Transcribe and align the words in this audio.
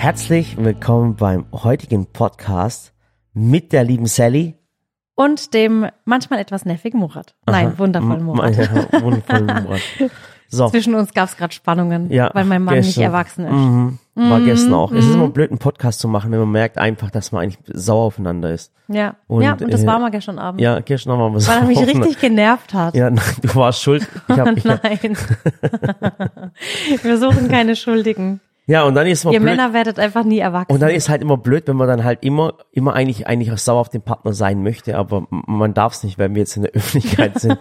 Herzlich 0.00 0.56
willkommen 0.56 1.14
beim 1.16 1.44
heutigen 1.52 2.06
Podcast 2.06 2.94
mit 3.34 3.70
der 3.70 3.84
lieben 3.84 4.06
Sally. 4.06 4.54
Und 5.14 5.52
dem 5.52 5.88
manchmal 6.06 6.38
etwas 6.38 6.64
nervigen 6.64 7.00
Murat. 7.00 7.34
Nein, 7.44 7.78
wundervollen 7.78 8.22
Murat. 8.22 8.56
Ja, 8.92 9.02
wundervollen 9.02 9.44
Murat. 9.44 9.82
So, 10.48 10.70
Zwischen 10.70 10.94
uns 10.94 11.12
gab 11.12 11.28
es 11.28 11.36
gerade 11.36 11.52
Spannungen, 11.52 12.10
Ja, 12.10 12.30
weil 12.32 12.46
mein 12.46 12.64
Mann 12.64 12.76
nicht 12.76 12.86
gestern. 12.86 13.04
erwachsen 13.04 13.44
ist. 13.44 13.52
mhm, 13.52 13.98
war 14.14 14.40
gestern 14.40 14.72
auch. 14.72 14.90
Es 14.90 15.04
ist 15.04 15.12
immer 15.12 15.28
blöd, 15.28 15.50
einen 15.50 15.58
Podcast 15.58 16.00
zu 16.00 16.08
machen, 16.08 16.32
wenn 16.32 16.38
man 16.38 16.50
merkt 16.50 16.78
einfach, 16.78 17.10
dass 17.10 17.30
man 17.30 17.42
eigentlich 17.42 17.58
sauer 17.66 18.06
aufeinander 18.06 18.54
ist. 18.54 18.72
Ja. 18.88 19.16
Und, 19.26 19.42
ja, 19.42 19.52
und 19.52 19.70
das 19.70 19.82
äh, 19.82 19.86
war 19.86 19.98
mal 19.98 20.10
gestern 20.10 20.38
Abend. 20.38 20.62
Ja, 20.62 20.80
gestern 20.80 21.12
haben 21.12 21.34
wir 21.34 21.46
Weil 21.46 21.58
er 21.58 21.64
mich 21.66 21.78
richtig 21.86 22.18
genervt 22.18 22.72
hat. 22.72 22.94
Ja, 22.94 23.10
nein, 23.10 23.22
du 23.42 23.54
warst 23.54 23.82
schuld. 23.82 24.08
Ich 24.28 24.38
hab, 24.38 24.56
ich, 24.56 24.64
Nein. 24.64 25.18
Wir 27.02 27.18
suchen 27.18 27.48
keine 27.48 27.76
Schuldigen. 27.76 28.40
Ja, 28.70 28.84
und 28.84 28.94
dann 28.94 29.06
ist 29.06 29.24
man 29.24 29.34
Ihr 29.34 29.40
blöd. 29.40 29.50
Männer 29.56 29.72
werdet 29.72 29.98
einfach 29.98 30.24
nie 30.24 30.38
erwachsen. 30.38 30.72
Und 30.72 30.80
dann 30.80 30.90
ist 30.90 31.08
halt 31.08 31.22
immer 31.22 31.36
blöd, 31.36 31.66
wenn 31.66 31.76
man 31.76 31.88
dann 31.88 32.04
halt 32.04 32.22
immer, 32.22 32.54
immer 32.72 32.94
eigentlich, 32.94 33.26
eigentlich 33.26 33.50
auch 33.52 33.58
sauer 33.58 33.80
auf 33.80 33.88
den 33.88 34.02
Partner 34.02 34.32
sein 34.32 34.62
möchte, 34.62 34.96
aber 34.96 35.26
man 35.30 35.74
darf 35.74 35.94
es 35.94 36.04
nicht, 36.04 36.18
weil 36.18 36.30
wir 36.30 36.38
jetzt 36.38 36.56
in 36.56 36.62
der 36.62 36.72
Öffentlichkeit 36.74 37.38
sind. 37.40 37.58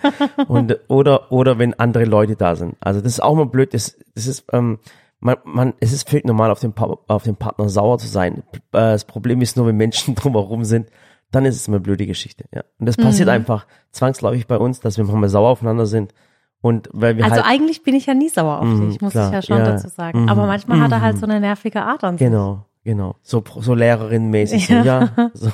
Und, 0.48 0.77
oder, 0.88 1.32
oder 1.32 1.58
wenn 1.59 1.73
andere 1.80 2.05
Leute 2.05 2.35
da 2.35 2.55
sind. 2.55 2.76
Also 2.80 3.02
das 3.02 3.13
ist 3.13 3.20
auch 3.23 3.35
mal 3.35 3.45
blöd, 3.48 3.73
das, 3.73 3.98
das 4.16 4.27
ist, 4.27 4.45
ähm, 4.54 4.80
man, 5.20 5.35
man, 5.44 5.73
es 5.80 5.91
ist 5.91 6.09
völlig 6.09 6.26
normal, 6.26 6.52
auf 6.52 6.59
den, 6.62 6.73
Pa- 6.73 6.98
auf 7.08 7.23
den 7.23 7.35
Partner 7.35 7.68
sauer 7.70 7.98
zu 7.98 8.07
sein. 8.07 8.44
Äh, 8.54 8.60
Das 8.71 9.05
Problem 9.05 9.41
ist 9.41 9.57
nur, 9.57 9.68
wenn 9.68 9.76
Menschen 9.77 10.16
drumherum 10.16 10.63
sind, 10.63 10.90
dann 11.32 11.46
ist 11.46 11.55
es 11.57 11.68
immer 11.68 11.77
eine 11.77 11.84
blöde 11.84 12.07
Geschichte, 12.07 12.46
ja. 12.54 12.63
Und 12.80 12.85
das 12.88 12.98
passiert 12.98 13.27
Mhm. 13.27 13.34
einfach 13.35 13.68
zwangsläufig 13.91 14.48
bei 14.48 14.57
uns, 14.57 14.80
dass 14.80 14.98
wir 14.98 15.04
manchmal 15.05 15.30
sauer 15.30 15.49
aufeinander 15.49 15.85
sind. 15.85 16.13
Und 16.62 16.90
weil 16.91 17.16
wir 17.18 17.23
also 17.23 17.38
halt, 17.38 17.45
eigentlich 17.45 17.84
bin 17.84 17.95
ich 17.95 18.05
ja 18.05 18.13
nie 18.13 18.30
sauer 18.30 18.59
auf 18.59 18.66
Mhm, 18.66 18.90
dich, 18.90 19.02
muss 19.02 19.12
klar. 19.13 19.27
ich 19.30 19.34
ja 19.34 19.41
schon 19.41 19.58
Ja. 19.59 19.66
dazu 19.72 19.88
sagen. 19.88 20.23
Mhm. 20.23 20.30
Aber 20.30 20.45
manchmal 20.45 20.82
hat 20.82 20.91
er 20.91 21.02
halt 21.02 21.18
so 21.18 21.26
eine 21.26 21.40
nervige 21.40 21.82
Art 21.84 22.04
an 22.04 22.18
sich. 22.18 22.27
genau, 22.27 22.65
genau, 22.84 23.15
so, 23.21 23.43
so 23.62 23.74
Lehrerin-mäßig, 23.74 24.68
so, 24.68 24.74
ja, 24.74 25.10
so. 25.34 25.52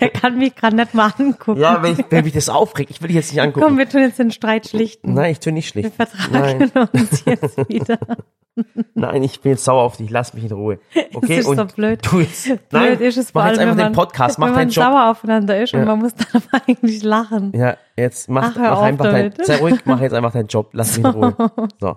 Der 0.00 0.10
kann 0.10 0.38
mich 0.38 0.54
gerade 0.54 0.76
nicht 0.76 0.94
mal 0.94 1.12
angucken. 1.18 1.60
Ja, 1.60 1.82
wenn, 1.82 1.94
ich, 1.94 2.04
wenn 2.10 2.24
mich 2.24 2.32
das 2.34 2.48
aufregt, 2.48 2.90
ich 2.90 3.00
will 3.02 3.08
dich 3.08 3.16
jetzt 3.16 3.32
nicht 3.32 3.40
angucken. 3.42 3.66
Komm, 3.66 3.78
wir 3.78 3.88
tun 3.88 4.02
jetzt 4.02 4.18
den 4.18 4.30
Streit 4.30 4.68
schlichten. 4.68 5.14
Nein, 5.14 5.32
ich 5.32 5.40
tue 5.40 5.52
nicht 5.52 5.74
Wir 5.74 5.82
schlicht. 5.82 5.96
vertragen 5.96 6.70
Nein, 6.74 6.88
uns 6.92 7.24
jetzt 7.24 7.56
wieder. 7.68 7.98
nein, 8.94 9.22
ich 9.22 9.40
bin 9.40 9.52
jetzt 9.52 9.64
sauer 9.64 9.82
auf 9.82 9.96
dich, 9.96 10.10
lass 10.10 10.34
mich 10.34 10.44
in 10.44 10.52
Ruhe. 10.52 10.78
Okay, 11.14 11.38
ist 11.38 11.46
so 11.46 11.52
und 11.52 11.74
blöd. 11.74 12.00
du 12.10 12.20
jetzt, 12.20 12.46
Blöd 12.46 12.60
nein, 12.72 12.92
ist 13.00 13.16
es 13.16 13.30
vor 13.30 13.42
mach 13.42 13.50
jetzt 13.50 13.58
allem, 13.58 13.68
einfach 13.70 13.78
wenn 13.78 13.92
den 13.92 13.96
man, 13.96 14.06
Podcast, 14.06 14.38
mach 14.38 14.46
wenn 14.48 14.54
man 14.54 14.68
Job. 14.68 14.84
sauer 14.84 15.10
aufeinander 15.10 15.60
ist 15.62 15.74
und 15.74 15.80
Ja. 15.80 15.86
man 15.86 15.98
muss 15.98 16.14
dann 16.14 16.26
aber 16.50 16.62
eigentlich 16.66 17.02
lachen. 17.02 17.52
Ja, 17.54 17.76
jetzt 17.96 18.28
mach, 18.28 18.52
Ach, 18.54 18.60
mach 18.60 18.82
einfach 18.82 19.04
dein, 19.06 19.30
damit. 19.30 19.46
sei 19.46 19.56
ruhig, 19.56 19.80
mach 19.84 20.00
jetzt 20.00 20.12
einfach 20.14 20.32
deinen 20.32 20.46
Job, 20.48 20.70
lass 20.72 20.96
mich 20.96 21.04
in 21.06 21.10
Ruhe. 21.12 21.34
So. 21.80 21.96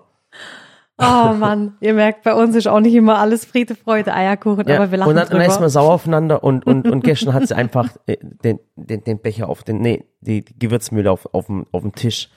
Oh 1.04 1.34
Mann, 1.34 1.78
ihr 1.80 1.96
merkt, 1.96 2.22
bei 2.24 2.36
uns 2.36 2.56
ist 2.56 2.68
auch 2.68 2.80
nicht 2.80 2.94
immer 2.94 3.18
alles 3.18 3.44
Friede, 3.44 3.74
Freude, 3.74 4.14
Eierkuchen, 4.14 4.68
Ja, 4.68 4.76
aber 4.76 4.92
wir 4.92 5.00
lachen 5.00 5.10
und 5.10 5.16
dann, 5.16 5.30
dann 5.30 5.42
ist 5.42 5.48
man 5.48 5.56
drüber. 5.58 5.70
sauer 5.70 5.94
aufeinander 5.94 6.44
und, 6.44 6.66
und, 6.68 6.88
und 6.88 7.04
gestern 7.04 7.34
hat 7.34 7.48
sie 7.48 7.56
einfach 7.56 7.90
äh, 8.06 8.18
den, 8.22 8.60
den, 8.76 9.04
den 9.04 9.20
Becher 9.20 9.50
auf 9.50 9.64
den, 9.64 9.80
nee, 9.80 10.06
die, 10.22 10.46
die 10.46 10.60
Gewürzmühle 10.60 11.10
auf, 11.10 11.28
auf, 11.34 11.48
dem, 11.48 11.66
auf 11.72 11.82
dem 11.82 11.94
Tisch 11.96 12.30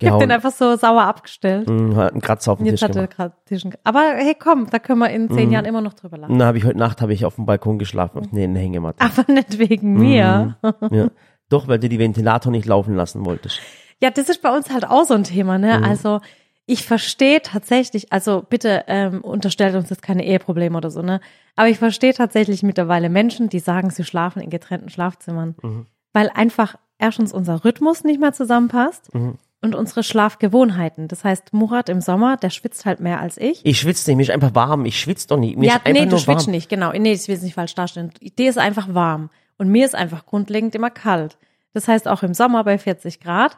Ich 0.00 0.10
hab 0.10 0.18
den 0.18 0.30
einfach 0.32 0.50
so 0.52 0.76
sauer 0.76 1.02
abgestellt. 1.02 1.68
Mhm, 1.68 1.94
hat 1.96 2.12
einen 2.12 2.20
Kratzer 2.20 2.52
auf 2.52 2.58
dem 2.58 2.66
Jetzt 2.66 2.80
Tisch 2.80 2.82
hat 2.82 2.96
er 2.96 3.02
gemacht. 3.06 3.16
gerade 3.16 3.34
Tischen. 3.46 3.74
Aber 3.84 4.00
hey, 4.16 4.34
komm, 4.38 4.68
da 4.68 4.78
können 4.78 4.98
wir 4.98 5.08
in 5.10 5.26
Mhm. 5.26 5.34
zehn 5.34 5.50
Jahren 5.52 5.64
immer 5.64 5.80
noch 5.80 5.94
drüber 5.94 6.18
lachen. 6.18 6.38
Dann 6.38 6.46
habe 6.48 6.58
ich 6.58 6.64
heute 6.64 6.78
Nacht 6.78 7.00
habe 7.00 7.12
ich 7.14 7.24
auf 7.24 7.36
dem 7.36 7.46
Balkon 7.46 7.78
geschlafen, 7.78 8.18
auf 8.18 8.32
nee, 8.32 8.44
in 8.44 8.54
der 8.54 8.62
Hängematte. 8.62 9.00
Aber 9.00 9.32
nicht 9.32 9.58
wegen 9.58 9.94
mir. 9.94 10.56
Ja. 10.90 11.08
Doch, 11.48 11.68
weil 11.68 11.78
du 11.78 11.88
die 11.88 11.98
Ventilator 11.98 12.50
nicht 12.50 12.66
laufen 12.66 12.96
lassen 12.96 13.24
wolltest. 13.24 13.60
Ja, 14.02 14.10
das 14.10 14.28
ist 14.28 14.42
bei 14.42 14.54
uns 14.54 14.70
halt 14.72 14.84
auch 14.88 15.04
so 15.04 15.14
ein 15.14 15.24
Thema, 15.24 15.58
ne? 15.58 15.78
Mhm. 15.78 15.84
Also 15.84 16.20
ich 16.66 16.84
verstehe 16.84 17.40
tatsächlich, 17.42 18.12
also 18.12 18.42
bitte 18.48 18.84
ähm, 18.88 19.20
unterstellt 19.20 19.74
uns 19.76 19.90
jetzt 19.90 20.02
keine 20.02 20.24
Eheprobleme 20.26 20.76
oder 20.76 20.90
so, 20.90 21.02
ne? 21.02 21.20
Aber 21.56 21.68
ich 21.68 21.78
verstehe 21.78 22.14
tatsächlich 22.14 22.62
mittlerweile 22.62 23.08
Menschen, 23.10 23.48
die 23.48 23.60
sagen, 23.60 23.90
sie 23.90 24.02
schlafen 24.04 24.42
in 24.42 24.50
getrennten 24.50 24.88
Schlafzimmern, 24.88 25.54
Mhm. 25.62 25.86
weil 26.12 26.30
einfach 26.34 26.74
erstens 26.98 27.32
unser 27.32 27.64
Rhythmus 27.64 28.02
nicht 28.04 28.18
mehr 28.20 28.32
zusammenpasst 28.32 29.14
Mhm. 29.14 29.34
Und 29.64 29.74
unsere 29.74 30.02
Schlafgewohnheiten. 30.04 31.08
Das 31.08 31.24
heißt, 31.24 31.52
Murat 31.52 31.88
im 31.88 32.00
Sommer, 32.00 32.36
der 32.36 32.50
schwitzt 32.50 32.84
halt 32.84 33.00
mehr 33.00 33.20
als 33.20 33.38
ich. 33.38 33.64
Ich 33.64 33.80
schwitze 33.80 34.08
nicht, 34.10 34.16
mir 34.16 34.22
ist 34.22 34.30
einfach 34.30 34.54
warm. 34.54 34.84
Ich 34.84 35.00
schwitze 35.00 35.28
doch 35.28 35.38
nicht. 35.38 35.56
Mir 35.56 35.66
ja, 35.66 35.76
ist 35.76 35.86
nee, 35.92 36.06
du 36.06 36.18
schwitzt 36.18 36.46
warm. 36.46 36.50
nicht, 36.52 36.68
genau. 36.68 36.92
Nee, 36.92 37.12
das 37.14 37.26
will 37.28 37.36
ich 37.36 37.42
nicht 37.42 37.54
falsch 37.54 37.74
darstellen. 37.74 38.12
Dir 38.38 38.50
ist 38.50 38.58
einfach 38.58 38.94
warm 38.94 39.30
und 39.58 39.68
mir 39.68 39.84
ist 39.86 39.94
einfach 39.94 40.26
grundlegend 40.26 40.74
immer 40.74 40.90
kalt. 40.90 41.38
Das 41.72 41.88
heißt, 41.88 42.06
auch 42.06 42.22
im 42.22 42.34
Sommer 42.34 42.62
bei 42.62 42.78
40 42.78 43.20
Grad 43.20 43.56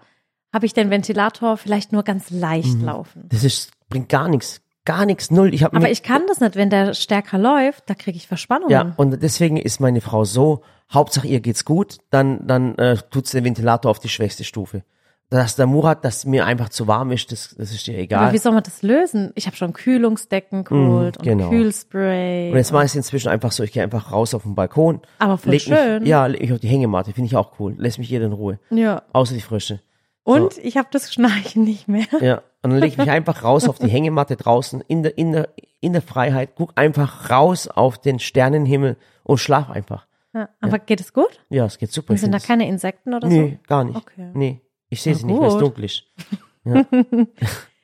habe 0.55 0.65
ich 0.65 0.73
den 0.73 0.89
Ventilator 0.91 1.57
vielleicht 1.59 1.93
nur 1.93 2.03
ganz 2.03 2.31
leicht 2.31 2.79
Mhm. 2.79 2.85
laufen. 2.85 3.25
Das 3.29 3.45
ist, 3.45 3.73
bringt 3.91 4.09
gar 4.09 4.29
nichts. 4.29 4.63
Gar 4.85 5.05
nichts, 5.05 5.33
null. 5.33 5.53
Ich 5.53 5.67
Aber 5.67 5.91
ich 5.91 6.05
kann 6.05 6.23
das 6.29 6.39
nicht, 6.39 6.55
wenn 6.55 6.71
der 6.71 6.95
stärker 6.95 7.39
läuft, 7.39 7.91
da 7.91 7.95
kriege 7.95 8.17
ich 8.17 8.29
Verspannungen. 8.29 8.71
ja, 8.71 8.93
und 8.97 9.21
deswegen 9.21 9.57
ist 9.57 9.81
meine 9.81 10.01
Frau 10.01 10.25
so, 10.25 10.63
Hauptsache 10.95 11.27
ihr 11.27 11.41
geht's 11.41 11.65
gut, 11.65 11.99
dann, 12.11 12.47
dann 12.47 12.79
äh, 12.79 12.97
tut 13.11 13.27
sie 13.27 13.39
den 13.39 13.45
Ventilator 13.47 13.91
auf 13.91 13.99
die 13.99 14.09
schwächste 14.09 14.45
Stufe. 14.45 14.85
Dass 15.29 15.57
der 15.57 15.67
Murat, 15.67 16.05
dass 16.05 16.25
mir 16.25 16.47
einfach 16.47 16.69
zu 16.69 16.87
warm 16.87 17.11
ist, 17.11 17.33
das, 17.33 17.55
das 17.59 17.73
ist 17.73 17.89
ihr 17.89 17.99
egal. 17.99 18.25
Aber 18.25 18.33
wie 18.33 18.39
soll 18.39 18.53
man 18.53 18.63
das 18.63 18.83
lösen? 18.83 19.33
Ich 19.35 19.47
habe 19.47 19.57
schon 19.57 19.73
Kühlungsdecken 19.73 20.63
geholt 20.63 21.19
genau. 21.21 21.45
und 21.45 21.51
Kühlspray. 21.51 22.51
Und 22.53 22.57
jetzt 22.57 22.73
mache 22.73 22.85
ich 22.85 22.93
es 22.93 22.97
inzwischen 22.97 23.29
einfach 23.29 23.51
so, 23.51 23.65
ich 23.65 23.73
gehe 23.73 23.83
einfach 23.83 24.13
raus 24.13 24.35
auf 24.35 24.45
den 24.45 24.55
Balkon. 24.55 25.01
Aber 25.19 25.37
voll 25.37 25.59
schön. 25.59 26.03
Mich, 26.03 26.09
ja, 26.09 26.27
leg 26.27 26.41
mich 26.43 26.53
auf 26.53 26.61
die 26.61 26.69
Hängematte, 26.69 27.13
finde 27.13 27.27
ich 27.27 27.37
auch 27.37 27.59
cool. 27.59 27.75
Lässt 27.77 27.99
mich 27.99 28.09
jeder 28.09 28.27
in 28.27 28.33
Ruhe. 28.33 28.61
ja. 28.71 29.03
Außer 29.13 29.35
die 29.35 29.41
Frische. 29.41 29.81
Und 30.23 30.59
ich 30.59 30.77
habe 30.77 30.89
das 30.91 31.13
Schnarchen 31.13 31.63
nicht 31.63 31.87
mehr. 31.87 32.07
Ja, 32.21 32.43
und 32.63 32.71
dann 32.71 32.79
leg 32.79 32.93
ich 32.93 32.99
mich 32.99 33.11
einfach 33.11 33.45
raus 33.45 33.69
auf 33.69 33.79
die 33.79 33.89
Hängematte 33.89 34.37
draußen 34.37 34.81
in 34.89 35.05
der, 35.05 35.17
in 35.19 35.33
der, 35.33 35.49
in 35.81 35.93
der 35.93 36.03
Freiheit, 36.03 36.51
guck 36.57 36.73
einfach 36.75 37.31
raus 37.31 37.69
auf 37.69 37.99
den 37.99 38.19
Sternenhimmel 38.19 38.97
und 39.23 39.39
schlaf 39.39 39.71
einfach. 39.71 40.07
Ja. 40.35 40.49
Aber 40.61 40.79
geht 40.81 41.01
es 41.01 41.13
gut? 41.13 41.41
Ja, 41.49 41.65
es 41.65 41.79
geht 41.79 41.93
super. 41.93 42.11
Und 42.11 42.19
sind 42.19 42.33
da 42.33 42.39
keine 42.39 42.69
Insekten 42.69 43.15
oder 43.15 43.29
Nee, 43.29 43.59
gar 43.69 43.85
nicht. 43.85 43.97
Okay. 43.97 44.31
Nee, 44.35 44.61
ich 44.89 45.03
sehe 45.03 45.13
Na 45.15 45.19
sie 45.19 45.27
nicht, 45.27 45.41
weil 45.41 45.49
es 45.49 45.57
dunkel 45.59 45.85
ist. 45.85 46.05
so? 46.65 46.85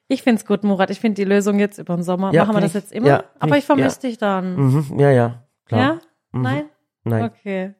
Ich 0.08 0.22
find's 0.22 0.44
gut, 0.44 0.62
Murat. 0.62 0.90
Ich 0.90 1.00
finde 1.00 1.16
die 1.16 1.24
Lösung 1.24 1.58
jetzt 1.58 1.78
über 1.78 1.94
den 1.96 2.02
Sommer. 2.02 2.32
Ja, 2.34 2.44
Machen 2.44 2.56
wir 2.56 2.60
das 2.60 2.70
ich- 2.74 2.82
jetzt 2.82 2.92
immer? 2.92 3.06
ja, 3.08 3.24
Aber 3.38 3.52
ich- 3.56 3.58
ich 3.62 3.64
vermisse 3.64 4.00
dich 4.00 4.18
dann. 4.18 4.56
Mhm, 4.56 4.98
ja, 4.98 5.10
ja, 5.10 5.44
klar. 5.66 5.80
Ja? 5.80 5.92
Mhm. 6.32 6.42
Nein? 6.42 6.64
Nein. 7.04 7.24
Okay. 7.24 7.74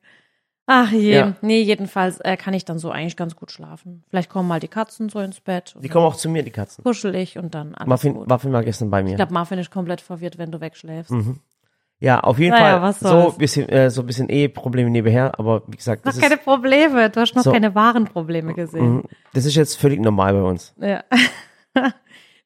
Ach 0.67 0.91
je. 0.93 1.15
Ja. 1.15 1.35
Nee, 1.43 1.61
jedenfalls 1.61 2.21
äh, 2.21 2.37
kann 2.37 2.55
ich 2.55 2.65
dann 2.65 2.79
so 2.79 2.91
eigentlich 2.91 3.17
ganz 3.17 3.35
gut 3.37 3.51
schlafen. 3.51 4.05
Vielleicht 4.09 4.31
kommen 4.31 4.49
mal 4.49 4.61
die 4.61 4.69
Katzen 4.69 5.09
so 5.09 5.19
ins 5.19 5.41
Bett. 5.41 5.75
Die 5.81 5.89
kommen 5.89 6.07
auch 6.07 6.15
zu 6.15 6.29
mir, 6.31 6.43
die 6.45 6.51
Katzen. 6.53 6.85
kuschel 6.85 7.15
ich 7.17 7.37
und 7.37 7.55
dann 7.55 7.75
alles 7.75 7.89
Muffin, 7.89 8.15
gut. 8.15 8.29
Muffin 8.29 8.53
war 8.53 8.63
gestern 8.63 8.89
bei 8.89 9.01
Ich 9.01 9.07
mir. 9.11 9.17
glaube, 9.17 9.33
Marvin 9.35 9.59
ist 9.59 9.71
komplett 9.73 10.01
verwirrt, 10.01 10.39
wenn 10.39 10.53
du 10.53 10.61
wegschläfst. 10.61 11.13
Ja, 12.03 12.19
auf 12.19 12.37
jeden 12.41 12.51
Naja, 12.51 12.81
Fall 12.81 12.83
was 12.83 12.99
so 12.99 13.09
soll's. 13.09 13.39
bisschen, 13.39 13.69
äh, 13.69 13.89
so 13.89 14.01
ein 14.01 14.07
bisschen 14.09 14.29
Eheprobleme 14.29 14.91
nebenher, 14.91 15.39
aber 15.39 15.63
wie 15.69 15.77
gesagt, 15.77 16.05
Noch 16.05 16.13
das 16.13 16.21
keine 16.21 16.35
ist, 16.35 16.43
Probleme. 16.43 17.09
Du 17.11 17.21
hast 17.21 17.37
noch 17.37 17.45
So. 17.45 17.53
keine 17.53 17.77
wahren 17.77 18.07
Probleme 18.07 18.55
gesehen. 18.55 18.95
mhm, 18.97 19.03
das 19.35 19.45
ist 19.45 19.55
jetzt 19.55 19.77
völlig 19.77 20.01
normal 20.01 20.33
bei 20.33 20.43
uns. 20.43 20.75
Ja. 20.81 21.05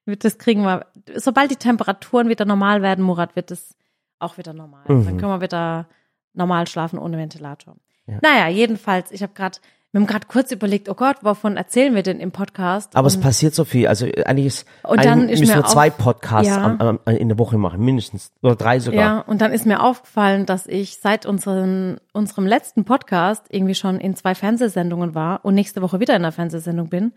das 0.04 0.36
kriegen 0.38 0.62
wir. 0.62 0.84
Sobald 1.14 1.50
die 1.50 1.56
Temperaturen 1.56 2.28
wieder 2.28 2.44
normal 2.44 2.82
werden, 2.82 3.02
Murat, 3.02 3.34
wird 3.34 3.50
es 3.50 3.74
auch 4.18 4.36
wieder 4.36 4.52
normal. 4.52 4.84
Mhm. 4.88 5.04
Dann 5.06 5.16
können 5.16 5.32
wir 5.32 5.40
wieder 5.40 5.88
normal 6.34 6.66
schlafen 6.66 6.98
ohne 6.98 7.16
Ventilator. 7.16 7.76
Ja. 8.06 8.18
Naja, 8.22 8.48
jedenfalls, 8.48 9.10
ich 9.10 9.22
habe 9.22 9.32
gerade, 9.32 9.56
wir 9.96 10.00
haben 10.02 10.06
gerade 10.08 10.26
kurz 10.26 10.52
überlegt, 10.52 10.90
oh 10.90 10.94
Gott, 10.94 11.16
wovon 11.22 11.56
erzählen 11.56 11.94
wir 11.94 12.02
denn 12.02 12.20
im 12.20 12.30
Podcast? 12.30 12.94
Aber 12.94 13.06
es 13.06 13.16
Und- 13.16 13.22
passiert 13.22 13.54
so 13.54 13.64
viel. 13.64 13.86
Also 13.88 14.04
äh, 14.04 14.24
eigentlich 14.24 14.44
ist, 14.46 14.66
Und 14.82 14.98
eigentlich 14.98 15.04
dann 15.06 15.28
ist 15.30 15.40
müssen 15.40 15.54
wir 15.54 15.64
zwei 15.64 15.88
Podcasts 15.88 16.48
Ja. 16.48 16.76
am, 16.78 17.00
am, 17.06 17.14
in 17.16 17.28
der 17.28 17.38
Woche 17.38 17.56
machen, 17.56 17.80
mindestens. 17.82 18.30
Oder 18.42 18.56
drei 18.56 18.78
sogar. 18.78 19.00
Ja, 19.00 19.18
und 19.20 19.40
dann 19.40 19.52
ist 19.52 19.64
mir 19.64 19.82
aufgefallen, 19.82 20.44
dass 20.44 20.66
ich 20.66 20.98
seit 20.98 21.24
unseren, 21.24 21.96
unserem 22.12 22.46
letzten 22.46 22.84
Podcast 22.84 23.46
irgendwie 23.48 23.74
schon 23.74 23.98
in 23.98 24.14
zwei 24.14 24.34
Fernsehsendungen 24.34 25.14
war 25.14 25.42
und 25.46 25.54
nächste 25.54 25.80
Woche 25.80 25.98
wieder 25.98 26.14
in 26.14 26.22
einer 26.22 26.32
Fernsehsendung 26.32 26.90
bin. 26.90 27.12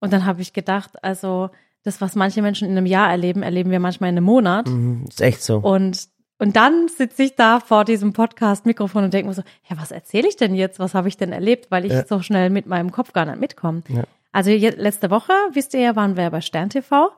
Und 0.00 0.12
dann 0.12 0.26
habe 0.26 0.42
ich 0.42 0.52
gedacht, 0.52 1.04
also 1.04 1.50
das, 1.84 2.00
was 2.00 2.16
manche 2.16 2.42
Menschen 2.42 2.68
in 2.68 2.76
einem 2.76 2.86
Jahr 2.86 3.08
erleben, 3.08 3.44
erleben 3.44 3.70
wir 3.70 3.78
manchmal 3.78 4.10
in 4.10 4.16
einem 4.16 4.24
Monat. 4.26 4.66
Mhm, 4.66 5.04
ist 5.08 5.20
echt 5.22 5.44
so. 5.44 5.58
Und, 5.58 6.08
und 6.38 6.56
dann 6.56 6.88
sitze 6.88 7.22
ich 7.22 7.34
da 7.36 7.60
vor 7.60 7.84
diesem 7.84 8.12
Podcast-Mikrofon 8.12 9.04
und 9.04 9.14
denke 9.14 9.28
mir 9.28 9.34
so, 9.34 9.42
ja, 9.68 9.76
was 9.80 9.90
erzähle 9.90 10.28
ich 10.28 10.36
denn 10.36 10.54
jetzt? 10.54 10.78
Was 10.78 10.94
habe 10.94 11.08
ich 11.08 11.16
denn 11.16 11.32
erlebt? 11.32 11.70
Weil 11.70 11.84
ich 11.86 11.92
Ja. 11.92 12.06
so 12.06 12.20
schnell 12.20 12.50
mit 12.50 12.66
meinem 12.66 12.92
Kopf 12.92 13.12
gar 13.12 13.24
nicht 13.24 13.40
mitkomme. 13.40 13.82
Ja. 13.88 14.04
Also 14.32 14.50
je, 14.50 14.70
letzte 14.70 15.10
Woche, 15.10 15.32
wisst 15.52 15.72
ihr 15.74 15.80
ja, 15.80 15.96
waren 15.96 16.16
wir 16.16 16.28
bei 16.30 16.40
Stern 16.42 16.68
TV. 16.70 17.10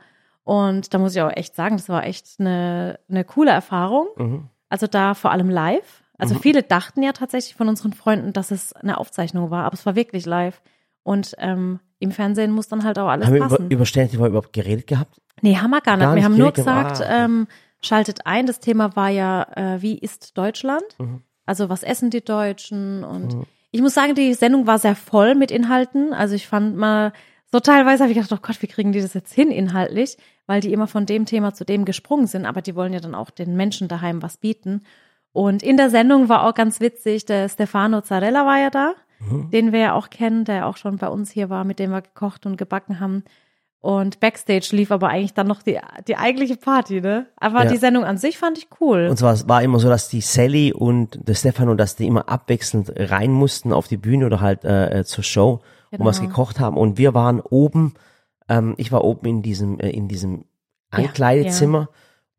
Und 0.44 0.94
da 0.94 0.98
muss 0.98 1.14
ich 1.16 1.20
auch 1.22 1.32
echt 1.34 1.54
sagen, 1.56 1.76
das 1.76 1.88
war 1.88 2.04
echt 2.06 2.26
eine, 2.38 2.98
eine 3.08 3.24
coole 3.24 3.50
Erfahrung. 3.50 4.06
Mhm. 4.16 4.48
Also 4.68 4.86
da 4.86 5.14
vor 5.14 5.32
allem 5.32 5.50
live. 5.50 6.02
Also 6.16 6.34
viele 6.34 6.62
dachten 6.64 7.02
ja 7.02 7.12
tatsächlich 7.12 7.54
von 7.54 7.68
unseren 7.68 7.92
Freunden, 7.92 8.32
dass 8.32 8.50
es 8.50 8.72
eine 8.72 8.98
Aufzeichnung 8.98 9.50
war, 9.50 9.64
aber 9.64 9.74
es 9.74 9.86
war 9.86 9.94
wirklich 9.94 10.26
live. 10.26 10.60
Und 11.04 11.34
ähm, 11.38 11.78
im 12.00 12.10
Fernsehen 12.10 12.50
muss 12.50 12.66
dann 12.68 12.82
halt 12.84 12.98
auch 12.98 13.08
alles 13.08 13.26
Haben 13.26 13.34
wir 13.34 13.40
über, 13.44 13.48
passen. 13.48 13.70
über 13.70 13.86
Stern 13.86 14.10
TV 14.10 14.26
überhaupt 14.26 14.52
geredet 14.52 14.86
gehabt? 14.86 15.20
nee, 15.42 15.56
haben 15.56 15.70
wir 15.70 15.80
gar 15.80 15.96
nicht. 15.96 16.04
Gar 16.04 16.10
wir 16.12 16.16
nicht 16.16 16.24
haben 16.24 16.36
nur 16.36 16.52
gesagt, 16.52 17.00
ah. 17.00 17.24
ähm, 17.24 17.46
schaltet 17.80 18.26
ein. 18.26 18.46
Das 18.46 18.60
Thema 18.60 18.96
war 18.96 19.08
ja, 19.08 19.46
äh, 19.54 19.82
wie 19.82 19.98
ist 19.98 20.36
Deutschland? 20.36 20.84
Mhm. 20.98 21.22
Also 21.46 21.68
was 21.68 21.82
essen 21.82 22.10
die 22.10 22.24
Deutschen? 22.24 23.04
Und 23.04 23.46
ich 23.70 23.80
muss 23.80 23.94
sagen, 23.94 24.14
die 24.14 24.34
Sendung 24.34 24.66
war 24.66 24.78
sehr 24.78 24.96
voll 24.96 25.34
mit 25.34 25.50
Inhalten. 25.50 26.12
Also 26.12 26.34
ich 26.34 26.46
fand 26.46 26.76
mal 26.76 27.12
so 27.50 27.60
teilweise 27.60 28.02
habe 28.02 28.12
ich 28.12 28.18
gedacht, 28.18 28.32
oh 28.38 28.46
Gott, 28.46 28.60
wie 28.60 28.66
kriegen 28.66 28.92
die 28.92 29.00
das 29.00 29.14
jetzt 29.14 29.32
hin 29.32 29.50
inhaltlich? 29.50 30.18
Weil 30.46 30.60
die 30.60 30.72
immer 30.72 30.86
von 30.86 31.06
dem 31.06 31.24
Thema 31.24 31.54
zu 31.54 31.64
dem 31.64 31.84
gesprungen 31.84 32.26
sind, 32.26 32.44
aber 32.44 32.60
die 32.60 32.74
wollen 32.74 32.92
ja 32.92 33.00
dann 33.00 33.14
auch 33.14 33.30
den 33.30 33.56
Menschen 33.56 33.88
daheim 33.88 34.22
was 34.22 34.36
bieten. 34.36 34.82
Und 35.32 35.62
in 35.62 35.76
der 35.76 35.90
Sendung 35.90 36.28
war 36.28 36.44
auch 36.44 36.54
ganz 36.54 36.80
witzig, 36.80 37.24
der 37.24 37.48
Stefano 37.48 38.02
Zarella 38.02 38.44
war 38.44 38.58
ja 38.58 38.70
da, 38.70 38.94
mhm. 39.20 39.50
den 39.50 39.72
wir 39.72 39.80
ja 39.80 39.92
auch 39.94 40.10
kennen, 40.10 40.44
der 40.44 40.66
auch 40.66 40.76
schon 40.76 40.96
bei 40.96 41.08
uns 41.08 41.30
hier 41.30 41.48
war, 41.48 41.64
mit 41.64 41.78
dem 41.78 41.90
wir 41.90 42.02
gekocht 42.02 42.44
und 42.44 42.56
gebacken 42.56 43.00
haben. 43.00 43.24
Und 43.80 44.18
Backstage 44.18 44.70
lief 44.72 44.90
aber 44.90 45.08
eigentlich 45.08 45.34
dann 45.34 45.46
noch 45.46 45.62
die, 45.62 45.78
die 46.08 46.16
eigentliche 46.16 46.56
Party, 46.56 47.00
ne? 47.00 47.26
Aber 47.36 47.64
ja. 47.64 47.70
die 47.70 47.76
Sendung 47.76 48.04
an 48.04 48.18
sich 48.18 48.36
fand 48.36 48.58
ich 48.58 48.66
cool. 48.80 49.06
Und 49.08 49.16
zwar 49.18 49.36
war 49.48 49.62
immer 49.62 49.78
so, 49.78 49.88
dass 49.88 50.08
die 50.08 50.20
Sally 50.20 50.72
und 50.72 51.20
der 51.28 51.34
Stefano, 51.34 51.74
dass 51.74 51.94
die 51.94 52.06
immer 52.06 52.28
abwechselnd 52.28 52.92
rein 52.96 53.30
mussten 53.30 53.72
auf 53.72 53.86
die 53.86 53.96
Bühne 53.96 54.26
oder 54.26 54.40
halt 54.40 54.64
äh, 54.64 55.00
äh 55.00 55.04
zur 55.04 55.22
Show 55.22 55.60
genau. 55.90 56.02
und 56.02 56.06
was 56.06 56.20
gekocht 56.20 56.58
haben. 56.58 56.76
Und 56.76 56.98
wir 56.98 57.14
waren 57.14 57.40
oben, 57.40 57.94
ähm, 58.48 58.74
ich 58.78 58.90
war 58.90 59.04
oben 59.04 59.26
in 59.28 59.42
diesem, 59.42 59.78
äh, 59.78 59.90
in 59.90 60.08
diesem 60.08 60.44
Ankleidezimmer. 60.90 61.78
Ja, 61.78 61.84
ja. 61.84 61.90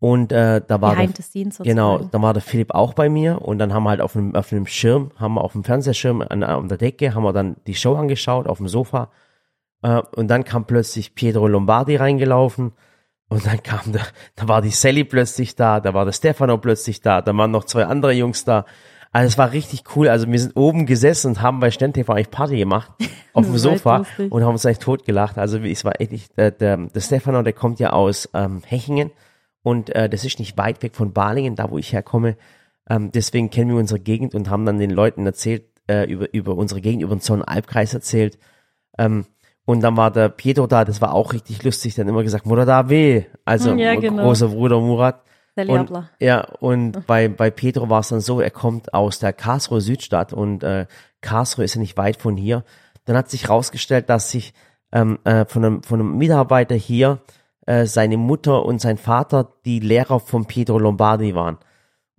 Und 0.01 0.31
äh, 0.33 0.61
da 0.65 0.81
war 0.81 0.95
der, 0.95 1.09
genau, 1.59 1.99
da 1.99 2.21
war 2.21 2.33
der 2.33 2.41
Philipp 2.41 2.73
auch 2.73 2.93
bei 2.93 3.09
mir 3.09 3.41
und 3.41 3.59
dann 3.59 3.73
haben 3.73 3.83
wir 3.83 3.89
halt 3.89 4.01
auf 4.01 4.15
einem, 4.15 4.33
auf 4.33 4.51
einem 4.51 4.65
Schirm, 4.65 5.11
haben 5.17 5.33
wir 5.33 5.43
auf 5.43 5.51
dem 5.51 5.65
Fernsehschirm 5.65 6.21
an, 6.21 6.41
an 6.43 6.69
der 6.69 6.77
Decke, 6.77 7.13
haben 7.15 7.23
wir 7.23 7.33
dann 7.33 7.57
die 7.67 7.75
Show 7.75 7.95
angeschaut 7.95 8.47
auf 8.47 8.59
dem 8.59 8.69
Sofa 8.69 9.09
äh, 9.81 10.01
und 10.15 10.27
dann 10.27 10.43
kam 10.43 10.65
plötzlich 10.65 11.15
Pietro 11.15 11.47
Lombardi 11.47 11.95
reingelaufen 11.95 12.73
und 13.29 13.45
dann 13.45 13.61
kam 13.63 13.91
der, 13.91 14.01
da 14.35 14.47
war 14.47 14.61
die 14.61 14.69
Sally 14.69 15.03
plötzlich 15.03 15.55
da, 15.55 15.79
da 15.79 15.93
war 15.93 16.05
der 16.05 16.13
Stefano 16.13 16.57
plötzlich 16.57 17.01
da, 17.01 17.21
da 17.21 17.35
waren 17.35 17.51
noch 17.51 17.65
zwei 17.65 17.85
andere 17.85 18.13
Jungs 18.13 18.45
da 18.45 18.65
also 19.11 19.27
es 19.27 19.37
war 19.37 19.51
richtig 19.51 19.83
cool. 19.95 20.07
Also 20.07 20.31
wir 20.31 20.39
sind 20.39 20.55
oben 20.55 20.85
gesessen 20.85 21.29
und 21.29 21.41
haben 21.41 21.59
bei 21.59 21.71
Stern 21.71 21.93
TV 21.93 22.13
eigentlich 22.13 22.29
Party 22.29 22.57
gemacht 22.57 22.91
auf 23.33 23.45
dem 23.45 23.57
Sofa 23.57 24.05
und 24.29 24.43
haben 24.43 24.51
uns 24.51 24.65
eigentlich 24.65 24.79
totgelacht. 24.79 25.37
Also 25.37 25.57
es 25.59 25.83
war 25.83 25.99
echt, 25.99 26.37
der, 26.37 26.51
der, 26.51 26.77
der 26.77 27.01
Stefano, 27.01 27.41
der 27.41 27.53
kommt 27.53 27.79
ja 27.79 27.91
aus 27.91 28.29
ähm, 28.33 28.61
Hechingen 28.65 29.11
und 29.63 29.89
äh, 29.95 30.09
das 30.09 30.25
ist 30.25 30.39
nicht 30.39 30.57
weit 30.57 30.83
weg 30.83 30.95
von 30.95 31.11
Balingen, 31.11 31.55
da 31.55 31.71
wo 31.71 31.77
ich 31.77 31.91
herkomme. 31.91 32.37
Ähm, 32.87 33.11
deswegen 33.11 33.49
kennen 33.49 33.71
wir 33.71 33.77
unsere 33.77 33.99
Gegend 33.99 34.35
und 34.35 34.49
haben 34.49 34.65
dann 34.65 34.77
den 34.77 34.91
Leuten 34.91 35.25
erzählt, 35.25 35.63
äh, 35.87 36.09
über, 36.09 36.31
über 36.33 36.55
unsere 36.55 36.81
Gegend, 36.81 37.01
über 37.01 37.15
den 37.15 37.21
Sonnenalbkreis 37.21 37.93
erzählt. 37.93 38.37
Ähm, 38.97 39.25
und 39.69 39.81
dann 39.81 39.95
war 39.97 40.09
der 40.09 40.29
Pietro 40.29 40.65
da, 40.65 40.83
das 40.83 40.99
war 40.99 41.13
auch 41.13 41.31
richtig 41.31 41.63
lustig, 41.63 41.95
hat 41.99 42.07
immer 42.07 42.23
gesagt, 42.23 42.47
Mutter 42.47 42.65
da 42.65 42.89
weh. 42.89 43.25
Also 43.45 43.75
ja, 43.75 43.93
genau. 43.93 44.23
großer 44.23 44.47
Bruder 44.47 44.79
Murat. 44.79 45.21
Und, 45.55 45.91
ja, 46.19 46.43
und 46.59 47.05
bei, 47.05 47.27
bei 47.27 47.51
Pedro 47.51 47.87
war 47.87 47.99
es 47.99 48.09
dann 48.09 48.19
so, 48.19 48.41
er 48.41 48.49
kommt 48.49 48.95
aus 48.95 49.19
der 49.19 49.31
Karlsruhe 49.31 49.79
Südstadt 49.79 50.33
und 50.33 50.63
äh, 50.63 50.87
Karlsruhe 51.21 51.65
ist 51.65 51.75
ja 51.75 51.81
nicht 51.81 51.97
weit 51.97 52.17
von 52.17 52.35
hier. 52.35 52.63
Dann 53.05 53.15
hat 53.15 53.29
sich 53.29 53.47
rausgestellt, 53.47 54.09
dass 54.09 54.31
sich 54.31 54.55
ähm, 54.91 55.19
äh, 55.23 55.45
von, 55.45 55.63
einem, 55.63 55.83
von 55.83 55.99
einem 55.99 56.17
Mitarbeiter 56.17 56.73
hier 56.73 57.19
äh, 57.67 57.85
seine 57.85 58.17
Mutter 58.17 58.65
und 58.65 58.81
sein 58.81 58.97
Vater 58.97 59.53
die 59.65 59.81
Lehrer 59.81 60.19
von 60.19 60.45
Pedro 60.45 60.79
Lombardi 60.79 61.35
waren. 61.35 61.59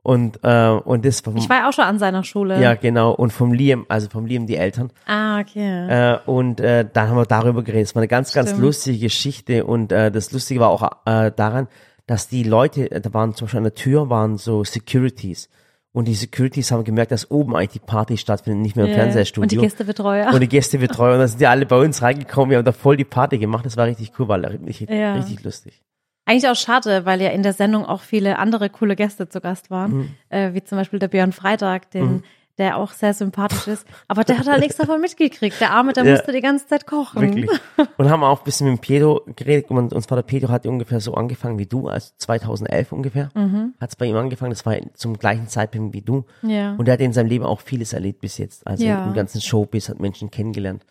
Und, 0.03 0.41
äh, 0.43 0.69
und 0.69 1.05
das 1.05 1.21
vom, 1.21 1.37
Ich 1.37 1.49
war 1.49 1.69
auch 1.69 1.73
schon 1.73 1.85
an 1.85 1.99
seiner 1.99 2.25
Schule. 2.25 2.61
Ja, 2.61 2.75
genau. 2.75 3.13
Und 3.13 3.33
vom 3.33 3.53
Liam, 3.53 3.85
also 3.89 4.09
vom 4.09 4.25
Liam 4.25 4.47
die 4.47 4.57
Eltern. 4.57 4.91
Ah, 5.07 5.41
okay. 5.41 5.89
Äh, 5.89 6.19
und 6.27 6.61
äh, 6.61 6.87
dann 6.91 7.09
haben 7.09 7.17
wir 7.17 7.27
darüber 7.27 7.63
geredet. 7.63 7.89
Es 7.89 7.95
war 7.95 8.01
eine 8.01 8.09
ganz, 8.09 8.31
Stimmt. 8.31 8.47
ganz 8.47 8.59
lustige 8.59 8.99
Geschichte. 8.99 9.65
Und 9.65 9.93
äh, 9.93 10.11
das 10.11 10.33
Lustige 10.33 10.61
war 10.61 10.71
auch 10.71 10.91
äh, 11.05 11.31
daran, 11.35 11.69
dass 12.07 12.29
die 12.29 12.45
Leute, 12.45 12.89
da 12.89 13.13
waren 13.13 13.35
zum 13.35 13.47
Beispiel 13.47 13.59
an 13.59 13.65
der 13.65 13.75
Tür, 13.75 14.09
waren 14.09 14.39
so 14.39 14.65
Securities. 14.65 15.51
Und 15.93 16.07
die 16.07 16.15
Securities 16.15 16.71
haben 16.71 16.85
gemerkt, 16.85 17.11
dass 17.11 17.31
oben 17.31 17.57
eigentlich 17.57 17.71
die 17.71 17.79
Party 17.81 18.17
stattfindet, 18.17 18.63
nicht 18.63 18.77
mehr 18.77 18.87
im 18.87 18.93
yeah. 18.93 19.01
Fernsehstudio. 19.01 19.43
Und 19.43 19.53
die 19.53 19.57
Gästebetreuer. 19.59 20.33
Und 20.33 20.41
die 20.41 20.49
Gästebetreuer. 20.49 21.15
Und 21.15 21.19
dann 21.19 21.29
sind 21.29 21.41
die 21.41 21.47
alle 21.47 21.67
bei 21.67 21.79
uns 21.79 22.01
reingekommen. 22.01 22.51
Wir 22.51 22.59
haben 22.59 22.65
da 22.65 22.73
voll 22.73 22.97
die 22.97 23.05
Party 23.05 23.39
gemacht. 23.39 23.67
Das 23.67 23.77
war 23.77 23.87
richtig 23.87 24.13
cool, 24.19 24.29
war 24.29 24.41
richtig, 24.41 24.89
ja. 24.89 25.15
richtig 25.15 25.43
lustig. 25.43 25.83
Eigentlich 26.27 26.49
auch 26.49 26.57
schade, 26.57 27.05
weil 27.07 27.21
ja 27.21 27.31
in 27.31 27.43
der 27.43 27.53
Sendung 27.53 27.85
auch 27.85 28.03
viele 28.03 28.39
andere 28.39 28.71
coole 28.71 28.95
Gäste 28.95 29.29
zu 29.29 29.41
Gast 29.41 29.71
waren. 29.71 29.93
Mhm. 29.93 30.15
Äh, 30.29 30.55
wie 30.55 30.63
zum 30.63 30.79
Beispiel 30.79 30.99
der 30.99 31.09
Björn 31.09 31.33
Freitag, 31.33 31.91
den 31.91 32.05
mhm 32.05 32.23
der 32.61 32.77
auch 32.77 32.93
sehr 32.93 33.15
sympathisch 33.15 33.67
ist. 33.69 33.87
Aber 34.07 34.23
der 34.23 34.39
hat 34.39 34.47
halt 34.47 34.61
nichts 34.61 34.77
davon 34.77 35.01
mitgekriegt. 35.01 35.59
Der 35.61 35.73
Arme, 35.73 35.95
der 35.95 36.05
ja, 36.05 36.13
musste 36.13 36.31
die 36.31 36.43
ganze 36.43 36.67
Zeit 36.67 36.87
kochen. 36.87 37.23
Wirklich. 37.23 37.51
Und 37.97 38.11
haben 38.11 38.23
auch 38.23 38.41
ein 38.41 38.45
bisschen 38.45 38.71
mit 38.71 38.83
Pedro 38.83 39.23
geredet. 39.35 39.71
Und, 39.71 39.95
und 39.95 40.03
zwar 40.03 40.17
der 40.17 40.25
Pedro 40.25 40.51
hat 40.51 40.67
ungefähr 40.67 41.01
so 41.01 41.15
angefangen 41.15 41.59
wie 41.59 41.65
du, 41.65 41.89
also 41.89 42.13
2011 42.19 42.93
ungefähr. 42.93 43.31
Mhm. 43.35 43.75
Hat 43.81 43.89
es 43.89 43.97
bei 43.97 44.05
ihm 44.05 44.17
angefangen. 44.17 44.51
Das 44.51 44.67
war 44.67 44.77
zum 44.93 45.19
gleichen 45.19 45.49
Zeitpunkt 45.49 45.95
wie 45.95 46.03
du. 46.03 46.27
Ja. 46.43 46.75
Und 46.77 46.87
er 46.87 46.93
hat 46.93 47.01
in 47.01 47.15
seinem 47.15 47.29
Leben 47.29 47.47
auch 47.47 47.61
vieles 47.61 47.95
erlebt 47.95 48.21
bis 48.21 48.37
jetzt. 48.37 48.67
Also 48.67 48.85
ja. 48.85 49.07
im 49.07 49.15
ganzen 49.15 49.41
Showbiz 49.41 49.89
hat 49.89 49.99
Menschen 49.99 50.31
kennengelernt. 50.31 50.85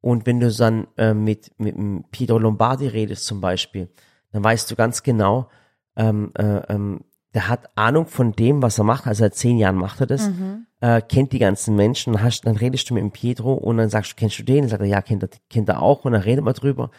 Und 0.00 0.26
wenn 0.26 0.38
du 0.38 0.52
dann 0.52 0.86
äh, 0.96 1.12
mit, 1.12 1.50
mit 1.58 1.74
Pedro 2.12 2.38
Lombardi 2.38 2.86
redest 2.86 3.26
zum 3.26 3.40
Beispiel, 3.40 3.88
dann 4.36 4.44
weißt 4.44 4.70
du 4.70 4.76
ganz 4.76 5.02
genau, 5.02 5.48
ähm, 5.96 6.30
äh, 6.34 6.58
ähm, 6.68 7.00
der 7.32 7.48
hat 7.48 7.70
Ahnung 7.74 8.04
von 8.04 8.32
dem, 8.32 8.60
was 8.60 8.76
er 8.76 8.84
macht. 8.84 9.06
Also 9.06 9.20
seit 9.20 9.34
zehn 9.34 9.56
Jahren 9.56 9.76
macht 9.76 9.98
er 10.00 10.06
das. 10.06 10.28
Mhm. 10.28 10.66
Äh, 10.80 11.00
kennt 11.00 11.32
die 11.32 11.38
ganzen 11.38 11.74
Menschen. 11.74 12.12
Dann, 12.12 12.22
hast, 12.22 12.42
dann 12.42 12.56
redest 12.56 12.90
du 12.90 12.94
mit 12.94 13.02
dem 13.02 13.12
Pietro 13.12 13.54
und 13.54 13.78
dann 13.78 13.88
sagst 13.88 14.12
du, 14.12 14.16
kennst 14.16 14.38
du 14.38 14.42
den? 14.42 14.60
Dann 14.60 14.68
sagt 14.68 14.82
er, 14.82 14.88
ja, 14.88 15.00
kennt 15.00 15.22
er, 15.22 15.30
kennt 15.48 15.70
er 15.70 15.80
auch. 15.80 16.04
Und 16.04 16.12
dann 16.12 16.20
redet 16.20 16.44
man 16.44 16.52
drüber. 16.52 16.90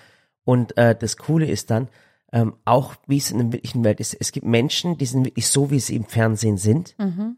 Und 0.45 0.75
äh, 0.77 0.95
das 0.95 1.17
Coole 1.17 1.45
ist 1.45 1.69
dann, 1.69 1.89
ähm, 2.33 2.55
auch 2.65 2.95
wie 3.05 3.17
es 3.17 3.29
in 3.29 3.37
der 3.37 3.53
wirklichen 3.53 3.83
Welt 3.83 3.99
ist, 3.99 4.17
es 4.19 4.31
gibt 4.31 4.47
Menschen, 4.47 4.97
die 4.97 5.05
sind 5.05 5.25
wirklich 5.25 5.47
so, 5.47 5.69
wie 5.69 5.79
sie 5.79 5.95
im 5.95 6.05
Fernsehen 6.05 6.57
sind. 6.57 6.95
Mhm. 6.97 7.37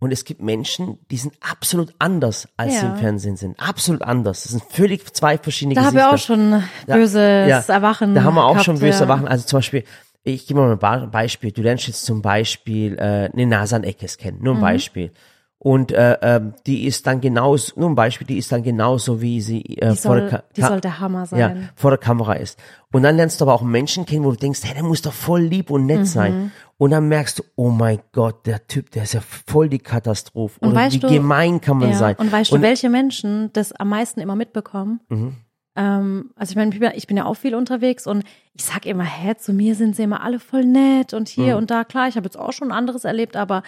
Und 0.00 0.12
es 0.12 0.24
gibt 0.24 0.40
Menschen, 0.40 0.98
die 1.10 1.16
sind 1.16 1.34
absolut 1.40 1.92
anders, 1.98 2.48
als 2.56 2.74
ja. 2.74 2.80
sie 2.80 2.86
im 2.86 2.96
Fernsehen 2.98 3.36
sind. 3.36 3.58
Absolut 3.58 4.02
anders. 4.02 4.44
Das 4.44 4.52
sind 4.52 4.62
völlig 4.70 5.12
zwei 5.12 5.38
verschiedene 5.38 5.74
da 5.74 5.80
Gesichter. 5.80 5.98
Da 5.98 6.04
haben 6.04 6.10
wir 6.10 6.14
auch 6.14 6.18
schon 6.18 6.62
böses 6.86 7.12
da, 7.14 7.46
ja, 7.46 7.60
Erwachen. 7.66 8.14
Da 8.14 8.22
haben 8.22 8.34
wir 8.34 8.44
auch 8.44 8.52
gehabt, 8.52 8.66
schon 8.66 8.78
böses 8.78 9.00
ja. 9.00 9.06
Erwachen. 9.06 9.26
Also 9.26 9.46
zum 9.46 9.58
Beispiel, 9.58 9.84
ich 10.22 10.46
gebe 10.46 10.60
mal 10.60 10.78
ein 10.80 11.10
Beispiel. 11.10 11.50
Du 11.50 11.62
lernst 11.62 11.88
jetzt 11.88 12.04
zum 12.04 12.22
Beispiel 12.22 12.96
äh, 12.96 13.30
eine 13.32 13.46
Nasan 13.46 13.82
Eckes 13.82 14.18
kennen, 14.18 14.38
nur 14.40 14.54
ein 14.54 14.58
mhm. 14.58 14.62
Beispiel. 14.62 15.10
Und 15.60 15.90
äh, 15.90 16.16
ähm, 16.22 16.54
die 16.66 16.86
ist 16.86 17.08
dann 17.08 17.20
genauso, 17.20 17.72
nur 17.80 17.90
ein 17.90 17.96
Beispiel, 17.96 18.26
die 18.26 18.38
ist 18.38 18.52
dann 18.52 18.62
genauso, 18.62 19.20
wie 19.20 19.40
sie 19.40 19.60
äh, 19.78 19.90
die 19.90 19.96
vor 19.96 19.96
soll, 19.96 20.20
der 20.20 20.30
Ka 20.30 20.42
die 20.56 20.62
soll 20.62 20.80
der 20.80 21.00
Hammer 21.00 21.26
sein. 21.26 21.38
Ja, 21.40 21.56
vor 21.74 21.90
der 21.90 21.98
Kamera 21.98 22.34
ist. 22.34 22.60
Und 22.92 23.02
dann 23.02 23.16
lernst 23.16 23.40
du 23.40 23.44
aber 23.44 23.54
auch 23.54 23.62
Menschen 23.62 24.06
kennen, 24.06 24.24
wo 24.24 24.30
du 24.30 24.36
denkst, 24.36 24.60
hey, 24.62 24.74
der 24.74 24.84
muss 24.84 25.02
doch 25.02 25.12
voll 25.12 25.42
lieb 25.42 25.70
und 25.70 25.86
nett 25.86 26.00
mhm. 26.00 26.04
sein. 26.04 26.52
Und 26.76 26.90
dann 26.90 27.08
merkst 27.08 27.40
du, 27.40 27.42
oh 27.56 27.70
mein 27.70 27.98
Gott, 28.12 28.46
der 28.46 28.68
Typ, 28.68 28.92
der 28.92 29.02
ist 29.02 29.14
ja 29.14 29.20
voll 29.20 29.68
die 29.68 29.80
Katastrophe. 29.80 30.60
Und 30.60 30.70
Oder 30.70 30.92
wie 30.92 30.98
du, 31.00 31.08
gemein 31.08 31.60
kann 31.60 31.78
man 31.78 31.90
ja, 31.90 31.96
sein. 31.96 32.14
Und 32.16 32.30
weißt 32.30 32.52
und, 32.52 32.60
du, 32.60 32.62
welche 32.62 32.88
Menschen 32.88 33.52
das 33.52 33.72
am 33.72 33.88
meisten 33.88 34.20
immer 34.20 34.36
mitbekommen? 34.36 35.00
Mhm. 35.08 35.34
Ähm, 35.74 36.30
also 36.36 36.52
ich 36.52 36.56
meine, 36.56 36.94
ich 36.94 37.08
bin 37.08 37.16
ja 37.16 37.24
auch 37.24 37.34
viel 37.34 37.56
unterwegs 37.56 38.06
und 38.06 38.22
ich 38.52 38.64
sag 38.64 38.86
immer, 38.86 39.04
hä, 39.04 39.34
zu 39.36 39.52
mir 39.52 39.74
sind 39.74 39.96
sie 39.96 40.04
immer 40.04 40.22
alle 40.22 40.38
voll 40.38 40.64
nett 40.64 41.14
und 41.14 41.28
hier 41.28 41.54
mhm. 41.54 41.58
und 41.58 41.70
da. 41.72 41.82
Klar, 41.82 42.06
ich 42.06 42.16
habe 42.16 42.26
jetzt 42.26 42.38
auch 42.38 42.52
schon 42.52 42.70
anderes 42.70 43.04
erlebt, 43.04 43.34
aber 43.34 43.64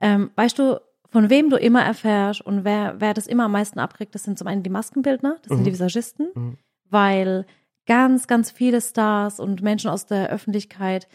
ähm, 0.00 0.30
weißt 0.36 0.58
du, 0.58 0.80
von 1.10 1.28
wem 1.28 1.50
du 1.50 1.56
immer 1.56 1.82
erfährst 1.82 2.40
und 2.40 2.64
wer, 2.64 3.00
wer 3.00 3.14
das 3.14 3.26
immer 3.26 3.44
am 3.44 3.52
meisten 3.52 3.78
abkriegt, 3.78 4.14
das 4.14 4.22
sind 4.22 4.38
zum 4.38 4.46
einen 4.46 4.62
die 4.62 4.70
Maskenbildner, 4.70 5.36
das 5.42 5.50
mhm. 5.50 5.56
sind 5.56 5.64
die 5.66 5.72
Visagisten, 5.72 6.28
mhm. 6.34 6.56
weil 6.88 7.46
ganz, 7.86 8.26
ganz 8.26 8.50
viele 8.50 8.80
Stars 8.80 9.40
und 9.40 9.62
Menschen 9.62 9.90
aus 9.90 10.06
der 10.06 10.30
Öffentlichkeit 10.30 11.08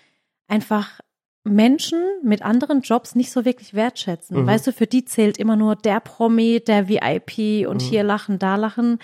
einfach 0.48 1.00
Menschen 1.46 2.00
mit 2.24 2.42
anderen 2.42 2.82
Jobs 2.82 3.16
nicht 3.16 3.32
so 3.32 3.46
wirklich 3.46 3.74
wertschätzen. 3.74 4.42
Mhm. 4.42 4.48
Weißt 4.48 4.68
du, 4.68 4.74
für 4.74 4.88
die 4.88 5.06
zählt 5.06 5.38
immer 5.38 5.56
nur 5.56 5.76
der 5.76 6.00
Promi, 6.00 6.62
der 6.66 6.90
VIP 6.90 7.68
und 7.68 7.82
mhm. 7.82 7.86
hier 7.86 8.04
lachen, 8.04 8.40
da 8.40 8.56
lachen. 8.56 9.00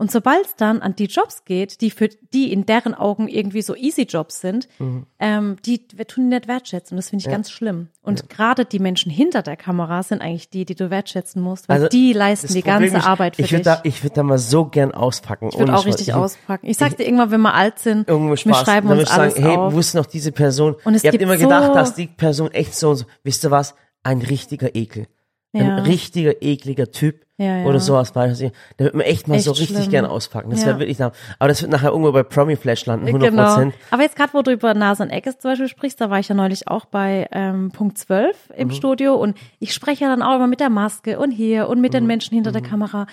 Und 0.00 0.10
sobald 0.10 0.46
es 0.46 0.56
dann 0.56 0.80
an 0.80 0.96
die 0.96 1.04
Jobs 1.04 1.44
geht, 1.44 1.82
die 1.82 1.90
für 1.90 2.08
die 2.08 2.50
in 2.54 2.64
deren 2.64 2.94
Augen 2.94 3.28
irgendwie 3.28 3.60
so 3.60 3.76
easy 3.76 4.04
Jobs 4.04 4.40
sind, 4.40 4.66
mhm. 4.78 5.04
ähm, 5.18 5.56
die 5.66 5.86
wir 5.94 6.06
tun 6.06 6.30
die 6.30 6.36
nicht 6.36 6.48
wertschätzen. 6.48 6.96
Das 6.96 7.10
finde 7.10 7.20
ich 7.20 7.26
ja. 7.26 7.32
ganz 7.32 7.50
schlimm. 7.50 7.88
Und 8.00 8.20
ja. 8.20 8.26
gerade 8.30 8.64
die 8.64 8.78
Menschen 8.78 9.12
hinter 9.12 9.42
der 9.42 9.58
Kamera 9.58 10.02
sind 10.02 10.22
eigentlich 10.22 10.48
die, 10.48 10.64
die 10.64 10.74
du 10.74 10.88
wertschätzen 10.88 11.42
musst, 11.42 11.68
weil 11.68 11.76
also 11.76 11.88
die 11.90 12.14
leisten 12.14 12.50
die 12.54 12.62
ganze 12.62 12.96
ist, 12.96 13.06
Arbeit 13.06 13.36
für 13.36 13.42
ich 13.42 13.50
dich. 13.50 13.60
Da, 13.60 13.80
ich 13.84 14.02
würde 14.02 14.14
da 14.14 14.22
mal 14.22 14.38
so 14.38 14.64
gern 14.64 14.92
auspacken. 14.92 15.50
Ich 15.52 15.58
würde 15.58 15.74
auch 15.74 15.84
richtig 15.84 16.08
ich, 16.08 16.14
auspacken. 16.14 16.66
Ich 16.66 16.78
sag 16.78 16.96
dir 16.96 17.04
irgendwann, 17.04 17.30
wenn 17.30 17.42
wir 17.42 17.52
alt 17.52 17.78
sind, 17.78 18.08
wir 18.08 18.36
schreiben 18.54 18.88
uns 18.88 19.10
alles 19.10 19.34
sagen, 19.34 19.46
hey, 19.46 19.56
auf. 19.58 19.74
wusste 19.74 19.98
noch 19.98 20.06
diese 20.06 20.32
Person? 20.32 20.76
Und 20.82 20.94
es 20.94 21.04
Ihr 21.04 21.12
habt 21.12 21.20
immer 21.20 21.36
so 21.36 21.44
gedacht, 21.44 21.76
dass 21.76 21.94
die 21.94 22.06
Person 22.06 22.50
echt 22.52 22.74
so, 22.74 22.94
so, 22.94 23.04
wisst 23.22 23.44
ihr 23.44 23.50
was? 23.50 23.74
Ein 24.02 24.22
richtiger 24.22 24.74
Ekel. 24.74 25.08
Ein 25.52 25.66
ja. 25.66 25.76
richtiger, 25.78 26.42
ekliger 26.42 26.92
Typ 26.92 27.24
ja, 27.36 27.58
ja. 27.58 27.64
oder 27.64 27.80
sowas, 27.80 28.14
weiß 28.14 28.40
ich. 28.42 28.52
Da 28.76 28.84
wird 28.84 28.94
man 28.94 29.04
echt 29.04 29.26
mal 29.26 29.34
echt 29.34 29.44
so 29.44 29.50
richtig 29.50 29.78
schlimm. 29.78 29.90
gern 29.90 30.06
auspacken. 30.06 30.50
Das 30.50 30.64
wäre 30.64 30.78
wirklich 30.78 30.98
da. 30.98 31.10
Aber 31.38 31.48
das 31.48 31.60
wird 31.60 31.72
nachher 31.72 31.88
irgendwo 31.88 32.12
bei 32.12 32.22
Promi 32.22 32.54
Flash 32.54 32.86
landen, 32.86 33.08
100%. 33.08 33.30
Genau. 33.30 33.72
Aber 33.90 34.02
jetzt 34.02 34.14
gerade, 34.14 34.32
wo 34.34 34.42
du 34.42 34.52
über 34.52 34.74
Nase 34.74 35.02
und 35.02 35.10
Eckes 35.10 35.38
zum 35.38 35.50
Beispiel 35.50 35.68
sprichst, 35.68 36.00
da 36.00 36.08
war 36.08 36.20
ich 36.20 36.28
ja 36.28 36.36
neulich 36.36 36.68
auch 36.68 36.84
bei 36.84 37.28
ähm, 37.32 37.72
Punkt 37.72 37.98
12 37.98 38.52
im 38.56 38.68
mhm. 38.68 38.72
Studio 38.72 39.14
und 39.14 39.36
ich 39.58 39.74
spreche 39.74 40.04
ja 40.04 40.10
dann 40.10 40.22
auch 40.22 40.36
immer 40.36 40.46
mit 40.46 40.60
der 40.60 40.70
Maske 40.70 41.18
und 41.18 41.32
hier 41.32 41.68
und 41.68 41.80
mit 41.80 41.92
mhm. 41.92 41.98
den 41.98 42.06
Menschen 42.06 42.34
hinter 42.34 42.50
mhm. 42.50 42.54
der 42.54 42.62
Kamera. 42.62 43.06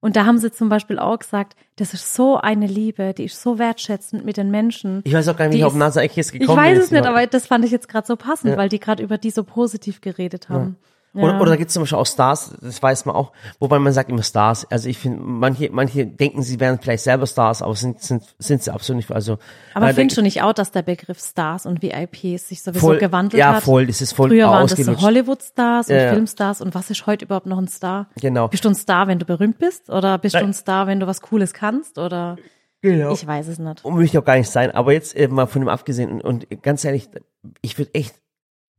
Und 0.00 0.16
da 0.16 0.26
haben 0.26 0.38
sie 0.38 0.50
zum 0.50 0.68
Beispiel 0.68 0.98
auch 0.98 1.18
gesagt, 1.18 1.54
das 1.76 1.94
ist 1.94 2.14
so 2.14 2.36
eine 2.36 2.66
Liebe, 2.66 3.14
die 3.14 3.24
ist 3.24 3.40
so 3.40 3.58
wertschätzend 3.58 4.24
mit 4.24 4.36
den 4.36 4.50
Menschen. 4.50 5.00
Ich 5.04 5.14
weiß 5.14 5.28
auch 5.28 5.36
gar 5.36 5.46
nicht, 5.46 5.54
wie 5.54 5.58
ich 5.60 5.64
auf 5.64 5.74
Nasa 5.74 6.02
Eckes 6.02 6.32
gekommen 6.32 6.58
bin. 6.58 6.72
Ich 6.72 6.72
weiß 6.72 6.84
es 6.84 6.90
nicht, 6.90 7.06
aber 7.06 7.26
das 7.26 7.46
fand 7.46 7.64
ich 7.64 7.70
jetzt 7.70 7.88
gerade 7.88 8.06
so 8.06 8.16
passend, 8.16 8.56
weil 8.56 8.68
die 8.68 8.80
gerade 8.80 9.02
über 9.02 9.16
die 9.16 9.30
so 9.30 9.44
positiv 9.44 10.00
geredet 10.00 10.48
haben. 10.48 10.76
Ja. 11.14 11.22
Oder, 11.22 11.40
oder 11.40 11.50
da 11.50 11.56
gibt 11.56 11.68
es 11.68 11.74
zum 11.74 11.82
Beispiel 11.84 11.98
auch 11.98 12.06
Stars, 12.06 12.54
das 12.60 12.82
weiß 12.82 13.04
man 13.04 13.14
auch, 13.14 13.32
wobei 13.60 13.78
man 13.78 13.92
sagt 13.92 14.10
immer 14.10 14.24
Stars. 14.24 14.66
Also 14.70 14.88
ich 14.88 14.98
finde, 14.98 15.20
manche, 15.22 15.70
manche 15.70 16.06
denken, 16.06 16.42
sie 16.42 16.58
wären 16.58 16.80
vielleicht 16.80 17.04
selber 17.04 17.26
Stars, 17.26 17.62
aber 17.62 17.76
sind, 17.76 18.00
sind, 18.02 18.24
sind 18.38 18.64
sie 18.64 18.72
absolut 18.74 18.96
nicht. 18.96 19.12
Also, 19.12 19.38
Aber 19.74 19.94
findest 19.94 20.18
du 20.18 20.22
nicht 20.22 20.42
auch, 20.42 20.52
dass 20.52 20.72
der 20.72 20.82
Begriff 20.82 21.20
Stars 21.20 21.66
und 21.66 21.82
VIPs 21.82 22.48
sich 22.48 22.62
sowieso 22.62 22.84
voll, 22.86 22.98
gewandelt 22.98 23.38
ja, 23.38 23.54
hat? 23.54 23.62
voll, 23.62 23.86
das 23.86 24.00
ist 24.00 24.12
voll 24.12 24.30
Früher 24.30 24.48
waren 24.48 24.66
das 24.66 24.76
so. 24.76 25.00
Hollywood-Stars 25.00 25.88
und 25.88 25.94
Ja, 25.94 26.02
ja. 26.02 26.12
Filmstars 26.12 26.60
und 26.60 26.74
was 26.74 26.90
ist 26.90 27.06
heute 27.06 27.26
überhaupt 27.26 27.46
noch 27.46 27.58
ein 27.58 27.68
Star? 27.68 28.08
Genau. 28.20 28.48
Bist 28.48 28.64
du 28.64 28.68
ein 28.70 28.74
Star, 28.74 29.06
wenn 29.06 29.20
du 29.20 29.24
berühmt 29.24 29.58
bist? 29.58 29.90
Oder 29.90 30.18
bist 30.18 30.34
du 30.34 30.40
Nein. 30.40 30.48
ein 30.50 30.54
Star, 30.54 30.88
wenn 30.88 30.98
du 30.98 31.06
was 31.06 31.20
Cooles 31.20 31.52
kannst? 31.54 31.96
Oder 31.98 32.36
Genau. 32.82 33.12
ich 33.14 33.26
weiß 33.26 33.48
es 33.48 33.58
nicht. 33.58 33.82
Und 33.82 33.94
möchte 33.94 34.16
ich 34.16 34.18
auch 34.18 34.26
gar 34.26 34.36
nicht 34.36 34.50
sein, 34.50 34.70
aber 34.72 34.92
jetzt 34.92 35.16
äh, 35.16 35.26
mal 35.28 35.46
von 35.46 35.62
dem 35.62 35.68
abgesehen 35.68 36.20
und, 36.20 36.44
und 36.44 36.62
ganz 36.62 36.84
ehrlich, 36.84 37.08
ich 37.62 37.78
würde 37.78 37.94
echt, 37.94 38.14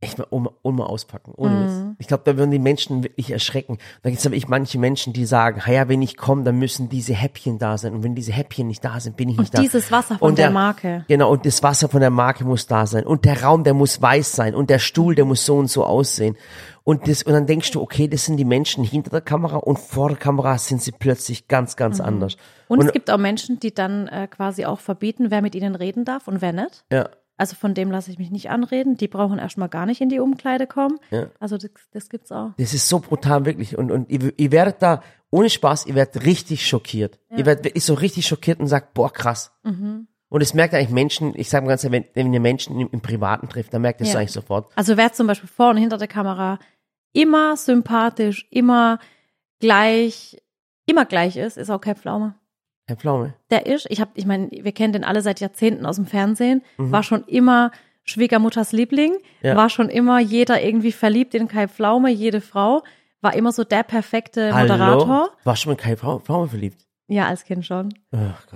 echt 0.00 0.18
mal 0.18 0.26
Oma, 0.30 0.50
Oma 0.62 0.84
auspacken, 0.84 1.32
ohne 1.36 1.54
Mhm. 1.54 1.96
Ich 1.98 2.06
glaube, 2.06 2.22
da 2.24 2.36
würden 2.36 2.50
die 2.50 2.58
Menschen 2.58 3.02
wirklich 3.02 3.30
erschrecken. 3.30 3.78
Da 4.02 4.10
gibt 4.10 4.20
es 4.20 4.26
aber 4.26 4.34
ich 4.36 4.46
manche 4.46 4.78
Menschen, 4.78 5.12
die 5.14 5.24
sagen, 5.24 5.64
"Ha 5.66 5.72
ja, 5.72 5.88
wenn 5.88 6.02
ich 6.02 6.16
komme, 6.16 6.44
dann 6.44 6.58
müssen 6.58 6.88
diese 6.88 7.14
Häppchen 7.14 7.58
da 7.58 7.78
sein 7.78 7.94
und 7.94 8.02
wenn 8.02 8.14
diese 8.14 8.32
Häppchen 8.32 8.66
nicht 8.66 8.84
da 8.84 9.00
sind, 9.00 9.16
bin 9.16 9.30
ich 9.30 9.38
nicht 9.38 9.50
Und 9.52 9.58
da. 9.58 9.62
dieses 9.62 9.90
Wasser 9.90 10.18
von 10.18 10.30
Und 10.30 10.38
der 10.38 10.50
Marke. 10.50 11.04
Genau, 11.08 11.30
und 11.32 11.46
das 11.46 11.62
Wasser 11.62 11.88
von 11.88 12.00
der 12.00 12.10
Marke 12.10 12.44
muss 12.44 12.66
da 12.66 12.86
sein. 12.86 13.04
Und 13.06 13.24
der 13.24 13.42
Raum, 13.42 13.64
der 13.64 13.72
muss 13.74 14.00
weiß 14.00 14.32
sein. 14.32 14.54
Und 14.54 14.68
der 14.68 14.78
Stuhl, 14.78 15.14
der 15.14 15.24
muss 15.24 15.46
so 15.46 15.56
und 15.56 15.68
so 15.68 15.84
aussehen. 15.84 16.36
Und 16.84 17.08
das, 17.08 17.22
und 17.24 17.32
dann 17.32 17.46
denkst 17.46 17.72
du, 17.72 17.80
okay, 17.80 18.06
das 18.06 18.26
sind 18.26 18.36
die 18.36 18.44
Menschen 18.44 18.84
hinter 18.84 19.10
der 19.10 19.20
Kamera 19.22 19.56
und 19.56 19.78
vor 19.78 20.08
der 20.10 20.18
Kamera 20.18 20.56
sind 20.58 20.80
sie 20.82 20.92
plötzlich 20.92 21.48
ganz, 21.48 21.74
ganz 21.74 22.00
anders. 22.00 22.36
Und, 22.68 22.80
es 22.84 22.92
gibt 22.92 23.10
auch 23.10 23.18
Menschen, 23.18 23.58
die 23.58 23.74
dann 23.74 24.06
äh, 24.06 24.28
quasi 24.28 24.66
auch 24.66 24.78
verbieten, 24.78 25.30
wer 25.30 25.42
mit 25.42 25.56
ihnen 25.56 25.74
reden 25.74 26.04
darf 26.04 26.28
und 26.28 26.42
wer 26.42 26.52
nicht. 26.52 26.84
ja, 26.92 27.08
Also 27.38 27.54
von 27.54 27.74
dem 27.74 27.90
lasse 27.90 28.10
ich 28.10 28.18
mich 28.18 28.30
nicht 28.30 28.48
anreden. 28.50 28.96
Die 28.96 29.08
brauchen 29.08 29.38
erstmal 29.38 29.68
gar 29.68 29.84
nicht 29.86 30.00
in 30.00 30.08
die 30.08 30.20
Umkleide 30.20 30.66
kommen. 30.66 30.98
Ja. 31.10 31.26
Also 31.38 31.58
das, 31.58 31.70
das 31.92 32.08
gibt's 32.08 32.32
auch. 32.32 32.52
Das 32.56 32.72
ist 32.72 32.88
so 32.88 33.00
brutal, 33.00 33.44
wirklich. 33.44 33.76
Und, 33.76 33.90
und 33.90 34.08
ihr, 34.10 34.32
ihr 34.38 34.52
werdet 34.52 34.80
da, 34.80 35.02
ohne 35.30 35.50
Spaß, 35.50 35.86
ihr 35.86 35.94
werdet 35.94 36.24
richtig 36.24 36.66
schockiert. 36.66 37.18
Ihr 37.36 37.44
werdet 37.44 37.64
wirklich 37.64 37.84
so 37.84 37.94
richtig 37.94 38.26
schockiert 38.26 38.58
und 38.60 38.68
sagt, 38.68 38.94
boah, 38.94 39.12
krass. 39.12 39.52
Mhm. 39.64 40.06
Und 40.28 40.40
es 40.40 40.54
merkt 40.54 40.74
eigentlich 40.74 40.90
Menschen, 40.90 41.34
ich 41.36 41.50
sage 41.50 41.64
mal 41.66 41.70
ganz 41.70 41.84
ehrlich, 41.84 42.04
wenn, 42.14 42.24
wenn 42.26 42.32
ihr 42.32 42.40
Menschen 42.40 42.80
im, 42.80 42.88
im 42.90 43.00
Privaten 43.00 43.48
trifft, 43.48 43.74
dann 43.74 43.82
merkt 43.82 44.00
ihr 44.00 44.06
es 44.06 44.12
Ja. 44.12 44.18
eigentlich 44.20 44.32
sofort. 44.32 44.72
Also 44.76 44.96
wer 44.96 45.12
zum 45.12 45.26
Beispiel 45.26 45.48
vor 45.48 45.70
und 45.70 45.76
hinter 45.76 45.98
der 45.98 46.08
Kamera 46.08 46.58
immer 47.12 47.56
sympathisch, 47.56 48.46
immer 48.50 48.98
gleich, 49.60 50.42
immer 50.86 51.04
gleich 51.04 51.36
ist, 51.36 51.56
ist 51.56 51.70
auch 51.70 51.80
Kai 51.80 51.94
Pflaume. 51.94 52.34
Herr 52.88 52.96
Pflaume. 52.96 53.34
Der 53.50 53.66
ist, 53.66 53.86
ich 53.90 54.00
habe, 54.00 54.12
ich 54.14 54.26
meine, 54.26 54.48
wir 54.50 54.72
kennen 54.72 54.92
den 54.92 55.04
alle 55.04 55.20
seit 55.22 55.40
Jahrzehnten 55.40 55.86
aus 55.86 55.96
dem 55.96 56.06
Fernsehen, 56.06 56.62
Mhm. 56.78 56.92
war 56.92 57.02
schon 57.02 57.24
immer 57.24 57.72
Schwiegermutters 58.04 58.70
Liebling, 58.72 59.14
Ja. 59.42 59.56
war 59.56 59.68
schon 59.70 59.88
immer 59.88 60.20
jeder 60.20 60.62
irgendwie 60.62 60.92
verliebt 60.92 61.34
in 61.34 61.48
Kai 61.48 61.66
Pflaume, 61.66 62.10
jede 62.10 62.40
Frau, 62.40 62.82
war 63.20 63.34
immer 63.34 63.50
so 63.50 63.64
der 63.64 63.82
perfekte 63.82 64.52
Moderator. 64.54 65.08
Hallo? 65.08 65.28
War 65.42 65.56
schon 65.56 65.72
mal 65.72 65.76
Kai 65.76 65.96
Pflaume, 65.96 66.48
verliebt? 66.48 66.86
Ja, 67.08 67.26
als 67.26 67.44
Kind 67.44 67.66
schon. 67.66 67.92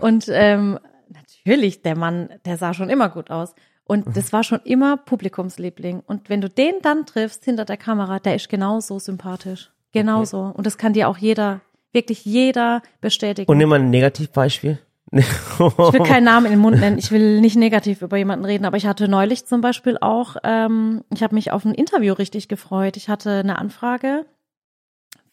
Und 0.01 0.27
ähm, 0.29 0.79
natürlich, 1.09 1.83
der 1.83 1.97
Mann, 1.97 2.29
der 2.45 2.57
sah 2.57 2.73
schon 2.75 2.89
immer 2.91 3.09
gut 3.09 3.31
aus. 3.31 3.55
Und 3.85 4.07
Mhm. 4.07 4.13
das 4.13 4.33
war 4.33 4.45
schon 4.45 4.61
immer 4.63 4.97
Publikumsliebling. 4.97 6.03
Und 6.07 6.29
wenn 6.29 6.41
du 6.41 6.49
den 6.49 6.75
dann 6.83 7.07
triffst 7.07 7.45
hinter 7.45 7.65
der 7.65 7.77
Kamera, 7.77 8.21
der 8.21 8.37
ist 8.37 8.49
genauso 8.49 9.01
sympathisch. 9.01 9.73
Genauso. 9.93 10.53
Und 10.55 10.67
das 10.67 10.79
kann 10.79 10.93
dir 10.93 11.09
auch 11.09 11.17
jeder, 11.19 11.61
wirklich 11.93 12.25
jeder 12.25 12.83
bestätigen. 13.01 13.51
Und 13.51 13.59
nimm 13.59 13.69
mal 13.69 13.81
ein 13.81 13.91
Negativbeispiel. 13.91 14.79
ich 15.13 15.27
will 15.59 16.03
keinen 16.07 16.25
Namen 16.25 16.47
in 16.47 16.53
den 16.53 16.61
Mund 16.61 16.79
nennen. 16.79 16.97
Ich 16.99 17.11
will 17.11 17.41
nicht 17.41 17.57
negativ 17.57 18.01
über 18.03 18.17
jemanden 18.17 18.45
reden, 18.45 18.65
aber 18.65 18.77
ich 18.77 18.87
hatte 18.87 19.09
neulich 19.09 19.45
zum 19.45 19.61
Beispiel 19.61 19.99
auch, 20.01 20.37
ähm, 20.45 21.03
ich 21.13 21.23
habe 21.25 21.35
mich 21.35 21.51
auf 21.51 21.65
ein 21.65 21.75
Interview 21.75 22.13
richtig 22.15 22.47
gefreut. 22.47 22.97
Ich 22.97 23.09
hatte 23.09 23.31
eine 23.41 23.59
Anfrage 23.59 24.25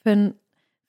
für 0.02 0.12
einen 0.12 0.34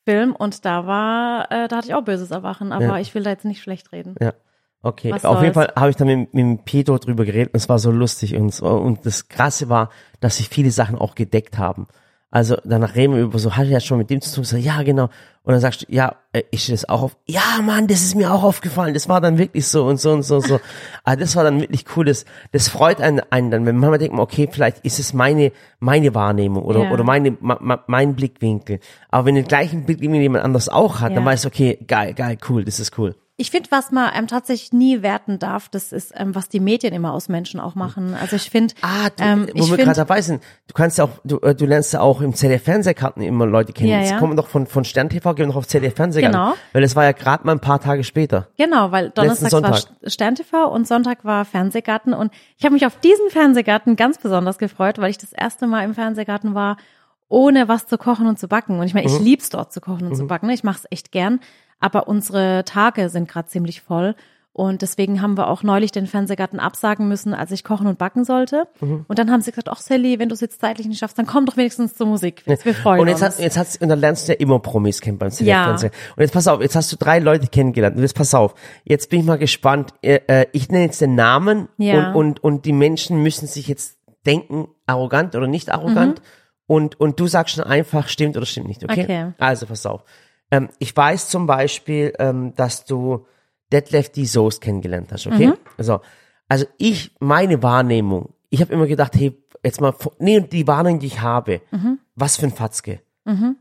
Film 0.07 0.35
und 0.35 0.65
da 0.65 0.87
war, 0.87 1.53
äh, 1.53 1.69
da 1.69 1.77
hatte 1.77 1.89
ich 1.89 1.95
auch 1.95 2.03
böses 2.03 2.31
Erwachen, 2.31 2.73
aber 2.73 2.85
Ja. 2.85 2.99
ich 2.99 3.15
will 3.15 3.23
da 3.23 3.31
jetzt 3.31 3.45
nicht 3.45 3.61
schlecht 3.61 3.93
reden. 3.93 4.15
Ja. 4.21 4.33
Okay, 4.81 5.13
Was 5.13 5.25
auf 5.27 5.43
jeden 5.43 5.53
soll's? 5.53 5.67
Fall 5.67 5.75
habe 5.77 5.91
ich 5.91 5.97
dann 5.97 6.07
mit, 6.07 6.33
mit 6.33 6.41
dem 6.43 6.59
Pedro 6.65 6.99
drüber 6.99 7.25
geredet 7.27 7.53
und 7.53 7.57
es 7.59 7.69
war 7.69 7.79
so 7.79 7.91
lustig 7.91 8.37
und, 8.37 8.59
und 8.63 9.05
das 9.05 9.29
Krasse 9.29 9.69
war, 9.69 9.91
dass 10.21 10.37
sich 10.39 10.49
viele 10.49 10.71
Sachen 10.71 10.97
auch 10.97 11.15
gedeckt 11.15 11.59
haben. 11.59 11.89
Also 12.31 12.57
danach 12.63 12.95
reden 12.95 13.15
wir 13.15 13.23
über 13.23 13.39
so, 13.39 13.57
hast 13.57 13.69
du 13.69 13.73
ja 13.73 13.81
schon 13.81 13.97
mit 13.97 14.11
dem 14.11 14.21
zu 14.21 14.35
tun? 14.35 14.43
Ich 14.43 14.51
sag, 14.51 14.59
ja, 14.61 14.83
genau. 14.83 15.05
Und 15.45 15.53
dann 15.53 15.61
sagst 15.61 15.83
du, 15.83 15.87
ja, 15.89 16.15
äh, 16.35 16.43
ist 16.51 16.69
dir 16.69 16.73
das 16.73 16.87
auch 16.87 17.01
auf? 17.01 17.17
Ja, 17.27 17.41
Mann, 17.63 17.87
das 17.87 18.03
ist 18.03 18.15
mir 18.17 18.31
auch 18.31 18.43
aufgefallen. 18.43 18.93
Das 18.93 19.09
war 19.09 19.23
dann 19.23 19.39
wirklich 19.39 19.67
so 19.67 19.87
und 19.87 19.99
so 19.99 20.13
und 20.13 20.23
so 20.25 20.35
und 20.37 20.47
so. 20.47 20.61
Aber 21.05 21.17
das 21.21 21.37
war 21.37 21.45
dann 21.45 21.59
wirklich 21.59 21.87
cool. 21.97 22.05
Das, 22.05 22.27
das 22.53 22.69
freut 22.69 23.01
einen, 23.01 23.21
einen 23.31 23.51
dann, 23.51 23.65
wenn 23.65 23.77
man 23.77 23.91
manchmal 23.91 23.99
denkt, 23.99 24.19
okay, 24.19 24.47
vielleicht 24.53 24.85
ist 24.85 24.99
es 24.99 25.15
meine, 25.15 25.53
meine 25.81 26.15
Wahrnehmung 26.15 26.65
oder, 26.65 26.85
Ja. 26.85 26.91
oder 26.91 27.03
meine, 27.03 27.35
ma, 27.41 27.57
ma, 27.63 27.83
mein 27.87 28.15
Blickwinkel. 28.15 28.81
Aber 29.09 29.25
wenn 29.25 29.35
den 29.35 29.47
gleichen 29.47 29.87
Blickwinkel 29.87 30.21
jemand 30.21 30.45
anders 30.45 30.69
auch 30.69 31.01
hat, 31.01 31.13
dann 31.17 31.25
Ja. 31.25 31.31
weißt 31.31 31.45
du, 31.45 31.49
okay, 31.49 31.79
geil, 31.87 32.13
geil, 32.13 32.37
cool, 32.51 32.63
das 32.63 32.79
ist 32.79 32.99
cool. 32.99 33.15
Ich 33.41 33.53
finde, 33.53 33.71
was 33.71 33.93
man 33.93 34.11
ähm, 34.17 34.27
tatsächlich 34.27 34.73
nie 34.73 35.01
werten 35.01 35.39
darf, 35.39 35.69
das 35.69 35.93
ist, 35.93 36.13
ähm, 36.17 36.35
was 36.35 36.49
die 36.49 36.59
Medien 36.59 36.93
immer 36.93 37.13
aus 37.13 37.29
Menschen 37.29 37.61
auch 37.61 37.77
machen. 37.77 38.15
Also 38.21 38.35
ich 38.35 38.51
finde, 38.51 38.75
Ah, 38.83 39.11
du, 39.17 39.23
ähm, 39.23 39.49
wo 39.55 39.71
wir 39.71 39.77
gerade 39.77 39.95
dabei 39.95 40.21
sind, 40.23 40.43
du 40.67 40.75
kannst 40.75 40.99
ja 40.99 41.05
auch, 41.05 41.11
du, 41.23 41.39
äh, 41.43 41.55
du 41.55 41.65
lernst 41.65 41.93
ja 41.93 42.01
auch 42.01 42.21
im 42.21 42.35
ZDF-Fernsehkarten 42.35 43.23
immer 43.23 43.47
Leute 43.47 43.73
kennen. 43.73 43.91
Ja, 43.91 44.01
Jetzt 44.01 44.11
ja. 44.11 44.19
kommen 44.19 44.37
doch 44.37 44.49
von, 44.49 44.67
von 44.67 44.85
Stern 44.85 45.09
TV, 45.09 45.35
gehen 45.35 45.47
noch 45.49 45.55
auf 45.55 45.69
ZDF-Fernsehkarten. 45.69 46.37
Genau. 46.37 46.55
Weil 46.73 46.83
es 46.83 46.97
war 46.97 47.05
ja 47.05 47.13
gerade 47.13 47.47
mal 47.47 47.53
ein 47.53 47.61
paar 47.61 47.81
Tage 47.81 48.03
später. 48.03 48.49
Genau, 48.59 48.91
weil 48.91 49.11
Donnerstag 49.11 49.53
war. 49.53 49.79
Stern 50.11 50.35
TV 50.35 50.67
und 50.69 50.89
Sonntag 50.89 51.25
war 51.25 51.45
Fernsehgarten 51.45 52.15
und 52.15 52.33
ich 52.57 52.65
habe 52.65 52.75
mich 52.75 52.87
auf 52.87 52.99
diesen 52.99 53.31
Fernsehgarten 53.31 53.95
ganz 53.95 54.19
besonders 54.19 54.59
gefreut, 54.59 54.99
weil 54.99 55.11
ich 55.11 55.19
das 55.19 55.33
erste 55.33 55.69
Mal 55.69 55.85
im 55.85 55.95
Fernsehgarten 55.95 56.57
war, 56.57 56.77
ohne 57.29 57.69
was 57.69 57.87
zu 57.87 57.99
kochen 57.99 58.27
und 58.27 58.41
zu 58.41 58.49
backen. 58.49 58.81
Und 58.81 58.87
ich 58.87 58.95
meine, 58.95 59.09
Mhm. 59.09 59.15
ich 59.15 59.21
lieb's 59.21 59.49
dort 59.51 59.73
zu 59.73 59.81
kochen 59.81 60.09
und 60.09 60.17
zu 60.17 60.27
backen. 60.27 60.51
Ich 60.51 60.65
mache 60.65 60.79
es 60.79 60.87
echt 60.91 61.13
gern, 61.13 61.39
aber 61.81 62.09
unsere 62.09 62.65
Tage 62.65 63.09
sind 63.09 63.29
gerade 63.29 63.49
ziemlich 63.49 63.81
voll. 63.81 64.15
Und 64.53 64.83
deswegen 64.83 65.23
haben 65.23 65.37
wir 65.39 65.47
auch 65.47 65.63
neulich 65.63 65.93
den 65.93 66.09
Fernsehgarten 66.09 66.59
absagen 66.59 67.07
müssen, 67.07 67.33
als 67.33 67.53
ich 67.53 67.63
kochen 67.63 67.87
und 67.87 67.97
backen 67.97 68.25
sollte. 68.25 68.67
Mhm. 68.81 69.05
Und 69.07 69.17
dann 69.17 69.31
haben 69.31 69.41
sie 69.41 69.53
gesagt, 69.53 69.69
ach 69.69 69.79
Sally, 69.79 70.19
wenn 70.19 70.29
du 70.29 70.35
es 70.35 70.41
jetzt 70.41 70.61
zeitlich 70.61 70.89
nicht 70.89 70.99
schaffst, 70.99 71.17
dann 71.17 71.27
komm 71.27 71.47
doch 71.47 71.57
wenigstens 71.57 71.95
zur 71.95 72.09
Musik. 72.09 72.43
Wir 72.45 72.57
freuen 72.75 73.03
Und 73.03 73.07
jetzt, 73.07 73.23
uns. 73.23 73.37
hat, 73.37 73.39
jetzt 73.41 73.57
hat's, 73.57 73.77
und 73.77 73.89
dann 73.89 74.01
lernst 74.01 74.27
du 74.27 74.33
ja 74.33 74.39
immer 74.41 74.59
Promis 74.59 75.01
kennen 75.01 75.17
beim 75.17 75.31
Ja. 75.39 75.71
Und 75.71 75.93
jetzt 76.19 76.33
pass 76.33 76.49
auf, 76.49 76.61
jetzt 76.61 76.75
hast 76.75 76.91
du 76.91 76.97
drei 76.97 77.21
Leute 77.21 77.47
kennengelernt. 77.47 77.95
Und 77.95 78.03
jetzt 78.03 78.17
pass 78.17 78.35
auf, 78.35 78.57
jetzt 78.83 79.11
bin 79.11 79.21
ich 79.21 79.27
mal 79.27 79.39
gespannt. 79.39 79.95
Äh, 80.03 80.19
äh, 80.27 80.47
ich 80.51 80.69
nenne 80.71 80.87
jetzt 80.87 81.01
den 81.01 81.15
Namen 81.15 81.69
Ja. 81.77 82.09
und, 82.11 82.17
und, 82.17 82.43
und 82.43 82.65
die 82.65 82.73
Menschen 82.73 83.23
müssen 83.23 83.47
sich 83.47 83.69
jetzt 83.69 83.97
denken, 84.27 84.67
arrogant 84.87 85.37
oder 85.37 85.47
nicht 85.47 85.71
arrogant. 85.71 86.21
Und, 86.67 86.99
und 87.01 87.21
du 87.21 87.29
sagst 87.29 87.55
schon 87.55 87.65
einfach, 87.65 88.09
stimmt 88.09 88.37
oder 88.37 88.45
stimmt 88.45 88.67
nicht, 88.67 88.83
okay? 88.83 89.05
Okay. 89.05 89.33
Also 89.39 89.67
pass 89.67 89.87
auf. 89.87 90.03
Ähm, 90.51 90.69
ich 90.79 90.97
weiß 90.97 91.29
zum 91.29 91.47
Beispiel, 91.47 92.13
ähm, 92.19 92.55
dass 92.55 92.85
du 92.85 93.27
Detlef 93.73 94.11
D. 94.11 94.25
Soest 94.25 94.61
kennengelernt 94.61 95.13
hast, 95.13 95.27
okay? 95.27 95.53
Also, 95.77 96.01
also 96.49 96.67
ich, 96.79 97.15
meine 97.21 97.63
Wahrnehmung, 97.63 98.33
ich 98.49 98.61
habe 98.63 98.73
immer 98.73 98.87
gedacht, 98.87 99.15
hey, 99.15 99.37
jetzt 99.63 99.81
mal, 99.81 99.95
nee, 100.19 100.41
die 100.41 100.67
Wahrnehmung, 100.67 101.01
die 101.01 101.09
ich 101.09 101.21
habe, 101.21 101.61
was 102.15 102.37
für 102.39 102.47
ein 102.47 102.53
Fatzke. 102.53 103.01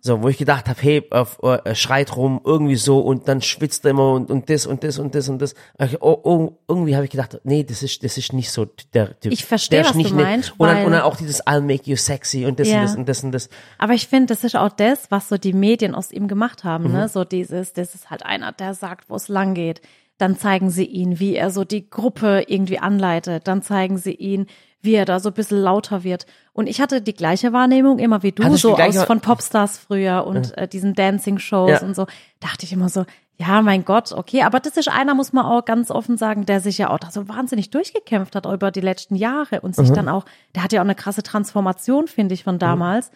So, 0.01 0.23
wo 0.23 0.29
ich 0.29 0.37
gedacht 0.37 0.69
habe, 0.69 0.79
hey, 0.81 1.03
äh, 1.11 1.25
äh, 1.69 1.75
schreit 1.75 2.15
rum, 2.15 2.39
irgendwie 2.45 2.77
so 2.77 2.99
und 2.99 3.27
dann 3.27 3.41
schwitzt 3.41 3.83
er 3.85 3.91
immer 3.91 4.13
und, 4.13 4.31
und 4.31 4.49
das 4.49 4.65
und 4.65 4.83
das 4.83 4.97
und 4.97 5.13
das 5.13 5.27
und 5.27 5.41
das. 5.41 5.55
Ich, 5.83 6.01
oh, 6.01 6.17
oh, 6.23 6.51
irgendwie 6.69 6.95
habe 6.95 7.03
ich 7.05 7.11
gedacht, 7.11 7.39
nee, 7.43 7.63
das 7.63 7.83
ist, 7.83 8.03
das 8.03 8.17
ist 8.17 8.31
nicht 8.31 8.49
so 8.51 8.65
der 8.93 9.19
Typ. 9.19 9.33
Ich 9.33 9.43
verstehe, 9.45 9.83
was 9.83 9.93
nicht 9.95 10.11
du 10.11 10.15
nett. 10.15 10.25
meinst, 10.25 10.53
Und 10.57 10.67
dann, 10.69 10.85
und 10.85 10.91
dann 10.93 11.01
auch 11.01 11.17
dieses 11.17 11.45
I'll 11.45 11.61
make 11.61 11.83
you 11.89 11.97
sexy 11.97 12.45
und 12.45 12.59
das 12.59 12.69
Ja. 12.69 12.77
und 12.79 12.83
das 12.85 12.95
und 12.95 13.09
das 13.09 13.23
und 13.23 13.31
das. 13.33 13.49
Aber 13.77 13.93
ich 13.93 14.07
finde, 14.07 14.27
das 14.27 14.43
ist 14.45 14.55
auch 14.55 14.71
das, 14.71 15.11
was 15.11 15.27
so 15.27 15.37
die 15.37 15.53
Medien 15.53 15.95
aus 15.95 16.11
ihm 16.11 16.27
gemacht 16.29 16.63
haben, 16.63 16.85
Mhm. 16.85 16.91
ne? 16.93 17.09
So 17.09 17.25
dieses, 17.25 17.73
das 17.73 17.93
ist 17.93 18.09
halt 18.09 18.25
einer, 18.25 18.53
der 18.53 18.73
sagt, 18.73 19.09
wo 19.09 19.15
es 19.15 19.27
lang 19.27 19.53
geht. 19.53 19.81
Dann 20.17 20.37
zeigen 20.37 20.69
sie 20.69 20.85
ihn, 20.85 21.19
wie 21.19 21.35
er 21.35 21.51
so 21.51 21.63
die 21.63 21.89
Gruppe 21.89 22.45
irgendwie 22.47 22.79
anleitet. 22.79 23.47
Dann 23.47 23.61
zeigen 23.61 23.97
sie 23.97 24.13
ihn, 24.15 24.47
wie 24.81 24.93
er 24.93 25.05
da 25.05 25.19
so 25.19 25.29
ein 25.29 25.33
bisschen 25.33 25.59
lauter 25.61 26.03
wird. 26.03 26.25
Und 26.53 26.67
ich 26.67 26.79
hatte 26.81 27.01
die 27.01 27.13
gleiche 27.13 27.51
Wahrnehmung 27.53 27.99
immer 27.99 28.23
wie 28.23 28.31
du, 28.31 28.43
du 28.43 28.55
so 28.57 28.75
aus 28.77 29.03
von 29.05 29.21
Popstars 29.21 29.77
früher 29.77 30.25
und 30.25 30.57
äh, 30.57 30.67
diesen 30.67 30.93
Dancing-Shows 30.93 31.69
Ja. 31.69 31.81
und 31.81 31.95
so. 31.95 32.05
Dachte 32.39 32.65
ich 32.65 32.73
immer 32.73 32.89
so, 32.89 33.05
ja, 33.39 33.61
mein 33.61 33.85
Gott, 33.85 34.11
okay, 34.13 34.41
aber 34.43 34.59
das 34.59 34.77
ist 34.77 34.87
einer, 34.89 35.13
muss 35.13 35.31
man 35.33 35.45
auch 35.45 35.63
ganz 35.65 35.91
offen 35.91 36.17
sagen, 36.17 36.45
der 36.45 36.59
sich 36.59 36.77
ja 36.79 36.89
auch 36.89 36.97
da 36.99 37.11
so 37.11 37.27
wahnsinnig 37.27 37.69
durchgekämpft 37.69 38.35
hat 38.35 38.45
über 38.47 38.71
die 38.71 38.81
letzten 38.81 39.15
Jahre 39.15 39.61
und 39.61 39.77
Mhm. 39.77 39.83
sich 39.83 39.91
dann 39.91 40.09
auch, 40.09 40.25
der 40.55 40.63
hat 40.63 40.73
ja 40.73 40.81
auch 40.81 40.85
eine 40.85 40.95
krasse 40.95 41.21
Transformation, 41.23 42.07
finde 42.07 42.33
ich, 42.33 42.43
von 42.43 42.57
damals 42.59 43.11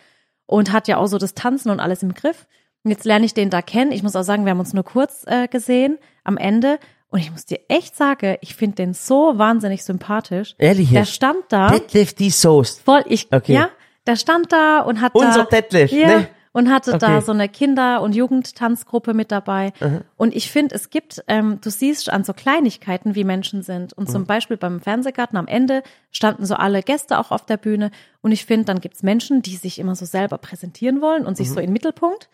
und 0.45 0.71
hat 0.71 0.87
ja 0.87 0.97
auch 0.97 1.07
so 1.07 1.17
das 1.17 1.33
Tanzen 1.33 1.69
und 1.71 1.79
alles 1.79 2.03
im 2.03 2.13
Griff. 2.13 2.45
Und 2.83 2.91
jetzt 2.91 3.05
lerne 3.05 3.25
ich 3.25 3.33
den 3.33 3.49
da 3.49 3.61
kennen. 3.61 3.91
Ich 3.91 4.03
muss 4.03 4.15
auch 4.15 4.23
sagen, 4.23 4.45
wir 4.45 4.51
haben 4.51 4.59
uns 4.59 4.73
nur 4.73 4.83
kurz 4.83 5.23
äh, 5.27 5.47
gesehen 5.47 5.97
am 6.23 6.37
Ende. 6.37 6.79
Und 7.11 7.19
ich 7.19 7.29
muss 7.29 7.45
dir 7.45 7.59
echt 7.67 7.95
sagen, 7.95 8.37
ich 8.41 8.55
finde 8.55 8.77
den 8.77 8.93
so 8.93 9.37
wahnsinnig 9.37 9.83
sympathisch. 9.83 10.55
Ehrlich 10.57 10.89
Der 10.91 11.05
stand 11.05 11.43
da 11.49 11.69
Detlef 11.69 12.13
D. 12.15 12.29
Soest. 12.29 12.81
voll, 12.81 13.03
ich, 13.07 13.27
Okay. 13.31 13.53
ja, 13.53 13.69
der 14.07 14.15
stand 14.15 14.51
da 14.51 14.79
und 14.81 15.01
hat 15.01 15.13
Unser 15.13 15.43
da, 15.43 15.57
Detlef, 15.61 15.91
ja, 15.91 16.07
ne? 16.07 16.27
und 16.53 16.69
hatte 16.71 16.97
da 16.97 17.17
Okay. 17.17 17.25
so 17.25 17.31
eine 17.33 17.47
Kinder- 17.49 18.01
und 18.01 18.15
Jugendtanzgruppe 18.15 19.13
mit 19.13 19.29
dabei. 19.31 19.73
Und 20.17 20.33
ich 20.35 20.49
finde, 20.51 20.73
es 20.75 20.89
gibt, 20.89 21.21
ähm, 21.27 21.59
du 21.61 21.69
siehst 21.69 22.09
an 22.09 22.23
so 22.23 22.33
Kleinigkeiten, 22.33 23.13
wie 23.13 23.23
Menschen 23.25 23.61
sind. 23.61 23.91
Und 23.93 24.07
Mhm. 24.07 24.11
zum 24.13 24.25
Beispiel 24.25 24.57
beim 24.57 24.79
Fernsehgarten 24.81 25.37
am 25.37 25.47
Ende 25.47 25.83
standen 26.11 26.45
so 26.45 26.55
alle 26.55 26.81
Gäste 26.81 27.19
auch 27.19 27.31
auf 27.31 27.45
der 27.45 27.57
Bühne. 27.57 27.91
Und 28.21 28.31
ich 28.31 28.45
finde, 28.45 28.65
dann 28.65 28.79
gibt's 28.81 29.03
Menschen, 29.03 29.41
die 29.41 29.55
sich 29.57 29.79
immer 29.79 29.95
so 29.95 30.05
selber 30.05 30.37
präsentieren 30.37 31.01
wollen 31.01 31.25
und 31.25 31.35
sich 31.37 31.49
Mhm. 31.49 31.53
so 31.53 31.59
in 31.59 31.65
den 31.67 31.73
Mittelpunkt. 31.73 32.29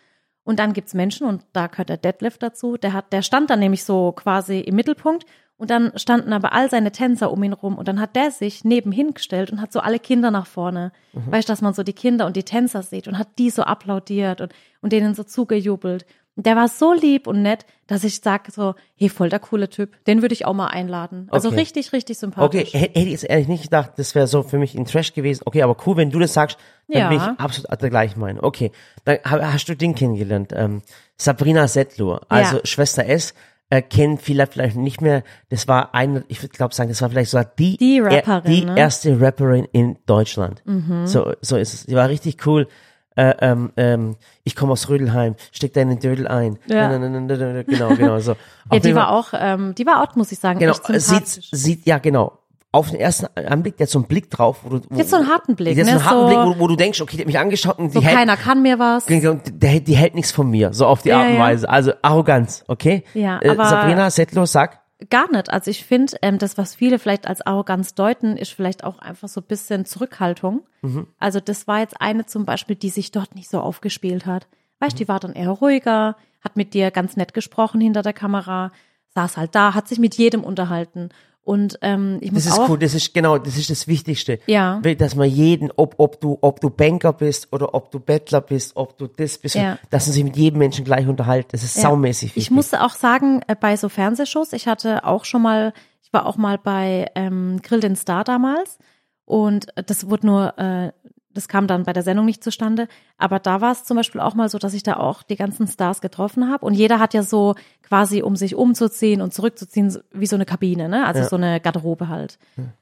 Und 0.47 0.59
dann 0.59 0.71
gibt's 0.71 0.93
Menschen, 0.93 1.27
und 1.27 1.43
da 1.51 1.67
gehört 1.67 1.89
der 1.89 1.97
Deadlift 1.97 2.41
dazu, 2.41 2.77
der 2.77 2.93
hat, 2.93 3.11
der 3.11 3.21
stand 3.21 3.49
dann 3.49 3.59
nämlich 3.59 3.83
so 3.83 4.13
quasi 4.13 4.61
im 4.61 4.77
Mittelpunkt 4.77 5.25
und 5.57 5.69
dann 5.69 5.91
standen 5.97 6.31
aber 6.31 6.53
all 6.53 6.69
seine 6.69 6.93
Tänzer 6.93 7.33
um 7.33 7.43
ihn 7.43 7.51
rum 7.51 7.77
und 7.77 7.89
dann 7.89 7.99
hat 7.99 8.15
der 8.15 8.31
sich 8.31 8.63
nebenhin 8.63 9.13
gestellt 9.13 9.51
und 9.51 9.59
hat 9.59 9.73
so 9.73 9.81
alle 9.81 9.99
Kinder 9.99 10.31
nach 10.31 10.47
vorne. 10.47 10.93
Weißt 11.11 11.49
du, 11.49 11.51
dass 11.51 11.61
man 11.61 11.73
so 11.73 11.83
die 11.83 11.91
Kinder 11.91 12.25
und 12.25 12.37
die 12.37 12.43
Tänzer 12.43 12.81
sieht 12.81 13.09
und 13.09 13.17
hat 13.17 13.27
die 13.37 13.49
so 13.49 13.63
applaudiert 13.63 14.39
und, 14.39 14.53
und 14.79 14.93
denen 14.93 15.15
so 15.15 15.23
zugejubelt. 15.25 16.05
Der 16.39 16.55
war 16.55 16.67
so 16.67 16.93
lieb 16.93 17.25
und 17.25 17.41
nett, 17.41 17.65
dass 17.87 18.03
ich 18.03 18.21
sage 18.21 18.51
so, 18.51 18.75
hey, 18.95 19.09
voll 19.09 19.29
der 19.29 19.39
coole 19.39 19.69
Typ, 19.69 19.91
den 20.05 20.21
würde 20.21 20.33
ich 20.33 20.45
auch 20.45 20.53
mal 20.53 20.67
einladen. 20.67 21.27
Also 21.31 21.47
Okay. 21.49 21.57
richtig, 21.59 21.93
richtig 21.93 22.15
Okay, 22.17 22.19
sympathisch. 22.19 22.73
hätte 22.73 22.77
hätte 22.99 22.99
ich 22.99 23.09
jetzt 23.11 23.23
ehrlich 23.23 23.47
nicht 23.47 23.63
gedacht, 23.63 23.93
das 23.97 24.13
wäre 24.13 24.27
so 24.27 24.43
für 24.43 24.59
mich 24.59 24.75
ein 24.75 24.85
Trash 24.85 25.13
gewesen. 25.13 25.41
Okay, 25.45 25.63
aber 25.63 25.75
cool, 25.87 25.97
wenn 25.97 26.11
du 26.11 26.19
das 26.19 26.33
sagst, 26.33 26.57
dann 26.87 26.99
Ja. 27.01 27.09
bin 27.09 27.17
ich 27.17 27.23
absolut 27.39 27.81
der 27.81 27.89
gleichen 27.89 28.19
Meinung. 28.19 28.43
Okay, 28.43 28.71
dann 29.03 29.17
ha- 29.25 29.51
hast 29.51 29.67
du 29.67 29.75
den 29.75 29.95
kennengelernt. 29.95 30.53
Ähm, 30.55 30.83
Sabrina 31.17 31.67
Settler, 31.67 32.21
also 32.29 32.57
Ja. 32.57 32.65
Schwester 32.65 33.05
S, 33.07 33.33
äh, 33.69 33.81
kennen 33.81 34.17
viele 34.19 34.45
vielleicht 34.47 34.75
nicht 34.77 35.01
mehr. 35.01 35.23
Das 35.49 35.67
war 35.67 35.93
eine, 35.95 36.23
ich 36.27 36.41
würde 36.43 36.55
glaube 36.55 36.73
sagen, 36.75 36.89
das 36.89 37.01
war 37.01 37.09
vielleicht 37.09 37.31
sogar 37.31 37.45
die, 37.57 37.77
Die 37.77 37.97
er- 37.97 38.05
Rapperin, 38.17 38.51
die 38.51 38.63
ne? 38.65 38.71
Mhm. 38.73 38.77
erste 38.77 39.19
Rapperin 39.19 39.67
in 39.71 39.97
Deutschland. 40.05 40.61
So, 41.05 41.33
so 41.41 41.57
ist 41.57 41.73
es. 41.73 41.85
Die 41.87 41.95
war 41.95 42.07
richtig 42.09 42.45
cool. 42.45 42.67
Äh, 43.17 43.33
ähm, 43.41 43.71
ähm, 43.77 44.15
ich 44.43 44.55
komme 44.55 44.71
aus 44.71 44.87
Rödelheim, 44.89 45.35
steck 45.51 45.73
deinen 45.73 45.99
Dödel 45.99 46.27
ein. 46.27 46.57
Ja. 46.67 46.87
Na, 46.87 46.99
na, 46.99 47.09
na, 47.09 47.19
na, 47.19 47.35
na, 47.35 47.53
na, 47.53 47.63
Genau, 47.63 47.89
genau 47.95 48.19
so. 48.19 48.35
Ja, 48.71 48.79
die 48.79 48.93
war 48.95 49.11
auch, 49.11 49.29
ähm, 49.33 49.73
die 49.75 49.85
war 49.85 50.03
auch, 50.03 50.15
muss 50.15 50.31
ich 50.31 50.39
sagen, 50.39 50.59
Genau, 50.59 50.73
echt 50.73 51.01
sieht, 51.01 51.27
sieht, 51.27 51.85
ja 51.85 51.97
genau. 51.97 52.37
Auf 52.71 52.91
den 52.91 52.99
ersten 52.99 53.25
Anblick, 53.37 53.77
der 53.77 53.85
hat 53.87 53.91
so 53.91 53.97
einen 53.99 54.07
Blick 54.07 54.29
drauf, 54.29 54.57
wo 54.63 54.69
du, 54.69 54.81
wo, 54.89 54.99
hat 54.99 55.07
so 55.07 55.15
einen 55.15 55.27
harten 55.29 55.55
Blick, 55.55 55.73
der 55.75 55.85
hat 55.85 55.89
so 55.93 55.97
ne? 55.97 56.01
einen 56.01 56.09
harten 56.09 56.33
So- 56.35 56.43
Blick, 56.45 56.59
wo, 56.59 56.63
wo 56.63 56.67
du 56.67 56.75
denkst, 56.75 57.01
okay, 57.01 57.15
der 57.17 57.23
hat 57.23 57.27
mich 57.27 57.39
angeschaut 57.39 57.79
und 57.79 57.91
so 57.93 57.99
die 58.01 58.05
hält, 58.05 58.17
keiner 58.17 58.37
kann 58.37 58.61
mir 58.61 58.77
was. 58.77 59.05
der, 59.05 59.33
der, 59.35 59.79
die 59.79 59.95
hält 59.95 60.13
nichts 60.15 60.31
von 60.31 60.49
mir, 60.49 60.73
so 60.73 60.85
auf 60.85 61.01
die 61.01 61.09
Ja, 61.09 61.21
Art 61.21 61.29
und. 61.31 61.39
Weise. 61.39 61.67
Also 61.69 61.93
Arroganz, 62.03 62.63
okay? 62.67 63.03
Ja, 63.15 63.39
äh, 63.41 63.49
aber- 63.49 63.65
Sabrina 63.65 64.11
Settler, 64.11 64.45
sag. 64.45 64.79
Gar 65.09 65.31
nicht. 65.31 65.51
Also 65.51 65.69
ich 65.69 65.85
finde, 65.85 66.17
ähm, 66.23 66.39
das, 66.39 66.57
was 66.57 66.73
viele 66.73 66.97
vielleicht 66.97 67.27
als 67.27 67.41
Arroganz 67.41 67.93
deuten, 67.93 68.35
ist 68.35 68.51
vielleicht 68.51 68.83
auch 68.83 68.97
einfach 68.97 69.27
so 69.27 69.41
ein 69.41 69.47
bisschen 69.47 69.85
Zurückhaltung. 69.85 70.65
Mhm. 70.81 71.07
Also 71.19 71.39
das 71.39 71.67
war 71.67 71.79
jetzt 71.79 72.01
eine 72.01 72.25
zum 72.25 72.45
Beispiel, 72.45 72.75
die 72.75 72.89
sich 72.89 73.11
dort 73.11 73.35
nicht 73.35 73.49
so 73.49 73.59
aufgespielt 73.59 74.25
hat. 74.25 74.47
Weißt, 74.79 74.93
du, 74.93 75.03
die 75.03 75.07
war 75.07 75.19
dann 75.19 75.33
eher 75.33 75.51
ruhiger, 75.51 76.15
hat 76.41 76.55
mit 76.57 76.73
dir 76.73 76.89
ganz 76.89 77.15
nett 77.15 77.35
gesprochen 77.35 77.79
hinter 77.79 78.01
der 78.01 78.13
Kamera, 78.13 78.71
saß 79.13 79.37
halt 79.37 79.53
da, 79.53 79.75
hat 79.75 79.87
sich 79.87 79.99
mit 79.99 80.15
jedem 80.15 80.43
unterhalten. 80.43 81.09
Und 81.47 81.79
ähm, 81.81 82.17
ich 82.19 82.33
muss 82.33 82.43
Das 82.43 82.53
ist 82.55 82.59
auch, 82.59 82.67
cool, 82.67 82.77
das 82.77 82.93
ist 82.93 83.13
genau, 83.13 83.37
das 83.37 83.57
ist 83.57 83.69
das 83.69 83.87
Wichtigste. 83.87 84.39
Ja. 84.47 84.81
Dass 84.81 85.15
man 85.15 85.29
jeden, 85.29 85.71
ob, 85.77 85.95
ob 85.97 86.19
du, 86.19 86.37
ob 86.41 86.59
du 86.59 86.69
Banker 86.69 87.13
bist 87.13 87.53
oder 87.53 87.73
ob 87.73 87.89
du 87.89 88.01
Bettler 88.01 88.41
bist, 88.41 88.75
ob 88.75 88.97
du 88.97 89.07
das 89.07 89.37
bist, 89.37 89.55
Ja. 89.55 89.77
dass 89.89 90.07
man 90.07 90.13
sich 90.13 90.25
mit 90.25 90.35
jedem 90.35 90.59
Menschen 90.59 90.83
gleich 90.83 91.07
unterhält. 91.07 91.47
Das 91.53 91.63
ist 91.63 91.77
Ja. 91.77 91.83
saumäßig 91.83 92.31
wichtig. 92.31 92.43
Ich 92.43 92.51
musste 92.51 92.83
auch 92.83 92.89
sagen, 92.95 93.43
äh, 93.47 93.55
bei 93.57 93.77
so 93.77 93.87
Fernsehshows, 93.87 94.51
ich 94.51 94.67
hatte 94.67 95.05
auch 95.05 95.23
schon 95.23 95.41
mal, 95.41 95.71
ich 96.03 96.11
war 96.11 96.25
auch 96.25 96.35
mal 96.35 96.57
bei 96.57 97.09
ähm, 97.15 97.61
Grill 97.63 97.79
den 97.79 97.95
Star 97.95 98.25
damals 98.25 98.77
und 99.23 99.67
das 99.85 100.09
wurde 100.09 100.27
nur, 100.27 100.59
äh, 100.59 100.91
das 101.37 101.47
kam 101.47 101.67
dann 101.67 101.83
bei 101.83 101.93
der 101.93 102.03
Sendung 102.03 102.25
nicht 102.25 102.43
zustande, 102.43 102.87
aber 103.17 103.39
da 103.39 103.61
war 103.61 103.71
es 103.71 103.83
zum 103.83 103.95
Beispiel 103.95 104.19
auch 104.19 104.33
mal 104.33 104.49
so, 104.49 104.57
dass 104.57 104.73
ich 104.73 104.83
da 104.83 104.97
auch 104.97 105.23
die 105.23 105.35
ganzen 105.35 105.67
Stars 105.67 106.01
getroffen 106.01 106.49
habe 106.49 106.65
und 106.65 106.73
jeder 106.73 106.99
hat 106.99 107.13
ja 107.13 107.23
so 107.23 107.55
quasi, 107.83 108.21
um 108.21 108.35
sich 108.35 108.55
umzuziehen 108.55 109.21
und 109.21 109.33
zurückzuziehen, 109.33 109.97
wie 110.11 110.25
so 110.25 110.35
eine 110.35 110.45
Kabine, 110.45 110.89
ne? 110.89 111.05
also 111.05 111.23
so 111.23 111.35
eine 111.35 111.61
Garderobe 111.61 112.09
halt. 112.09 112.39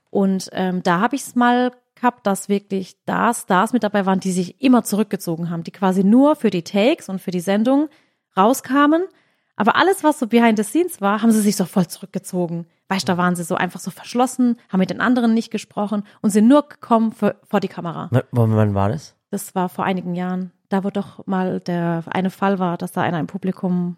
Und 0.09 0.49
ähm, 0.53 0.81
da 0.81 1.01
habe 1.01 1.15
ich 1.15 1.23
es 1.23 1.35
mal 1.35 1.71
gehabt, 1.95 2.25
dass 2.27 2.49
wirklich 2.49 2.95
da 3.05 3.33
Stars 3.33 3.73
mit 3.73 3.83
dabei 3.83 4.05
waren, 4.05 4.19
die 4.19 4.31
sich 4.31 4.61
immer 4.61 4.83
zurückgezogen 4.83 5.49
haben, 5.49 5.63
die 5.63 5.71
quasi 5.71 6.03
nur 6.03 6.35
für 6.35 6.49
die 6.49 6.63
Takes 6.63 7.09
und 7.09 7.19
für 7.19 7.31
die 7.31 7.39
Sendung 7.39 7.89
rauskamen. 8.37 9.05
Aber 9.57 9.75
alles, 9.77 10.03
was 10.03 10.19
so 10.19 10.27
behind 10.27 10.57
the 10.57 10.63
scenes 10.63 10.99
war, 11.01 11.21
haben 11.21 11.31
sie 11.31 11.39
sich 11.41 11.55
so 11.55 11.65
voll 11.65 11.87
zurückgezogen. 11.87 12.65
Weißt 12.89 13.07
du, 13.07 13.13
da 13.13 13.17
waren 13.17 13.35
sie 13.35 13.43
so 13.43 13.55
einfach 13.55 13.79
so 13.79 13.89
verschlossen, 13.89 14.57
haben 14.69 14.79
mit 14.79 14.89
den 14.89 15.01
anderen 15.01 15.33
nicht 15.33 15.49
gesprochen 15.49 16.03
und 16.21 16.29
sind 16.31 16.47
nur 16.47 16.67
gekommen 16.67 17.11
für, 17.13 17.35
vor 17.43 17.59
die 17.61 17.67
Kamera. 17.69 18.09
W- 18.11 18.21
wann, 18.31 18.73
war 18.75 18.89
das? 18.89 19.15
Das 19.31 19.55
war 19.55 19.69
vor 19.69 19.85
einigen 19.85 20.13
Jahren. 20.15 20.51
Da 20.69 20.83
wo 20.83 20.89
doch 20.89 21.25
mal 21.25 21.59
der 21.61 22.03
eine 22.07 22.29
Fall 22.31 22.59
war, 22.59 22.77
dass 22.77 22.91
da 22.91 23.01
einer 23.01 23.19
im 23.19 23.27
Publikum 23.27 23.97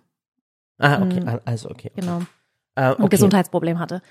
Ah, 0.80 1.02
okay, 1.02 1.22
Mhm. 1.22 1.28
ah, 1.28 1.40
also 1.46 1.70
okay. 1.72 1.90
okay. 1.92 2.02
genau 2.02 2.20
Äh, 2.76 2.82
ein 2.82 2.92
okay. 2.94 3.08
Gesundheitsproblem 3.10 3.80
hatte. 3.80 4.02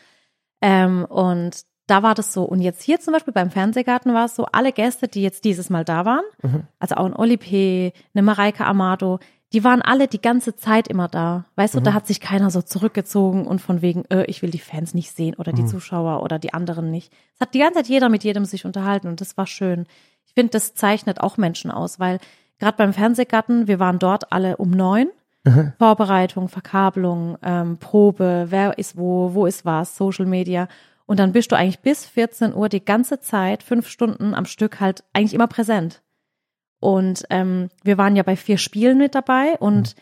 Ähm, 0.60 1.04
und 1.04 1.62
da 1.86 2.02
war 2.02 2.14
das 2.16 2.32
so. 2.32 2.42
Und 2.42 2.60
jetzt 2.60 2.82
hier 2.82 2.98
zum 2.98 3.12
Beispiel 3.12 3.32
beim 3.32 3.50
Fernsehgarten 3.52 4.12
war 4.12 4.24
es 4.24 4.34
so, 4.34 4.46
alle 4.46 4.72
Gäste, 4.72 5.06
die 5.06 5.22
jetzt 5.22 5.44
dieses 5.44 5.70
Mal 5.70 5.84
da 5.84 6.04
waren, 6.04 6.24
Mhm. 6.42 6.64
also 6.80 6.96
auch 6.96 7.04
ein 7.06 7.14
Oli 7.14 7.36
P., 7.36 7.92
eine 8.14 8.22
Mareike 8.22 8.64
Amado, 8.66 9.20
die 9.56 9.64
waren 9.64 9.80
alle 9.80 10.06
die 10.06 10.20
ganze 10.20 10.54
Zeit 10.54 10.86
immer 10.86 11.08
da. 11.08 11.46
Weißt 11.56 11.74
Mhm. 11.74 11.78
du, 11.78 11.84
da 11.84 11.92
hat 11.94 12.06
sich 12.06 12.20
keiner 12.20 12.50
so 12.50 12.60
zurückgezogen 12.60 13.46
und 13.46 13.60
von 13.60 13.80
wegen, 13.80 14.04
äh, 14.10 14.24
ich 14.26 14.42
will 14.42 14.50
die 14.50 14.58
Fans 14.58 14.92
nicht 14.92 15.10
sehen 15.16 15.34
oder 15.34 15.52
die 15.54 15.62
Mhm. 15.62 15.68
Zuschauer 15.68 16.22
oder 16.22 16.38
die 16.38 16.52
anderen 16.52 16.90
nicht. 16.90 17.10
Es 17.34 17.40
hat 17.40 17.54
die 17.54 17.60
ganze 17.60 17.76
Zeit 17.78 17.86
jeder 17.88 18.10
mit 18.10 18.22
jedem 18.22 18.44
sich 18.44 18.66
unterhalten 18.66 19.08
und 19.08 19.20
das 19.22 19.36
war 19.38 19.46
schön. 19.46 19.86
Ich 20.26 20.34
finde, 20.34 20.50
das 20.50 20.74
zeichnet 20.74 21.20
auch 21.22 21.38
Menschen 21.38 21.70
aus, 21.70 21.98
weil 21.98 22.18
gerade 22.58 22.76
beim 22.76 22.92
Fernsehgarten, 22.92 23.66
wir 23.66 23.78
waren 23.80 23.98
dort 23.98 24.30
alle 24.30 24.58
um 24.58 24.70
neun. 24.70 25.08
Vorbereitung, 25.78 26.48
Verkabelung, 26.48 27.38
ähm, 27.42 27.78
Probe, 27.78 28.46
wer 28.50 28.78
ist 28.78 28.96
wo, 28.98 29.32
wo 29.32 29.46
ist 29.46 29.64
was, 29.64 29.96
Social 29.96 30.26
Media. 30.26 30.68
Und 31.06 31.18
dann 31.20 31.32
bist 31.32 31.52
du 31.52 31.56
eigentlich 31.56 31.78
bis 31.80 32.04
14 32.04 32.52
Uhr 32.54 32.68
die 32.68 32.84
ganze 32.84 33.20
Zeit, 33.20 33.62
fünf 33.62 33.88
Stunden 33.88 34.34
am 34.34 34.44
Stück 34.44 34.80
halt 34.80 35.04
eigentlich 35.12 35.34
immer 35.34 35.46
präsent. 35.46 36.02
Und 36.80 37.24
ähm, 37.30 37.68
wir 37.82 37.98
waren 37.98 38.16
ja 38.16 38.22
bei 38.22 38.36
vier 38.36 38.58
Spielen 38.58 38.98
mit 38.98 39.14
dabei 39.14 39.56
und 39.58 39.96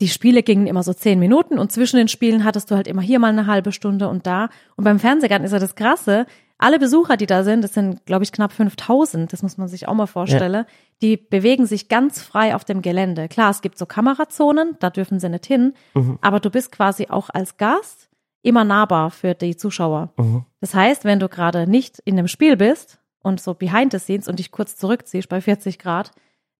die 0.00 0.08
Spiele 0.08 0.42
gingen 0.42 0.66
immer 0.66 0.82
so 0.82 0.92
zehn 0.92 1.18
Minuten 1.18 1.58
und 1.58 1.70
zwischen 1.70 1.96
den 1.96 2.08
Spielen 2.08 2.44
hattest 2.44 2.70
du 2.70 2.74
halt 2.74 2.88
immer 2.88 3.02
hier 3.02 3.18
mal 3.18 3.28
eine 3.28 3.46
halbe 3.46 3.72
Stunde 3.72 4.08
und 4.08 4.26
da. 4.26 4.48
Und 4.76 4.84
beim 4.84 4.98
Fernsehgarten 4.98 5.44
ist 5.44 5.52
ja 5.52 5.58
das 5.58 5.76
Krasse, 5.76 6.26
alle 6.58 6.78
Besucher, 6.78 7.16
die 7.16 7.26
da 7.26 7.42
sind, 7.42 7.62
das 7.62 7.74
sind, 7.74 8.06
glaube 8.06 8.24
ich, 8.24 8.32
knapp 8.32 8.52
5000, 8.52 9.32
das 9.32 9.42
muss 9.42 9.58
man 9.58 9.68
sich 9.68 9.88
auch 9.88 9.94
mal 9.94 10.06
vorstellen, 10.06 10.64
die 11.02 11.16
bewegen 11.16 11.66
sich 11.66 11.88
ganz 11.88 12.22
frei 12.22 12.54
auf 12.54 12.64
dem 12.64 12.80
Gelände. 12.80 13.28
Klar, 13.28 13.50
es 13.50 13.60
gibt 13.60 13.76
so 13.76 13.86
Kamerazonen, 13.86 14.76
da 14.78 14.90
dürfen 14.90 15.18
sie 15.18 15.28
nicht 15.28 15.46
hin, 15.46 15.74
aber 16.20 16.40
du 16.40 16.50
bist 16.50 16.70
quasi 16.70 17.08
auch 17.08 17.28
als 17.30 17.56
Gast 17.56 18.08
immer 18.42 18.62
nahbar 18.64 19.10
für 19.10 19.34
die 19.34 19.56
Zuschauer. 19.56 20.12
Mhm. 20.16 20.44
Das 20.60 20.74
heißt, 20.74 21.04
wenn 21.04 21.18
du 21.18 21.28
gerade 21.28 21.66
nicht 21.68 21.98
in 22.04 22.16
dem 22.16 22.28
Spiel 22.28 22.56
bist 22.56 22.98
und 23.24 23.40
so 23.40 23.54
behind 23.54 23.90
the 23.90 23.98
scenes 23.98 24.28
und 24.28 24.38
dich 24.38 24.52
kurz 24.52 24.76
zurückziehst 24.76 25.28
bei 25.28 25.40
40 25.40 25.78
Grad, 25.78 26.12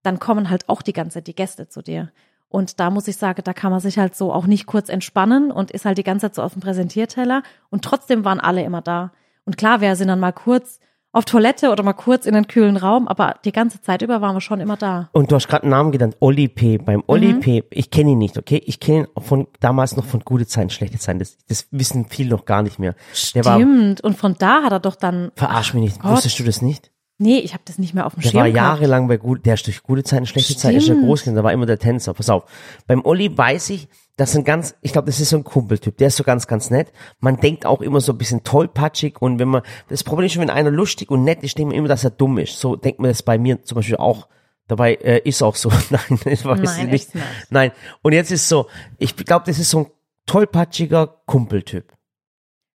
dann 0.03 0.18
kommen 0.18 0.50
halt 0.50 0.68
auch 0.68 0.83
die 0.83 0.94
ganze 0.94 1.14
Zeit 1.14 1.27
die 1.27 1.35
Gäste 1.35 1.68
zu 1.68 1.83
dir. 1.83 2.11
Und 2.48 2.81
da 2.81 2.90
muss 2.90 3.07
ich 3.07 3.16
sagen, 3.16 3.42
da 3.44 3.53
kann 3.53 3.70
man 3.70 3.81
sich 3.81 3.98
halt 3.98 4.16
so 4.16 4.33
auch 4.33 4.46
nicht 4.46 4.66
kurz 4.66 4.88
entspannen 4.88 5.50
und 5.50 5.70
ist 5.70 5.85
halt 5.85 5.98
die 5.98 6.05
ganze 6.05 6.27
Zeit 6.27 6.37
so 6.37 6.42
auf 6.42 6.55
dem 6.55 6.62
Präsentierteller. 6.62 7.42
Und 7.68 7.85
trotzdem 7.85 8.24
waren 8.24 8.40
alle 8.40 8.62
immer 8.62 8.81
da. 8.81 9.12
Und 9.44 9.57
klar, 9.59 9.81
wir 9.81 9.94
sind 9.96 10.09
dann 10.09 10.20
mal 10.20 10.33
kurz 10.33 10.81
auf 11.14 11.24
Toilette 11.24 11.70
oder 11.70 11.83
mal 11.83 11.94
kurz 11.94 12.27
in 12.27 12.35
den 12.35 12.46
kühlen 12.46 12.77
Raum, 12.77 13.09
aber 13.09 13.37
die 13.44 13.53
ganze 13.53 13.81
Zeit 13.81 14.03
über 14.03 14.20
waren 14.20 14.37
wir 14.37 14.40
schon 14.42 14.61
immer 14.61 14.77
da. 14.77 15.09
Und 15.12 15.31
du 15.31 15.37
hast 15.37 15.48
gerade 15.48 15.62
einen 15.62 15.70
Namen 15.70 15.92
genannt, 15.92 16.16
Oli 16.20 16.48
P. 16.48 16.77
Beim 16.79 17.03
Oli 17.07 17.33
Mhm. 17.35 17.40
P. 17.40 17.64
Ich 17.70 17.90
kenne 17.90 18.11
ihn 18.11 18.18
nicht, 18.18 18.37
okay? 18.37 18.61
Ich 18.66 18.81
kenne 18.81 19.05
ihn 19.16 19.22
von 19.22 19.46
damals 19.61 19.96
noch 19.96 20.05
von 20.05 20.20
gute 20.20 20.46
Zeiten, 20.46 20.68
schlechte 20.70 20.98
Zeiten. 20.98 21.20
Das, 21.20 21.38
das 21.48 21.66
wissen 21.70 22.07
viele 22.11 22.31
noch 22.31 22.44
gar 22.44 22.62
nicht 22.62 22.79
mehr. 22.79 22.94
Der 23.35 23.44
war, 23.44 23.57
Stimmt. 23.57 24.03
Und 24.03 24.18
von 24.18 24.35
da 24.38 24.62
hat 24.64 24.72
er 24.72 24.81
doch 24.81 24.96
dann. 24.96 25.31
verarsch 25.37 25.72
mich 25.72 25.83
nicht. 25.85 26.00
Gott. 26.00 26.11
Wusstest 26.12 26.38
du 26.38 26.44
das 26.44 26.61
nicht? 26.61 26.90
Nee, 27.16 27.38
ich 27.38 27.53
habe 27.53 27.62
das 27.64 27.79
nicht 27.79 27.94
mehr 27.94 28.07
auf 28.07 28.14
dem 28.14 28.22
Der 28.22 28.31
Schirm. 28.31 28.40
war 28.40 28.50
gehabt. 28.50 28.57
jahrelang 28.81 29.07
bei 29.07 29.16
gut, 29.18 29.46
der 29.46 29.55
ist 29.55 29.66
durch 29.68 29.85
gute 29.85 30.03
Zeiten, 30.03 30.27
schlechte 30.27 30.57
Zeiten, 30.57 30.77
ist 30.79 30.88
der 30.88 30.94
Stimmt. 30.94 31.07
Großkind, 31.07 31.37
der 31.37 31.44
war 31.44 31.53
immer 31.53 31.64
der 31.64 31.79
Tänzer. 31.79 32.12
Pass 32.12 32.29
auf. 32.29 32.44
Beim 32.88 33.05
Olli 33.05 33.38
weiß 33.38 33.70
ich, 33.70 33.87
das 34.16 34.31
ist 34.31 34.37
ein 34.37 34.44
ganz, 34.44 34.77
ich 34.81 34.92
glaube, 34.92 35.07
das 35.07 35.20
ist 35.20 35.31
so 35.31 35.37
ein 35.37 35.44
Kumpeltyp, 35.44 35.96
der 35.96 36.09
ist 36.09 36.16
so 36.16 36.24
ganz, 36.24 36.46
ganz 36.46 36.70
nett. 36.70 36.92
Man 37.18 37.40
denkt 37.40 37.66
auch 37.66 37.81
immer 37.81 38.00
so 38.00 38.12
ein 38.12 38.18
bisschen 38.18 38.44
tollpatschig 38.44 39.20
und 39.20 39.38
wenn 39.38 39.48
man, 39.48 39.62
das 39.88 40.05
Problem 40.05 40.27
ist 40.27 40.33
schon, 40.33 40.42
wenn 40.42 40.50
einer 40.50 40.70
lustig 40.70 41.11
und 41.11 41.24
nett 41.24 41.42
ist, 41.42 41.59
denkt 41.59 41.70
man 41.70 41.79
immer, 41.79 41.88
dass 41.88 42.05
er 42.05 42.11
dumm 42.11 42.38
ist. 42.38 42.61
So 42.61 42.77
denkt 42.77 43.00
man 43.00 43.11
das 43.11 43.22
bei 43.22 43.38
mir 43.38 43.62
zum 43.62 43.77
Beispiel 43.77 43.96
auch. 43.96 44.29
Dabei 44.66 44.94
äh, 44.94 45.20
ist 45.24 45.42
auch 45.42 45.57
so. 45.57 45.70
Nein, 45.90 46.20
ich 46.27 46.44
weiß 46.44 46.61
Nein, 46.61 46.90
nicht. 46.90 47.14
nicht. 47.14 47.24
Nein. 47.50 47.72
Und 48.03 48.12
jetzt 48.12 48.31
ist 48.31 48.48
so, 48.48 48.68
ich 48.98 49.16
glaube, 49.16 49.44
das 49.46 49.59
ist 49.59 49.70
so 49.70 49.81
ein 49.81 49.87
tollpatschiger 50.27 51.07
Kumpeltyp. 51.27 51.92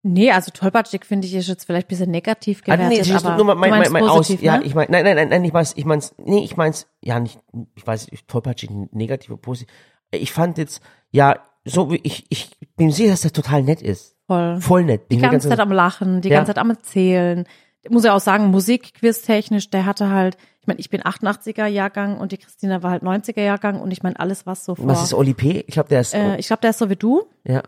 Nee, 0.04 0.32
also 0.32 0.52
tollpatschig 0.52 1.06
finde 1.06 1.28
ich 1.28 1.36
ist 1.36 1.48
jetzt 1.48 1.66
vielleicht 1.66 1.88
ein 1.88 1.90
bisschen 1.90 2.12
negativ 2.12 2.62
Ah, 2.62 2.76
gewertet, 2.76 2.90
nee, 2.90 2.98
das 3.00 3.10
ist 3.10 3.26
aber 3.26 3.36
nur 3.36 3.46
mein, 3.46 3.56
du 3.56 3.60
mein, 3.60 3.70
meinst 3.72 3.92
mein, 3.92 4.04
mein 4.04 4.12
positiv, 4.12 4.40
Aus, 4.40 4.46
ja, 4.46 4.58
ne? 4.58 4.64
ich 4.64 4.76
meine, 4.76 4.92
nein, 4.92 5.04
nein, 5.04 5.16
nein, 5.16 5.30
nein, 5.30 5.44
ich 5.44 5.54
weiß, 5.54 5.74
ich 5.76 5.86
mein's, 5.86 6.16
nee, 6.18 6.44
ich 6.44 6.56
mein's, 6.56 6.88
ja, 7.02 7.20
nicht, 7.20 7.40
ich 7.76 7.86
weiß, 7.86 8.12
nicht, 8.12 8.28
tollpatschig, 8.28 8.70
negativ 8.92 9.32
oder 9.32 9.42
positiv. 9.42 9.74
Ich 10.12 10.32
fand 10.32 10.58
jetzt, 10.58 10.82
ja, 11.12 11.36
so 11.66 11.92
wie, 11.92 12.00
ich, 12.04 12.26
ich 12.30 12.52
bin 12.76 12.92
sicher, 12.92 13.12
dass 13.12 13.22
der 13.22 13.34
total 13.34 13.64
nett 13.64 13.82
ist. 13.82 14.16
Voll. 14.28 14.60
Voll 14.62 14.84
nett. 14.84 15.04
Die 15.12 15.16
Bin 15.16 15.22
ganze 15.22 15.48
ganz- 15.48 15.58
Zeit 15.58 15.60
am 15.60 15.72
Lachen, 15.72 16.22
die 16.22 16.30
Ja. 16.30 16.36
ganze 16.38 16.50
Zeit 16.52 16.58
am 16.60 16.70
Erzählen. 16.70 17.46
muss 17.90 18.04
ja 18.04 18.14
auch 18.14 18.20
sagen, 18.20 18.48
Musikquiz 18.48 19.22
technisch, 19.22 19.70
der 19.70 19.86
hatte 19.86 20.10
halt, 20.10 20.38
ich 20.60 20.68
meine, 20.68 20.80
ich 20.80 20.90
bin 20.90 21.02
88er 21.04 21.68
Jahrgang 21.68 22.18
und 22.18 22.34
die 22.34 22.38
Christina 22.38 22.84
war 22.84 22.92
halt 22.92 23.04
90er 23.04 23.42
Jahrgang 23.42 23.80
und 23.80 23.92
ich 23.92 24.04
meine, 24.04 24.20
alles 24.20 24.46
was 24.46 24.66
so 24.66 24.76
vor. 24.76 24.88
Was 24.88 25.04
ist 25.04 25.14
Oli 25.14 25.34
P? 25.34 25.64
Ich 25.68 25.74
glaube, 25.74 25.88
der 25.90 26.02
ist. 26.02 26.14
äh, 26.14 26.36
ich 26.38 26.48
glaube, 26.48 26.62
der 26.62 26.72
ist 26.72 26.80
so 26.80 26.90
wie 26.90 26.96
du. 26.98 27.24
ja. 27.46 27.64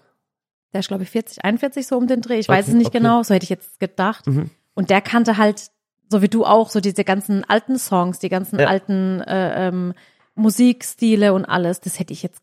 Der 0.71 0.81
ist, 0.81 0.87
glaube 0.87 1.01
ich, 1.01 1.09
40, 1.09 1.43
41 1.43 1.87
so 1.87 1.97
um 1.97 2.05
den 2.05 2.21
Dreh. 2.21 2.37
Ich 2.37 2.47
weiß 2.47 2.65
Okay, 2.65 2.71
es 2.73 2.77
nicht 2.77 2.87
okay. 2.89 2.99
genau, 2.99 3.23
so 3.23 3.33
hätte 3.33 3.43
ich 3.43 3.49
jetzt 3.49 3.79
gedacht. 3.79 4.27
Mhm. 4.27 4.51
Und 4.75 4.91
der 4.91 5.01
kannte 5.01 5.37
halt, 5.37 5.71
so 6.11 6.21
wie 6.21 6.27
du 6.27 6.45
auch, 6.45 6.69
so 6.69 6.79
diese 6.79 7.03
ganzen 7.03 7.43
alten 7.43 7.79
Songs, 7.79 8.19
die 8.19 8.29
ganzen 8.29 8.59
Ja. 8.59 8.67
alten 8.67 9.19
äh, 9.21 9.67
ähm, 9.69 9.93
Musikstile 10.35 11.33
und 11.33 11.45
alles. 11.45 11.81
Das 11.81 11.99
hätte 11.99 12.13
ich 12.13 12.21
jetzt 12.23 12.41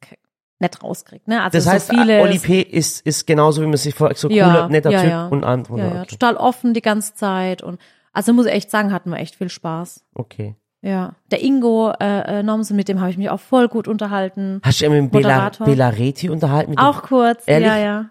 nicht 0.59 0.83
rauskriegt. 0.83 1.29
Ne? 1.29 1.43
Also 1.43 1.59
Das 1.59 1.67
heißt, 1.67 1.89
so 1.89 1.95
viele, 1.97 2.23
Oli 2.23 2.39
P. 2.39 2.61
ist, 2.61 3.05
ist 3.07 3.27
genauso, 3.27 3.63
wie 3.63 3.67
man 3.67 3.77
sich 3.77 3.95
vorstellt, 3.95 4.19
so 4.19 4.31
Ja, 4.31 4.47
cooler, 4.47 4.69
netter 4.69 4.91
ja, 4.91 5.01
Typ 5.01 5.11
ja. 5.11 5.27
und 5.27 5.45
andere. 5.45 5.79
ja, 5.79 5.95
ja, 5.97 6.05
total 6.05 6.37
offen 6.37 6.75
die 6.75 6.83
ganze 6.83 7.15
Zeit. 7.15 7.63
Und 7.63 7.81
also 8.13 8.33
muss 8.33 8.47
ich 8.47 8.53
echt 8.53 8.71
sagen, 8.71 8.93
hatten 8.93 9.11
wir 9.11 9.19
echt 9.19 9.35
viel 9.35 9.51
Spaß. 9.51 10.05
Okay. 10.15 10.55
Ja. 10.83 11.15
Der 11.31 11.43
Ingo 11.43 11.91
äh, 12.01 12.39
äh, 12.39 12.43
Nomsen, 12.43 12.77
mit 12.77 12.89
dem 12.89 13.01
habe 13.01 13.11
ich 13.11 13.19
mich 13.19 13.29
auch 13.29 13.41
voll 13.41 13.69
gut 13.69 13.89
unterhalten. 13.89 14.61
Hast 14.63 14.81
du 14.81 14.89
dich 14.89 15.03
mit 15.03 15.11
Bela, 15.11 15.29
Moderator. 15.29 15.67
Bela 15.67 15.89
Reti 15.89 16.31
unterhalten? 16.31 16.71
Mit 16.71 16.79
Auch 16.79 17.03
kurz, 17.03 17.43
Ehrlich? 17.47 17.67
ja, 17.69 17.77
ja. 17.79 18.11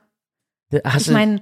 dem, 0.72 0.82
hast 0.84 1.08
Ich 1.08 1.14
meine, 1.14 1.40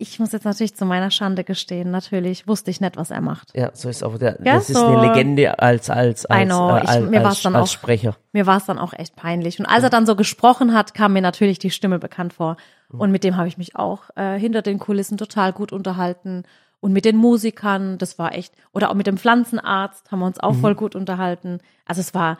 ich 0.00 0.18
muss 0.20 0.32
jetzt 0.32 0.44
natürlich 0.44 0.74
zu 0.76 0.84
meiner 0.84 1.10
Schande 1.10 1.42
gestehen, 1.44 1.90
natürlich 1.90 2.46
wusste 2.46 2.70
ich 2.70 2.80
nicht, 2.80 2.96
was 2.96 3.10
er 3.10 3.20
macht. 3.20 3.50
Ja, 3.56 3.70
so 3.74 3.88
ist 3.88 4.02
aber 4.04 4.16
der, 4.18 4.38
Ja, 4.44 4.54
das 4.54 4.70
ist 4.70 4.76
so. 4.78 4.86
eine 4.86 5.08
Legende 5.08 5.58
als, 5.58 5.90
als, 5.90 6.24
als, 6.26 6.42
I 6.42 6.46
know. 6.46 6.76
äh, 6.76 6.82
Ich- 6.84 6.88
als, 6.88 7.10
mir 7.10 7.18
war's 7.24 7.34
als, 7.34 7.42
dann 7.42 7.56
als 7.56 7.64
auch- 7.68 7.72
Sprecher. 7.72 8.16
Mir 8.32 8.46
war 8.46 8.56
es 8.58 8.64
dann 8.66 8.78
auch 8.78 8.92
echt 8.92 9.16
peinlich. 9.16 9.58
Und 9.58 9.66
als 9.66 9.82
er 9.82 9.90
dann 9.90 10.06
so 10.06 10.14
gesprochen 10.14 10.72
hat, 10.72 10.94
kam 10.94 11.12
mir 11.14 11.20
natürlich 11.22 11.58
die 11.58 11.70
Stimme 11.70 11.98
bekannt 11.98 12.32
vor. 12.32 12.56
Und 12.90 13.10
mit 13.10 13.22
dem 13.24 13.36
habe 13.36 13.48
ich 13.48 13.58
mich 13.58 13.76
auch 13.76 14.04
äh, 14.16 14.38
hinter 14.38 14.62
den 14.62 14.78
Kulissen 14.78 15.18
total 15.18 15.52
gut 15.52 15.72
unterhalten. 15.72 16.44
Und 16.80 16.92
mit 16.92 17.04
den 17.04 17.16
Musikern, 17.16 17.98
das 17.98 18.18
war 18.20 18.34
echt, 18.34 18.54
oder 18.72 18.90
auch 18.90 18.94
mit 18.94 19.06
dem 19.08 19.18
Pflanzenarzt 19.18 20.10
haben 20.12 20.20
wir 20.20 20.26
uns 20.26 20.38
auch 20.40 20.54
voll 20.54 20.74
gut 20.76 20.94
unterhalten. 20.94 21.58
Also 21.86 22.00
es 22.00 22.14
war, 22.14 22.38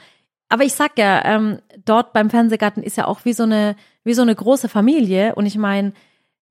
aber 0.48 0.62
ich 0.62 0.74
sag 0.74 0.96
ja, 0.96 1.22
ähm, 1.24 1.58
dort 1.84 2.12
beim 2.12 2.30
Fernsehgarten 2.30 2.82
ist 2.84 2.96
ja 2.96 3.06
auch 3.08 3.24
wie 3.24 3.32
so 3.32 3.42
eine, 3.42 3.74
wie 4.04 4.14
so 4.14 4.22
eine 4.22 4.34
große 4.34 4.68
Familie. 4.68 5.34
Und 5.34 5.44
ich 5.46 5.58
meine, 5.58 5.92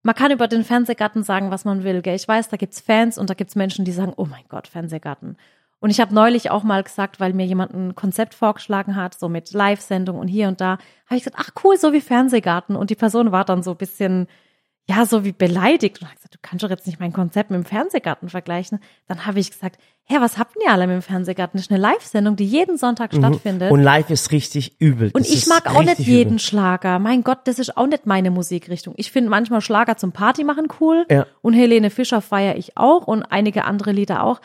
man 0.08 0.16
kann 0.16 0.32
über 0.32 0.48
den 0.48 0.64
Fernsehgarten 0.64 1.22
sagen, 1.22 1.52
was 1.52 1.66
man 1.66 1.84
will. 1.84 2.02
Gell? 2.02 2.16
Ich 2.16 2.26
weiß, 2.26 2.48
da 2.48 2.56
gibt's 2.56 2.80
Fans 2.80 3.18
und 3.18 3.30
da 3.30 3.34
gibt's 3.34 3.58
Menschen, 3.58 3.84
die 3.84 3.92
sagen, 3.92 4.14
oh 4.16 4.24
mein 4.24 4.46
Gott, 4.48 4.70
Fernsehgarten. 4.70 5.36
Und 5.82 5.90
ich 5.90 6.00
habe 6.00 6.16
neulich 6.16 6.50
auch 6.50 6.64
mal 6.64 6.82
gesagt, 6.82 7.20
weil 7.20 7.34
mir 7.34 7.46
jemand 7.46 7.74
ein 7.74 7.94
Konzept 7.94 8.34
vorgeschlagen 8.34 8.96
hat, 8.96 9.20
so 9.20 9.28
mit 9.28 9.52
Live-Sendung 9.52 10.18
und 10.18 10.30
hier 10.30 10.48
und 10.48 10.62
da, 10.62 10.78
habe 11.08 11.18
ich 11.18 11.26
gesagt, 11.26 11.36
ach 11.38 11.62
cool, 11.62 11.78
so 11.78 11.92
wie 11.92 12.00
Fernsehgarten. 12.00 12.78
Und 12.78 12.90
die 12.90 12.96
Person 12.96 13.34
war 13.34 13.44
dann 13.44 13.64
so 13.64 13.72
ein 13.72 13.78
bisschen, 13.78 14.28
ja, 14.90 15.06
so 15.06 15.26
wie 15.26 15.34
beleidigt. 15.34 16.02
Und 16.02 16.08
hat 16.08 16.16
gesagt, 16.16 16.36
du 16.36 16.40
kannst 16.42 16.64
doch 16.64 16.70
jetzt 16.70 16.88
nicht 16.88 17.00
mein 17.00 17.12
Konzept 17.12 17.50
mit 17.52 17.58
dem 17.60 17.66
Fernsehgarten 17.66 18.30
vergleichen. 18.30 18.80
Dann 19.08 19.26
habe 19.26 19.40
ich 19.40 19.52
gesagt, 19.52 19.78
hä, 20.06 20.16
was 20.22 20.38
habt 20.38 20.56
ihr 20.64 20.72
alle 20.72 20.88
mit 20.88 20.96
dem 20.96 21.02
Fernsehgarten? 21.02 21.58
Das 21.58 21.66
ist 21.66 21.72
eine 21.72 21.82
Live-Sendung, 21.82 22.38
die 22.38 22.46
jeden 22.46 22.78
Sonntag 22.78 23.14
stattfindet. 23.14 23.70
Mhm. 23.70 23.74
Und 23.74 23.84
live 23.84 24.10
ist 24.10 24.32
richtig 24.32 24.80
übel. 24.80 25.12
Und 25.14 25.26
Das 25.28 25.34
ich 25.34 25.48
mag 25.48 25.68
auch 25.68 25.84
nicht 25.84 26.00
jeden 26.00 26.36
Übel. 26.36 26.40
Schlager. 26.40 27.00
Mein 27.00 27.24
Gott, 27.24 27.40
das 27.46 27.60
ist 27.60 27.76
auch 27.76 27.88
nicht 27.88 28.06
meine 28.06 28.32
Musikrichtung. 28.32 28.94
Ich 28.98 29.12
finde 29.12 29.30
manchmal 29.30 29.60
Schlager 29.60 29.98
zum 29.98 30.14
Party 30.14 30.46
machen 30.46 30.68
cool. 30.80 31.06
Ja. 31.12 31.26
Und 31.42 31.54
Helene 31.54 31.90
Fischer 31.90 32.22
feiere 32.22 32.56
ich 32.56 32.78
auch 32.78 33.08
und 33.08 33.24
einige 33.24 33.66
andere 33.66 33.92
Lieder 33.92 34.24
auch. 34.24 34.40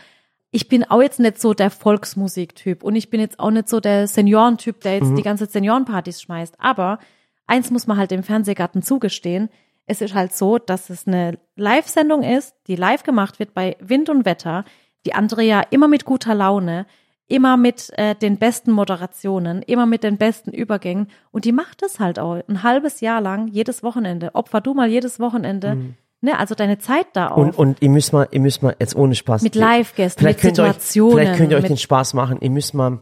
Ich 0.50 0.68
bin 0.68 0.82
auch 0.84 1.00
jetzt 1.00 1.20
nicht 1.20 1.40
so 1.40 1.54
der 1.54 1.70
Volksmusiktyp 1.70 2.82
und 2.82 2.96
ich 2.96 3.08
bin 3.10 3.20
jetzt 3.20 3.38
auch 3.38 3.50
nicht 3.50 3.68
so 3.68 3.78
der 3.80 4.06
Seniorentyp, 4.08 4.80
der 4.80 5.00
Mhm. 5.00 5.06
jetzt 5.08 5.18
die 5.18 5.22
ganze 5.22 5.46
Seniorenpartys 5.46 6.20
schmeißt. 6.20 6.56
Aber 6.58 6.98
eins 7.46 7.70
muss 7.70 7.86
man 7.86 7.96
halt 7.96 8.10
dem 8.10 8.22
Fernsehgarten 8.24 8.82
zugestehen. 8.82 9.48
Es 9.92 10.00
ist 10.00 10.14
halt 10.14 10.34
so, 10.34 10.56
dass 10.56 10.88
es 10.88 11.06
eine 11.06 11.38
Live-Sendung 11.54 12.22
ist, 12.22 12.54
die 12.66 12.76
live 12.76 13.02
gemacht 13.02 13.38
wird 13.38 13.52
bei 13.52 13.76
Wind 13.78 14.08
und 14.08 14.24
Wetter. 14.24 14.64
Die 15.04 15.12
Andrea 15.12 15.60
immer 15.68 15.86
mit 15.86 16.06
guter 16.06 16.34
Laune, 16.34 16.86
immer 17.28 17.58
mit 17.58 17.90
äh, 17.98 18.14
den 18.14 18.38
besten 18.38 18.72
Moderationen, 18.72 19.60
immer 19.60 19.84
mit 19.84 20.02
den 20.02 20.16
besten 20.16 20.50
Übergängen. 20.50 21.08
Und 21.30 21.44
die 21.44 21.52
macht 21.52 21.82
es 21.82 22.00
halt 22.00 22.18
auch 22.18 22.40
ein 22.48 22.62
halbes 22.62 23.02
Jahr 23.02 23.20
lang, 23.20 23.48
jedes 23.48 23.82
Wochenende. 23.82 24.34
Opfer 24.34 24.62
du 24.62 24.72
mal 24.72 24.88
jedes 24.88 25.20
Wochenende. 25.20 25.76
Ne, 26.22 26.38
also 26.38 26.54
deine 26.54 26.78
Zeit 26.78 27.08
da 27.12 27.28
auf. 27.28 27.36
Mhm. 27.36 27.42
Und, 27.42 27.58
und 27.58 27.82
ihr 27.82 27.90
müsst 27.90 28.14
mal, 28.14 28.28
ihr 28.30 28.40
müsst 28.40 28.62
mal 28.62 28.74
jetzt 28.78 28.96
ohne 28.96 29.14
Spaß. 29.14 29.42
Mit 29.42 29.56
Live-Gästen, 29.56 30.24
mit 30.24 30.42
ihr 30.42 30.48
euch, 30.48 30.56
Situationen, 30.56 31.18
Vielleicht 31.18 31.36
könnt 31.36 31.50
ihr 31.50 31.58
euch 31.58 31.66
den 31.66 31.76
Spaß 31.76 32.14
machen. 32.14 32.38
Ihr 32.40 32.50
müsst 32.50 32.72
mal 32.72 33.00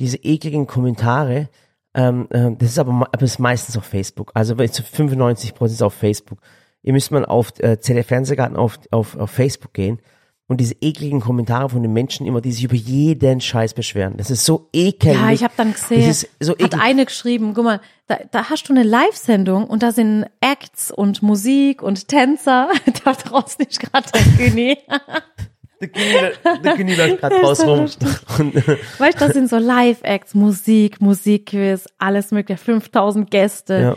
diese 0.00 0.16
ekligen 0.16 0.66
Kommentare, 0.66 1.50
ähm, 1.94 2.28
ähm, 2.32 2.58
das 2.58 2.70
ist 2.70 2.78
aber, 2.78 3.08
aber 3.12 3.22
ist 3.22 3.38
meistens 3.38 3.76
auf 3.76 3.84
Facebook. 3.84 4.30
Also 4.34 4.54
zu 4.54 4.82
95 4.82 5.54
Prozent 5.54 5.76
ist 5.76 5.82
auf 5.82 5.94
Facebook. 5.94 6.38
Ihr 6.82 6.92
müsst 6.92 7.10
mal 7.10 7.24
auf 7.24 7.52
äh, 7.60 7.78
ZDF 7.78 8.06
Fernsehgarten 8.08 8.56
auf, 8.56 8.78
auf, 8.90 9.16
auf 9.16 9.30
Facebook 9.30 9.72
gehen 9.72 10.00
und 10.48 10.58
diese 10.58 10.74
ekligen 10.80 11.20
Kommentare 11.20 11.70
von 11.70 11.82
den 11.82 11.92
Menschen 11.92 12.26
immer, 12.26 12.40
die 12.40 12.52
sich 12.52 12.64
über 12.64 12.74
jeden 12.74 13.40
Scheiß 13.40 13.74
beschweren. 13.74 14.16
Das 14.16 14.30
ist 14.30 14.44
so 14.44 14.68
ekelhaft. 14.72 15.24
Ja, 15.26 15.32
ich 15.32 15.44
habe 15.44 15.54
dann 15.56 15.72
gesehen, 15.72 16.06
Das 16.06 16.24
ist 16.24 16.30
so 16.40 16.52
hat 16.52 16.60
eklig. 16.60 16.82
eine 16.82 17.04
geschrieben, 17.06 17.54
guck 17.54 17.64
mal, 17.64 17.80
da, 18.06 18.18
da 18.30 18.50
hast 18.50 18.68
du 18.68 18.72
eine 18.72 18.82
Live-Sendung 18.82 19.66
und 19.66 19.82
da 19.82 19.92
sind 19.92 20.26
Acts 20.40 20.90
und 20.90 21.22
Musik 21.22 21.82
und 21.82 22.08
Tänzer. 22.08 22.68
Da 23.04 23.12
draußen 23.14 23.64
ist 23.64 23.80
gerade 23.80 24.06
der 24.14 24.22
Güni. 24.48 24.78
Der 26.64 26.76
Güni 26.76 26.94
läuft 26.94 27.20
gerade 27.20 27.36
raus 27.40 27.64
rum. 27.66 27.84
äh, 27.84 28.76
Weißt 28.98 29.20
du, 29.20 29.24
das 29.26 29.32
sind 29.34 29.48
so 29.50 29.58
Live-Acts, 29.58 30.34
Musik, 30.34 31.00
Musikquiz, 31.00 31.86
alles 31.98 32.30
mögliche, 32.30 32.58
5000 32.58 33.30
Gäste. 33.30 33.80
ja. 33.80 33.96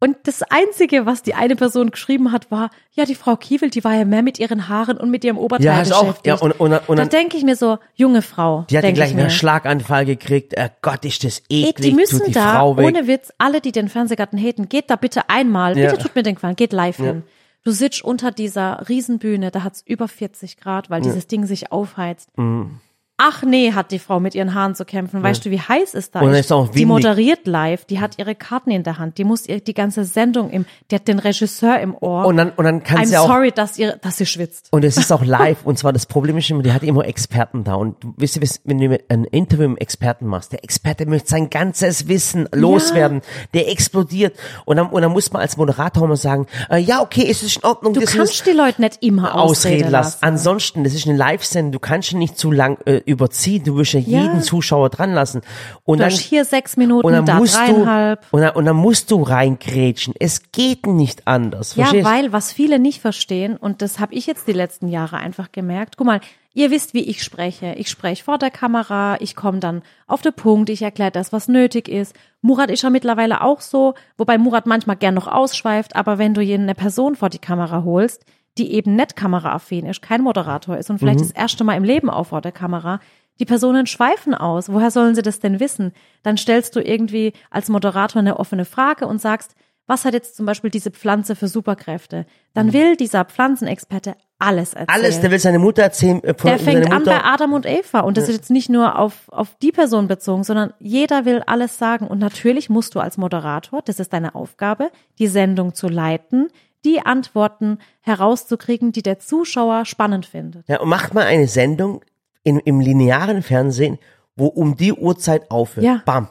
Und 0.00 0.16
das 0.24 0.42
Einzige, 0.42 1.06
was 1.06 1.22
die 1.22 1.34
eine 1.34 1.54
Person 1.54 1.92
geschrieben 1.92 2.32
hat, 2.32 2.50
war, 2.50 2.70
ja, 2.90 3.04
die 3.04 3.14
Frau 3.14 3.36
Kiewel, 3.36 3.70
die 3.70 3.84
war 3.84 3.94
ja 3.94 4.04
mehr 4.04 4.22
mit 4.24 4.40
ihren 4.40 4.68
Haaren 4.68 4.96
und 4.96 5.12
mit 5.12 5.22
ihrem 5.24 5.38
Oberteil 5.38 5.64
Ja, 5.66 5.76
hast 5.76 5.92
auch, 5.92 6.00
beschäftigt. 6.00 6.26
ja, 6.26 6.34
und, 6.34 6.50
und, 6.58 6.72
und 6.88 6.96
da 6.96 7.02
dann, 7.04 7.08
denke 7.08 7.36
ich 7.36 7.44
mir 7.44 7.54
so, 7.54 7.78
junge 7.94 8.20
Frau, 8.20 8.66
die 8.68 8.76
hat 8.78 8.82
gleich 8.94 9.12
ich 9.12 9.16
einen. 9.16 9.30
Schlaganfall 9.30 10.04
gekriegt. 10.04 10.54
Äh, 10.54 10.70
Gott, 10.82 11.04
ist 11.04 11.22
das 11.22 11.40
eklig. 11.48 11.76
die 11.90 11.92
müssen 11.94 12.20
die 12.26 12.32
da, 12.32 12.64
ohne 12.64 13.06
Witz, 13.06 13.32
alle, 13.38 13.60
die 13.60 13.70
den 13.70 13.88
Fernsehgarten 13.88 14.40
haten, 14.40 14.68
geht 14.68 14.90
da 14.90 14.96
bitte 14.96 15.30
einmal, 15.30 15.78
Ja. 15.78 15.92
bitte 15.92 16.02
tut 16.02 16.16
mir 16.16 16.24
den 16.24 16.34
Gefallen, 16.34 16.56
geht 16.56 16.72
live 16.72 16.96
hin. 16.96 17.22
Du 17.64 17.70
sitzt 17.70 18.02
unter 18.02 18.32
dieser 18.32 18.88
Riesenbühne, 18.88 19.50
da 19.50 19.62
hat's 19.62 19.82
über 19.86 20.08
40 20.08 20.56
Grad, 20.56 20.90
weil 20.90 21.00
dieses 21.00 21.26
Ding 21.28 21.46
sich 21.46 21.70
aufheizt. 21.70 22.36
Mhm. 22.36 22.80
Ach 23.24 23.44
nee, 23.44 23.72
hat 23.72 23.92
die 23.92 24.00
Frau 24.00 24.18
mit 24.18 24.34
ihren 24.34 24.52
Haaren 24.52 24.74
zu 24.74 24.84
kämpfen. 24.84 25.22
Weißt 25.22 25.44
du, 25.44 25.50
wie 25.50 25.60
heiß 25.60 25.94
es 25.94 26.10
da 26.10 26.20
Und 26.20 26.30
es 26.30 26.40
ist? 26.40 26.44
ist 26.46 26.52
auch 26.52 26.68
die 26.68 26.80
windig. 26.80 26.88
moderiert 26.88 27.46
live, 27.46 27.84
die 27.84 28.00
hat 28.00 28.18
ihre 28.18 28.34
Karten 28.34 28.72
in 28.72 28.82
der 28.82 28.98
Hand, 28.98 29.18
die 29.18 29.24
muss 29.24 29.48
ihr 29.48 29.60
die 29.60 29.74
ganze 29.74 30.04
Sendung 30.04 30.50
im, 30.50 30.66
die 30.90 30.96
hat 30.96 31.06
den 31.06 31.20
Regisseur 31.20 31.78
im 31.78 31.94
Ohr. 31.94 32.26
Und 32.26 32.36
dann, 32.36 32.50
und 32.50 32.64
dann 32.64 32.82
kann 32.82 32.98
I'm 32.98 33.06
sie 33.06 33.16
auch, 33.16 33.28
sorry, 33.28 33.52
dass 33.52 33.78
ihr, 33.78 33.96
dass 33.96 34.16
sie 34.16 34.26
schwitzt. 34.26 34.68
und 34.72 34.84
es 34.84 34.96
ist 34.96 35.12
auch 35.12 35.24
live. 35.24 35.64
Und 35.64 35.78
zwar 35.78 35.92
das 35.92 36.06
Problem 36.06 36.36
ist 36.38 36.50
immer, 36.50 36.62
die 36.62 36.72
hat 36.72 36.82
immer 36.82 37.06
Experten 37.06 37.64
da. 37.64 37.74
Und 37.74 38.02
du, 38.02 38.12
wisst 38.16 38.36
ihr, 38.36 38.42
wenn 38.64 38.78
du 38.78 38.98
ein 39.08 39.24
Interview 39.24 39.68
mit 39.68 39.70
einem 39.70 39.76
Experten 39.76 40.26
machst, 40.26 40.52
der 40.52 40.64
Experte 40.64 41.06
möchte 41.06 41.28
sein 41.28 41.48
ganzes 41.48 42.08
Wissen 42.08 42.48
loswerden. 42.52 43.22
Der 43.54 43.70
explodiert. 43.70 44.36
Und 44.64 44.78
dann, 44.78 44.88
und 44.88 45.00
dann 45.00 45.12
muss 45.12 45.32
man 45.32 45.42
als 45.42 45.56
Moderator 45.56 46.08
mal 46.08 46.16
sagen, 46.16 46.46
äh, 46.70 46.78
ja, 46.78 47.00
okay, 47.00 47.26
es 47.30 47.44
ist 47.44 47.58
in 47.58 47.64
Ordnung. 47.64 47.94
Du 47.94 48.00
das 48.00 48.12
kannst 48.14 48.44
die 48.46 48.50
Leute 48.50 48.80
nicht 48.80 48.98
immer 49.00 49.34
ausreden 49.34 49.52
ausreden 49.52 49.90
lassen. 49.90 49.92
lassen. 49.92 50.24
Ansonsten, 50.24 50.84
das 50.84 50.94
ist 50.94 51.06
eine 51.06 51.16
Live-Sendung. 51.16 51.72
Du 51.72 51.78
kannst 51.78 52.12
ihn 52.12 52.18
nicht 52.18 52.38
zu 52.38 52.50
lang 52.50 52.78
äh, 52.86 53.00
überziehen. 53.12 53.62
Du 53.64 53.76
wirst 53.76 53.92
ja, 53.92 54.00
Ja. 54.00 54.22
jeden 54.22 54.42
Zuschauer 54.42 54.90
dran 54.90 55.12
lassen. 55.12 55.42
Und 55.84 55.98
Du 55.98 56.04
dann, 56.04 56.12
hier 56.12 56.44
sechs 56.44 56.76
Minuten, 56.76 57.06
und 57.06 57.12
dann 57.12 57.24
da 57.26 57.34
musst 57.36 57.54
du, 57.56 57.58
dreieinhalb. 57.60 58.26
und 58.30 58.40
dann, 58.40 58.54
und 58.56 58.64
dann 58.64 58.76
musst 58.76 59.10
du 59.10 59.22
reingrätschen. 59.22 60.14
Es 60.18 60.50
geht 60.52 60.86
nicht 60.86 61.26
anders. 61.26 61.76
Ja, 61.76 61.84
Verstehst? 61.84 62.06
weil 62.08 62.32
was 62.32 62.52
viele 62.52 62.78
nicht 62.78 63.00
verstehen, 63.00 63.56
und 63.56 63.82
das 63.82 63.98
habe 64.00 64.14
ich 64.14 64.26
jetzt 64.26 64.48
die 64.48 64.52
letzten 64.52 64.88
Jahre 64.88 65.16
einfach 65.18 65.52
gemerkt, 65.52 65.96
guck 65.96 66.06
mal, 66.06 66.20
ihr 66.54 66.70
wisst, 66.70 66.92
wie 66.94 67.04
ich 67.04 67.22
spreche. 67.22 67.74
Ich 67.78 67.88
spreche 67.88 68.24
vor 68.24 68.38
der 68.38 68.50
Kamera, 68.50 69.16
ich 69.20 69.36
komme 69.36 69.58
dann 69.58 69.82
auf 70.06 70.20
den 70.22 70.34
Punkt, 70.34 70.68
ich 70.70 70.82
erkläre 70.82 71.10
das, 71.10 71.32
was 71.32 71.48
nötig 71.48 71.88
ist. 71.88 72.14
Murat 72.42 72.70
ist 72.70 72.82
ja 72.82 72.90
mittlerweile 72.90 73.42
auch 73.42 73.60
so, 73.60 73.94
wobei 74.18 74.36
Murat 74.38 74.66
manchmal 74.66 74.96
gern 74.96 75.14
noch 75.14 75.28
ausschweift, 75.28 75.96
aber 75.96 76.18
wenn 76.18 76.34
du 76.34 76.40
eine 76.42 76.74
Person 76.74 77.16
vor 77.16 77.28
die 77.30 77.38
Kamera 77.38 77.84
holst, 77.84 78.24
die 78.58 78.72
eben 78.72 78.96
nicht 78.96 79.16
kameraaffin 79.16 79.86
ist, 79.86 80.02
kein 80.02 80.22
Moderator 80.22 80.76
ist 80.76 80.90
und 80.90 80.98
vielleicht 80.98 81.20
das 81.20 81.30
erste 81.30 81.64
Mal 81.64 81.76
im 81.76 81.84
Leben 81.84 82.10
auch 82.10 82.26
vor 82.28 82.40
der 82.40 82.52
Kamera, 82.52 83.00
die 83.40 83.46
Personen 83.46 83.86
schweifen 83.86 84.34
aus. 84.34 84.70
Woher 84.70 84.90
sollen 84.90 85.14
sie 85.14 85.22
das 85.22 85.40
denn 85.40 85.58
wissen? 85.58 85.92
Dann 86.22 86.36
stellst 86.36 86.76
du 86.76 86.80
irgendwie 86.80 87.32
als 87.50 87.68
Moderator 87.68 88.20
eine 88.20 88.38
offene 88.38 88.64
Frage 88.64 89.06
und 89.06 89.20
sagst, 89.20 89.54
was 89.86 90.04
hat 90.04 90.14
jetzt 90.14 90.36
zum 90.36 90.46
Beispiel 90.46 90.70
diese 90.70 90.90
Pflanze 90.90 91.34
für 91.34 91.48
Superkräfte? 91.48 92.24
Dann 92.54 92.72
will 92.72 92.96
dieser 92.96 93.24
Pflanzenexperte 93.24 94.14
alles 94.38 94.74
erzählen. 94.74 94.88
Alles, 94.88 95.20
der 95.20 95.30
will 95.30 95.38
seine 95.38 95.58
Mutter 95.58 95.82
erzählen. 95.82 96.22
Äh, 96.22 96.34
von 96.34 96.50
Der 96.50 96.58
fängt 96.58 96.84
seiner 96.84 96.96
an 96.96 97.02
Mutter. 97.02 97.18
bei 97.18 97.24
Adam 97.24 97.52
und 97.52 97.66
Eva 97.66 98.00
und 98.00 98.16
das 98.16 98.28
ist 98.28 98.36
jetzt 98.36 98.50
nicht 98.50 98.68
nur 98.68 98.98
auf, 98.98 99.28
auf 99.28 99.56
die 99.60 99.72
Person 99.72 100.08
bezogen, 100.08 100.44
sondern 100.44 100.72
jeder 100.78 101.24
will 101.24 101.42
alles 101.46 101.78
sagen 101.78 102.06
und 102.06 102.18
natürlich 102.18 102.70
musst 102.70 102.94
du 102.94 103.00
als 103.00 103.18
Moderator, 103.18 103.82
das 103.82 103.98
ist 103.98 104.12
deine 104.12 104.34
Aufgabe, 104.34 104.90
die 105.18 105.26
Sendung 105.28 105.74
zu 105.74 105.88
leiten, 105.88 106.48
die 106.84 107.00
Antworten 107.04 107.78
herauszukriegen, 108.00 108.92
die 108.92 109.02
der 109.02 109.18
Zuschauer 109.18 109.84
spannend 109.84 110.26
findet. 110.26 110.68
Ja, 110.68 110.80
und 110.80 110.88
macht 110.88 111.14
mal 111.14 111.24
eine 111.24 111.46
Sendung 111.48 112.02
in, 112.42 112.58
im 112.58 112.80
linearen 112.80 113.42
Fernsehen, 113.42 113.98
wo 114.36 114.46
um 114.46 114.76
die 114.76 114.92
Uhrzeit 114.92 115.50
aufhört. 115.50 115.84
Ja. 115.86 116.02
Bam. 116.04 116.28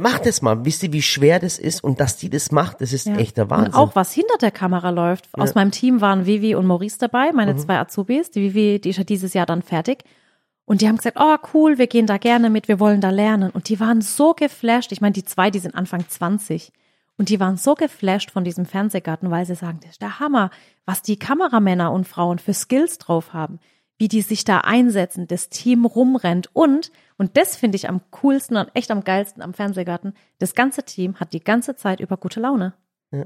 Macht 0.00 0.24
das 0.24 0.40
mal. 0.40 0.64
Wisst 0.64 0.82
ihr, 0.84 0.92
wie 0.94 1.02
schwer 1.02 1.38
das 1.38 1.58
ist 1.58 1.84
und 1.84 2.00
dass 2.00 2.16
die 2.16 2.30
das 2.30 2.50
macht, 2.50 2.80
das 2.80 2.94
ist 2.94 3.06
Ja. 3.06 3.16
echt 3.16 3.36
der 3.36 3.50
Wahnsinn. 3.50 3.74
Und 3.74 3.78
auch 3.78 3.94
was 3.94 4.12
hinter 4.12 4.38
der 4.40 4.50
Kamera 4.50 4.88
läuft. 4.88 5.28
Aus 5.32 5.54
meinem 5.54 5.70
Team 5.70 6.00
waren 6.00 6.24
Vivi 6.24 6.54
und 6.54 6.64
Maurice 6.66 6.96
dabei, 6.98 7.30
Mhm. 7.30 7.36
meine 7.36 7.56
zwei 7.56 7.78
Azubis. 7.78 8.30
Die 8.30 8.40
Vivi, 8.40 8.80
die 8.80 8.88
ist 8.90 8.96
ja 8.96 9.04
dieses 9.04 9.34
Jahr 9.34 9.44
dann 9.44 9.60
fertig. 9.60 10.04
Und 10.64 10.80
die 10.80 10.88
haben 10.88 10.96
gesagt, 10.96 11.18
oh 11.20 11.36
cool, 11.52 11.76
wir 11.76 11.88
gehen 11.88 12.06
da 12.06 12.16
gerne 12.16 12.48
mit, 12.48 12.68
wir 12.68 12.80
wollen 12.80 13.02
da 13.02 13.10
lernen. 13.10 13.50
Und 13.50 13.68
die 13.68 13.80
waren 13.80 14.00
so 14.00 14.32
geflasht. 14.32 14.92
Ich 14.92 15.02
meine, 15.02 15.12
die 15.12 15.24
zwei, 15.24 15.50
die 15.50 15.58
sind 15.58 15.74
Anfang 15.74 16.08
20. 16.08 16.72
Und 17.18 17.28
die 17.28 17.40
waren 17.40 17.56
so 17.56 17.74
geflasht 17.74 18.30
von 18.30 18.44
diesem 18.44 18.66
Fernsehgarten, 18.66 19.30
weil 19.30 19.46
sie 19.46 19.54
sagen, 19.54 19.80
das 19.82 19.92
ist 19.92 20.02
der 20.02 20.18
Hammer, 20.18 20.50
was 20.86 21.02
die 21.02 21.18
Kameramänner 21.18 21.92
und 21.92 22.08
Frauen 22.08 22.38
für 22.38 22.54
Skills 22.54 22.98
drauf 22.98 23.32
haben, 23.32 23.60
wie 23.98 24.08
die 24.08 24.22
sich 24.22 24.44
da 24.44 24.58
einsetzen, 24.58 25.28
das 25.28 25.48
Team 25.48 25.84
rumrennt 25.84 26.50
und, 26.54 26.90
und 27.18 27.36
das 27.36 27.56
finde 27.56 27.76
ich 27.76 27.88
am 27.88 28.00
coolsten 28.10 28.56
und 28.56 28.70
echt 28.74 28.90
am 28.90 29.04
geilsten 29.04 29.42
am 29.42 29.54
Fernsehgarten, 29.54 30.14
das 30.38 30.54
ganze 30.54 30.82
Team 30.84 31.20
hat 31.20 31.32
die 31.32 31.44
ganze 31.44 31.76
Zeit 31.76 32.00
über 32.00 32.16
gute 32.16 32.40
Laune. 32.40 32.74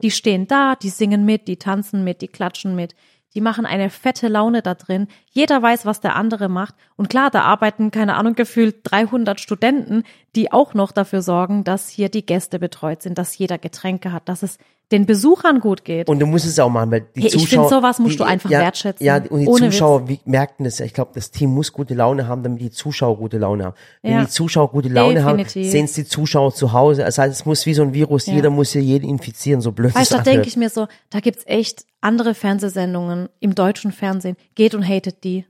Die 0.02 0.10
stehen 0.10 0.48
da, 0.48 0.74
die 0.74 0.88
singen 0.88 1.24
mit, 1.24 1.46
die 1.46 1.58
tanzen 1.58 2.02
mit, 2.02 2.20
die 2.20 2.26
klatschen 2.26 2.74
mit. 2.74 2.96
Die 3.36 3.42
machen 3.42 3.66
eine 3.66 3.90
fette 3.90 4.28
Laune 4.28 4.62
da 4.62 4.72
drin. 4.72 5.08
Jeder 5.30 5.60
weiß, 5.60 5.84
was 5.84 6.00
der 6.00 6.16
andere 6.16 6.48
macht. 6.48 6.74
Und 6.96 7.10
klar, 7.10 7.30
da 7.30 7.42
arbeiten, 7.42 7.90
keine 7.90 8.16
Ahnung, 8.16 8.34
gefühlt 8.34 8.76
300 8.84 9.38
Studenten, 9.38 10.04
die 10.34 10.52
auch 10.52 10.72
noch 10.72 10.90
dafür 10.90 11.20
sorgen, 11.20 11.62
dass 11.62 11.90
hier 11.90 12.08
die 12.08 12.24
Gäste 12.24 12.58
betreut 12.58 13.02
sind, 13.02 13.18
dass 13.18 13.36
jeder 13.36 13.58
Getränke 13.58 14.10
hat, 14.10 14.30
dass 14.30 14.42
es 14.42 14.56
den 14.92 15.04
Besuchern 15.04 15.58
gut 15.58 15.84
geht. 15.84 16.08
Und 16.08 16.20
du 16.20 16.26
musst 16.26 16.46
es 16.46 16.60
auch 16.60 16.68
machen, 16.68 16.92
weil 16.92 17.00
die 17.16 17.22
Hey, 17.22 17.26
ich 17.26 17.32
Zuschauer. 17.32 17.68
find, 17.68 17.70
sowas 17.70 17.98
musst 17.98 18.14
die, 18.14 18.18
du 18.18 18.24
einfach 18.24 18.48
ja, 18.50 18.60
wertschätzen. 18.60 19.04
Ja, 19.04 19.16
und 19.16 19.40
die 19.40 19.46
Zuschauer 19.46 20.08
wie, 20.08 20.20
merken 20.24 20.62
das 20.62 20.78
ja. 20.78 20.86
Ich 20.86 20.94
glaube, 20.94 21.10
das 21.14 21.32
Team 21.32 21.50
muss 21.50 21.72
gute 21.72 21.94
Laune 21.94 22.28
haben, 22.28 22.44
damit 22.44 22.60
die 22.60 22.70
Zuschauer 22.70 23.16
gute 23.16 23.38
Laune 23.38 23.64
haben. 23.64 23.74
Wenn 24.02 24.12
Ja. 24.12 24.20
die 24.20 24.28
Zuschauer 24.28 24.70
gute 24.70 24.88
Laune 24.88 25.14
Definitiv. 25.16 25.54
haben, 25.64 25.70
sehen 25.70 25.84
es 25.86 25.94
die 25.94 26.04
Zuschauer 26.04 26.54
zu 26.54 26.72
Hause. 26.72 27.02
Das 27.02 27.18
heißt, 27.18 27.32
es 27.32 27.44
muss 27.44 27.66
wie 27.66 27.74
so 27.74 27.82
ein 27.82 27.94
Virus, 27.94 28.26
Ja. 28.26 28.34
jeder 28.34 28.50
muss 28.50 28.70
hier 28.72 28.82
jeden 28.82 29.08
infizieren, 29.08 29.60
so 29.60 29.72
blöd 29.72 29.92
Weißt 29.94 30.12
du, 30.12 30.16
es 30.18 30.22
da 30.22 30.30
denke 30.30 30.46
ich 30.46 30.56
mir 30.56 30.70
so, 30.70 30.86
da 31.10 31.18
gibt's 31.18 31.42
echt 31.46 31.84
andere 32.00 32.34
Fernsehsendungen 32.34 33.28
im 33.40 33.56
deutschen 33.56 33.90
Fernsehen. 33.90 34.36
Geht 34.54 34.76
und 34.76 34.86
hatet 34.86 35.24
die. 35.24 35.46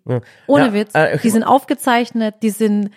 Ohne 0.47 0.73
Witz. 0.73 0.91
äh. 0.95 1.19
Die 1.19 1.29
sind 1.31 1.43
aufgezeichnet, 1.45 2.37
die 2.43 2.51
sind, 2.51 2.91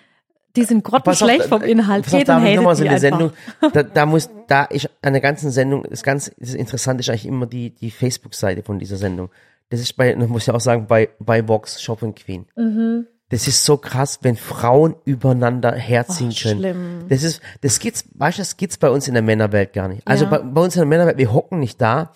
die 0.56 0.64
sind 0.64 0.84
grottenschlecht 0.84 1.46
vom 1.46 1.62
äh, 1.62 1.72
Inhalt. 1.72 2.06
pass 2.06 2.14
auf, 2.16 2.24
da 2.24 2.36
habe 2.36 2.50
ich 2.50 2.56
nochmal 2.56 2.76
so 2.76 2.86
eine. 2.86 3.00
Sendung. 3.00 3.32
Da, 3.74 3.84
da 3.84 4.06
muss, 4.06 4.30
da 4.48 4.64
ist 4.66 4.90
an 5.02 5.14
der 5.14 5.22
ganzen 5.22 5.52
Sendung, 5.52 5.86
das 5.90 6.04
ganz 6.04 6.32
das 6.38 6.54
Interessante 6.54 7.02
ist 7.02 7.10
eigentlich 7.10 7.26
immer 7.28 7.46
die, 7.46 7.70
die 7.72 7.92
Facebook-Seite 7.92 8.64
von 8.64 8.80
dieser 8.80 8.98
Sendung. 8.98 9.30
Das 9.70 9.80
ist 9.80 9.94
bei, 9.94 10.16
muss 10.16 10.44
ich 10.48 10.52
auch 10.52 10.60
sagen, 10.60 10.88
bei, 10.88 11.10
bei 11.20 11.48
Vox 11.48 11.82
Shopping 11.82 12.16
Queen. 12.16 12.46
Mhm. 12.56 13.06
Das 13.30 13.48
ist 13.48 13.64
so 13.64 13.78
krass, 13.78 14.18
wenn 14.24 14.36
Frauen 14.36 14.96
übereinander 15.06 15.72
herziehen 15.74 16.32
Oh, 16.36 16.42
können. 16.42 16.60
schlimm. 16.60 17.00
Das 17.10 17.22
ist, 17.22 17.42
das 17.62 17.78
gibt's, 17.80 18.06
weißt 18.16 18.40
du, 18.40 18.42
das 18.42 18.58
gibt's 18.58 18.78
bei 18.78 18.90
uns 18.90 19.08
in 19.08 19.14
der 19.14 19.22
Männerwelt 19.22 19.74
gar 19.74 19.88
nicht. 19.88 20.02
Also 20.08 20.24
Ja. 20.26 20.32
bei, 20.32 20.40
bei 20.40 20.62
uns 20.62 20.76
in 20.76 20.80
der 20.80 20.88
Männerwelt, 20.88 21.20
wir 21.20 21.32
hocken 21.32 21.60
nicht 21.60 21.80
da. 21.80 22.14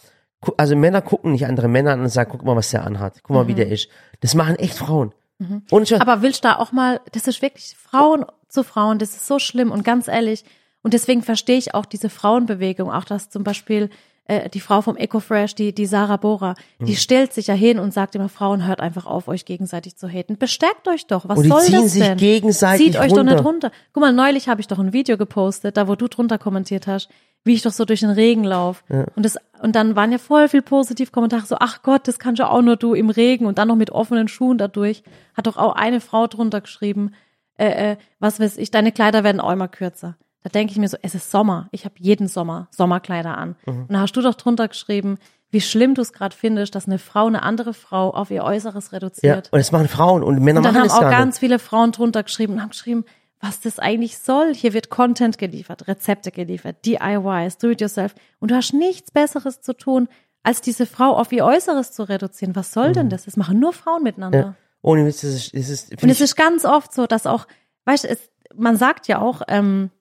Also 0.57 0.75
Männer 0.75 1.01
gucken 1.03 1.31
nicht 1.31 1.45
andere 1.45 1.67
Männer 1.67 1.91
an 1.91 2.01
und 2.01 2.09
sagen, 2.09 2.31
guck 2.31 2.43
mal, 2.43 2.55
was 2.55 2.71
der 2.71 2.83
anhat. 2.83 3.21
Guck 3.21 3.35
mal, 3.35 3.47
wie 3.47 3.53
der 3.53 3.69
ist. 3.69 3.87
Das 4.21 4.33
machen 4.33 4.55
echt 4.55 4.73
Frauen. 4.75 5.13
Und 5.39 5.87
schon, 5.87 5.97
Mhm. 5.97 6.01
Aber 6.01 6.21
willst 6.21 6.43
du 6.43 6.47
da 6.49 6.57
auch 6.57 6.71
mal, 6.71 7.01
das 7.11 7.27
ist 7.27 7.41
wirklich 7.41 7.75
Frauen 7.77 8.25
zu 8.47 8.63
Frauen, 8.63 8.99
das 8.99 9.11
ist 9.11 9.27
so 9.27 9.39
schlimm 9.39 9.71
und 9.71 9.83
ganz 9.83 10.07
ehrlich. 10.07 10.43
Und 10.81 10.93
deswegen 10.93 11.21
verstehe 11.21 11.57
ich 11.57 11.73
auch 11.73 11.85
diese 11.85 12.09
Frauenbewegung, 12.09 12.91
auch 12.91 13.05
dass 13.05 13.29
zum 13.29 13.43
Beispiel 13.43 13.89
äh, 14.25 14.49
die 14.49 14.59
Frau 14.61 14.81
vom 14.81 14.95
EcoFresh, 14.95 15.55
die, 15.55 15.73
die 15.73 15.85
Sarah 15.85 16.17
Bora, 16.17 16.55
Mhm. 16.79 16.85
die 16.85 16.95
stellt 16.95 17.33
sich 17.33 17.47
ja 17.47 17.53
hin 17.53 17.79
und 17.79 17.93
sagt 17.93 18.15
immer, 18.15 18.29
Frauen, 18.29 18.65
hört 18.65 18.79
einfach 18.79 19.05
auf, 19.05 19.27
euch 19.27 19.45
gegenseitig 19.45 19.95
zu 19.97 20.07
haten. 20.07 20.37
Bestärkt 20.37 20.87
euch 20.87 21.07
doch. 21.07 21.27
Was 21.27 21.37
Und 21.37 21.43
die 21.43 21.49
soll 21.49 21.61
ziehen 21.61 21.81
das 21.81 21.91
sich 21.93 22.03
denn? 22.03 22.17
gegenseitig 22.17 22.85
Zieht 22.87 22.95
euch 22.99 23.09
doch 23.11 23.17
runter. 23.17 23.33
nicht 23.35 23.43
runter. 23.45 23.71
Guck 23.93 24.01
mal, 24.01 24.13
neulich 24.13 24.47
habe 24.47 24.61
ich 24.61 24.67
doch 24.67 24.79
ein 24.79 24.93
Video 24.93 25.17
gepostet, 25.17 25.75
da 25.77 25.87
wo 25.87 25.95
du 25.95 26.07
drunter 26.07 26.37
kommentiert 26.37 26.87
hast, 26.87 27.09
wie 27.43 27.53
ich 27.55 27.61
doch 27.61 27.71
so 27.73 27.83
durch 27.83 27.99
den 27.99 28.11
Regen 28.11 28.45
lauf. 28.45 28.85
Und 28.87 29.25
das, 29.25 29.37
und 29.61 29.75
dann 29.75 29.97
waren 29.97 30.13
ja 30.13 30.17
voll 30.17 30.47
viel 30.47 30.61
Positivkommentare, 30.61 31.45
so, 31.45 31.57
ach 31.59 31.83
Gott, 31.83 32.07
das 32.07 32.17
kannst 32.17 32.39
ja 32.39 32.47
auch 32.49 32.61
nur 32.61 32.77
du 32.77 32.93
im 32.93 33.09
Regen 33.09 33.45
und 33.45 33.57
dann 33.57 33.67
noch 33.67 33.75
mit 33.75 33.89
offenen 33.91 34.29
Schuhen 34.29 34.57
dadurch. 34.57 35.03
Hat 35.35 35.47
doch 35.47 35.57
auch 35.57 35.75
eine 35.75 35.99
Frau 35.99 36.27
drunter 36.27 36.61
geschrieben, 36.61 37.11
äh, 37.57 37.91
äh, 37.91 37.97
was 38.19 38.39
weiß 38.39 38.57
ich, 38.57 38.71
deine 38.71 38.93
Kleider 38.93 39.25
werden 39.25 39.41
auch 39.41 39.51
immer 39.51 39.67
kürzer. 39.67 40.15
Da 40.43 40.49
denke 40.49 40.71
ich 40.71 40.77
mir 40.77 40.89
so, 40.89 40.97
es 41.01 41.15
ist 41.15 41.31
Sommer. 41.31 41.69
Ich 41.71 41.85
habe 41.85 41.95
jeden 41.97 42.27
Sommer 42.27 42.67
Sommerkleider 42.71 43.37
an. 43.37 43.55
Mhm. 43.65 43.81
Und 43.83 43.93
da 43.93 44.01
hast 44.01 44.15
du 44.15 44.21
doch 44.21 44.35
drunter 44.35 44.67
geschrieben, 44.67 45.17
wie 45.51 45.61
schlimm 45.61 45.95
du 45.95 46.01
es 46.01 46.13
gerade 46.13 46.35
findest, 46.35 46.75
dass 46.75 46.87
eine 46.87 46.99
Frau 46.99 47.27
eine 47.27 47.43
andere 47.43 47.73
Frau 47.73 48.09
auf 48.09 48.31
ihr 48.31 48.43
Äußeres 48.43 48.91
ja, 48.91 48.97
reduziert. 48.97 49.49
und 49.51 49.59
das 49.59 49.71
machen 49.71 49.87
Frauen 49.87 50.23
und 50.23 50.39
Männer 50.39 50.59
Und 50.59 50.65
dann 50.65 50.73
machen 50.73 50.81
haben 50.81 50.87
das 50.89 50.97
auch 50.97 51.01
gar 51.01 51.11
ganz 51.11 51.35
nicht. 51.35 51.39
viele 51.39 51.59
Frauen 51.59 51.91
drunter 51.91 52.23
geschrieben 52.23 52.53
und 52.53 52.61
haben 52.61 52.69
geschrieben, 52.69 53.05
was 53.39 53.61
das 53.61 53.77
eigentlich 53.77 54.17
soll. 54.17 54.53
Hier 54.55 54.73
wird 54.73 54.89
Content 54.89 55.37
geliefert, 55.37 55.87
Rezepte 55.87 56.31
geliefert, 56.31 56.77
DIYs, 56.85 57.57
do 57.57 57.69
it 57.69 57.81
yourself. 57.81 58.15
Und 58.39 58.51
du 58.51 58.55
hast 58.55 58.73
nichts 58.73 59.11
Besseres 59.11 59.61
zu 59.61 59.73
tun, 59.73 60.07
als 60.43 60.61
diese 60.61 60.85
Frau 60.85 61.15
auf 61.15 61.31
ihr 61.31 61.45
Äußeres 61.45 61.91
zu 61.91 62.03
reduzieren. 62.03 62.55
Was 62.55 62.73
soll 62.73 62.91
denn 62.93 63.09
das? 63.09 63.25
Das 63.25 63.37
machen 63.37 63.59
nur 63.59 63.73
Frauen 63.73 64.03
miteinander. 64.03 64.37
Mhm. 64.39 64.45
Ja. 64.45 64.55
Ohne 64.81 65.05
Witz, 65.05 65.21
das 65.21 65.31
ist, 65.31 65.55
das 65.55 65.69
ist, 65.69 66.03
Und 66.03 66.09
es 66.09 66.19
ist 66.19 66.35
ganz 66.35 66.65
oft 66.65 66.93
so, 66.93 67.05
dass 67.05 67.25
auch, 67.25 67.47
weißt 67.85 68.03
du, 68.05 68.09
es, 68.09 68.29
man 68.55 68.75
sagt 68.75 69.07
ja 69.07 69.21
auch, 69.21 69.41
ähm, 69.47 69.91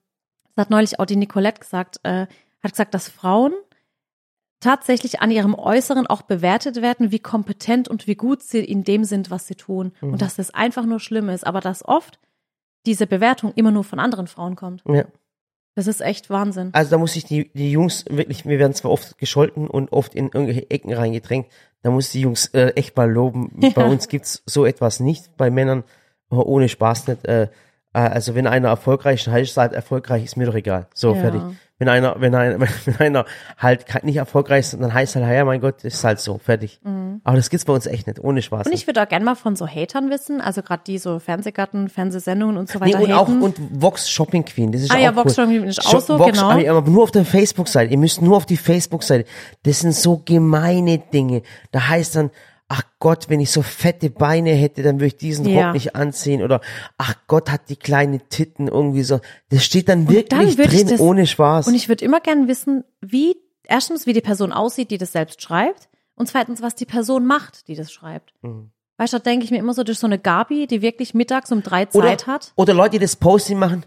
das 0.55 0.65
hat 0.65 0.69
neulich 0.69 0.99
auch 0.99 1.05
die 1.05 1.15
Nicolette 1.15 1.59
gesagt, 1.61 1.99
äh, 2.03 2.27
hat 2.63 2.71
gesagt, 2.71 2.93
dass 2.93 3.09
Frauen 3.09 3.53
tatsächlich 4.59 5.21
an 5.21 5.29
ihrem 5.31 5.55
Äußeren 5.55 6.07
auch 6.07 6.21
bewertet 6.21 6.81
werden, 6.81 7.11
wie 7.11 7.19
kompetent 7.19 7.89
und 7.89 8.07
wie 8.07 8.15
gut 8.15 8.41
sie 8.41 8.63
in 8.63 8.83
dem 8.83 9.03
sind, 9.03 9.29
was 9.29 9.45
sie 9.47 9.55
tun. 9.55 9.91
Mhm. 10.01 10.13
Und 10.13 10.21
dass 10.21 10.35
das 10.37 10.51
einfach 10.53 10.85
nur 10.85 10.99
schlimm 10.99 11.27
ist, 11.29 11.45
aber 11.45 11.59
dass 11.59 11.83
oft 11.85 12.17
diese 12.85 13.05
Bewertung 13.07 13.51
immer 13.55 13.71
nur 13.71 13.83
von 13.83 13.99
anderen 13.99 14.27
Frauen 14.27 14.55
kommt. 14.55 14.83
ja. 14.87 15.05
Das 15.75 15.87
ist 15.87 16.01
echt 16.01 16.29
Wahnsinn. 16.29 16.69
Also 16.73 16.91
da 16.91 16.97
muss 16.99 17.15
ich 17.15 17.25
die, 17.25 17.51
die 17.53 17.71
Jungs 17.71 18.05
wirklich, 18.07 18.45
wir 18.45 18.59
werden 18.59 18.75
zwar 18.75 18.91
oft 18.91 19.17
gescholten 19.17 19.67
und 19.67 19.91
oft 19.91 20.13
in 20.13 20.25
irgendwelche 20.25 20.69
Ecken 20.69 20.93
reingedrängt, 20.93 21.47
da 21.81 21.89
muss 21.89 22.05
ich 22.05 22.11
die 22.11 22.21
Jungs 22.21 22.45
äh, 22.53 22.73
echt 22.75 22.95
mal 22.95 23.11
loben. 23.11 23.51
Bei 23.73 23.81
Ja. 23.81 23.87
uns 23.89 24.07
gibt's 24.07 24.43
so 24.45 24.67
etwas 24.67 24.99
nicht, 24.99 25.35
bei 25.35 25.49
Männern 25.49 25.83
ohne 26.29 26.69
Spaß 26.69 27.07
nicht. 27.07 27.25
Äh, 27.25 27.49
also 28.01 28.35
wenn 28.35 28.47
einer 28.47 28.69
erfolgreich 28.69 29.21
ist, 29.27 29.31
heißt 29.31 29.51
es 29.51 29.57
halt 29.57 29.73
erfolgreich, 29.73 30.23
ist 30.23 30.35
mir 30.37 30.45
doch 30.47 30.55
egal. 30.55 30.87
So, 30.93 31.13
Ja. 31.13 31.21
fertig. 31.21 31.41
Wenn 31.79 31.89
einer, 31.89 32.15
wenn 32.21 32.33
einer, 32.33 32.59
wenn 32.85 32.95
einer 32.99 33.25
halt 33.57 33.85
nicht 34.03 34.15
erfolgreich 34.17 34.59
ist, 34.59 34.73
dann 34.79 34.93
heißt 34.93 35.15
halt, 35.15 35.25
ja 35.27 35.43
mein 35.43 35.59
Gott, 35.59 35.83
ist 35.83 36.03
halt 36.03 36.19
so, 36.19 36.37
fertig. 36.37 36.79
Aber 37.25 37.35
das 37.35 37.49
gibt's 37.49 37.65
bei 37.65 37.73
uns 37.73 37.85
echt 37.87 38.07
nicht, 38.07 38.19
ohne 38.23 38.41
Spaß. 38.41 38.65
Mhm. 38.67 38.71
Und 38.71 38.77
ich 38.77 38.87
würde 38.87 39.01
auch 39.03 39.07
gerne 39.09 39.25
mal 39.25 39.35
von 39.35 39.55
so 39.55 39.67
Hatern 39.67 40.09
wissen, 40.09 40.39
also 40.39 40.61
gerade 40.61 40.83
die 40.85 40.97
so 40.97 41.19
Fernsehgarten, 41.19 41.89
Fernsehsendungen 41.89 42.57
und 42.57 42.69
so 42.69 42.79
Nee, 42.79 42.93
weiter 42.93 43.03
und 43.03 43.11
auch 43.13 43.27
haten. 43.27 43.41
und 43.41 43.57
Vox 43.81 44.09
Shopping 44.09 44.45
Queen, 44.45 44.71
das 44.71 44.81
ist 44.83 44.91
Ah 44.91 44.95
auch 44.95 44.99
ja, 44.99 45.15
Vox 45.15 45.25
cool. 45.37 45.43
Shopping 45.43 45.57
Queen 45.59 45.69
ist 45.69 45.85
auch 45.85 45.99
so, 45.99 46.19
Vox, 46.19 46.31
genau. 46.37 46.49
aber- 46.51 46.69
aber 46.69 46.89
nur 46.89 47.03
auf 47.03 47.11
der 47.11 47.25
Facebook-Seite. 47.25 47.91
Ihr 47.91 47.97
müsst 47.97 48.21
nur 48.21 48.37
auf 48.37 48.45
die 48.45 48.57
Facebook-Seite. 48.57 49.25
Das 49.63 49.79
sind 49.81 49.93
so 49.93 50.21
gemeine 50.23 50.99
Dinge. 50.99 51.41
Da 51.71 51.87
heißt 51.89 52.15
dann, 52.15 52.29
ach 52.75 52.81
Gott, 52.97 53.29
wenn 53.29 53.39
ich 53.39 53.51
so 53.51 53.61
fette 53.61 54.09
Beine 54.09 54.49
hätte, 54.49 54.81
dann 54.81 54.95
würde 54.95 55.05
ich 55.07 55.17
diesen 55.17 55.45
Ja. 55.47 55.65
Rock 55.67 55.73
nicht 55.75 55.95
anziehen. 55.95 56.41
Oder 56.41 56.59
ach 56.97 57.13
Gott, 57.27 57.51
hat 57.51 57.69
die 57.69 57.75
kleine 57.75 58.19
Titten 58.29 58.67
irgendwie 58.67 59.03
so. 59.03 59.19
Das 59.49 59.63
steht 59.63 59.89
dann 59.89 60.05
dann 60.07 60.13
wirklich 60.15 60.49
ich 60.49 60.55
drin, 60.55 60.87
das- 60.87 60.99
ohne 60.99 61.27
Spaß. 61.27 61.67
Und 61.67 61.75
ich 61.75 61.87
würde 61.87 62.03
immer 62.03 62.19
gerne 62.19 62.47
wissen, 62.47 62.83
wie, 62.99 63.35
erstens, 63.65 64.07
wie 64.07 64.13
die 64.13 64.21
Person 64.21 64.51
aussieht, 64.51 64.89
die 64.89 64.97
das 64.97 65.11
selbst 65.11 65.39
schreibt. 65.43 65.87
Und 66.15 66.27
zweitens, 66.27 66.63
was 66.63 66.73
die 66.73 66.85
Person 66.85 67.27
macht, 67.27 67.67
die 67.67 67.75
das 67.75 67.91
schreibt. 67.91 68.33
Mhm. 68.41 68.71
Weißt 68.97 69.13
du, 69.13 69.17
da 69.17 69.23
denke 69.23 69.45
ich 69.45 69.51
mir 69.51 69.57
immer 69.57 69.73
so, 69.75 69.83
ist 69.83 69.99
so 69.99 70.07
eine 70.07 70.17
Gabi, 70.19 70.65
die 70.65 70.81
wirklich 70.81 71.13
mittags 71.13 71.51
um 71.51 71.61
drei 71.61 71.87
oder, 71.93 72.07
Zeit 72.07 72.25
hat. 72.27 72.53
oder 72.55 72.73
Leute, 72.73 72.91
die 72.91 72.99
das 72.99 73.15
Posting 73.15 73.59
machen, 73.59 73.85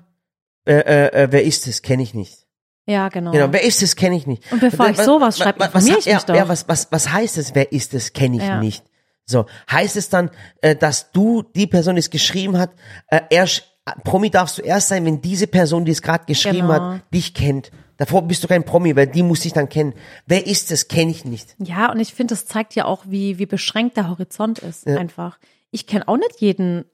äh, 0.64 0.74
äh, 0.74 1.24
äh, 1.24 1.28
wer 1.32 1.42
ist 1.44 1.66
das? 1.66 1.82
Kenne 1.82 2.02
ich 2.04 2.14
nicht. 2.14 2.45
Ja, 2.86 3.08
genau. 3.08 3.32
Genau, 3.32 3.48
wer 3.50 3.64
ist 3.64 3.82
das, 3.82 3.96
kenne 3.96 4.16
ich 4.16 4.26
nicht. 4.26 4.50
Und 4.52 4.60
bevor 4.60 4.88
ich 4.88 4.96
sowas 4.96 5.38
schreibe, 5.38 5.58
was, 5.58 5.66
informiere 5.66 5.98
ich 5.98 6.04
ja, 6.06 6.14
mich 6.14 6.24
doch. 6.24 6.34
Ja, 6.36 6.48
was, 6.48 6.68
was, 6.68 6.88
was 6.92 7.12
heißt 7.12 7.36
es, 7.38 7.54
wer 7.54 7.72
ist 7.72 7.94
das, 7.94 8.12
kenne 8.12 8.36
ich 8.36 8.42
Ja. 8.42 8.60
nicht. 8.60 8.84
So, 9.24 9.46
heißt 9.70 9.96
es 9.96 10.08
dann, 10.08 10.30
äh, 10.60 10.76
dass 10.76 11.10
du, 11.10 11.42
die 11.42 11.66
Person, 11.66 11.96
die 11.96 12.00
es 12.00 12.10
geschrieben 12.10 12.58
hat, 12.58 12.70
äh, 13.08 13.22
erst, 13.30 13.64
Promi 14.04 14.30
darfst 14.30 14.58
du 14.58 14.62
erst 14.62 14.88
sein, 14.88 15.04
wenn 15.04 15.20
diese 15.20 15.46
Person, 15.48 15.84
die 15.84 15.92
es 15.92 16.02
gerade 16.02 16.24
geschrieben 16.26 16.68
Genau. 16.68 16.92
hat, 16.92 17.02
dich 17.12 17.34
kennt. 17.34 17.70
Davor 17.96 18.22
bist 18.22 18.42
du 18.44 18.48
kein 18.48 18.64
Promi, 18.64 18.94
weil 18.94 19.06
die 19.06 19.22
muss 19.22 19.40
dich 19.40 19.52
dann 19.52 19.68
kennen. 19.68 19.94
Wer 20.26 20.46
ist 20.46 20.70
das, 20.70 20.86
kenne 20.88 21.10
ich 21.10 21.24
nicht. 21.24 21.56
Ja, 21.58 21.90
und 21.90 21.98
ich 21.98 22.12
finde, 22.14 22.34
das 22.34 22.46
zeigt 22.46 22.74
ja 22.74 22.84
auch, 22.84 23.04
wie, 23.06 23.38
wie 23.38 23.46
beschränkt 23.46 23.96
der 23.96 24.08
Horizont 24.08 24.58
ist, 24.60 24.86
einfach. 24.86 25.38
Ich 25.70 25.86
kenne 25.86 26.06
auch 26.06 26.16
nicht 26.16 26.40
jeden 26.40 26.84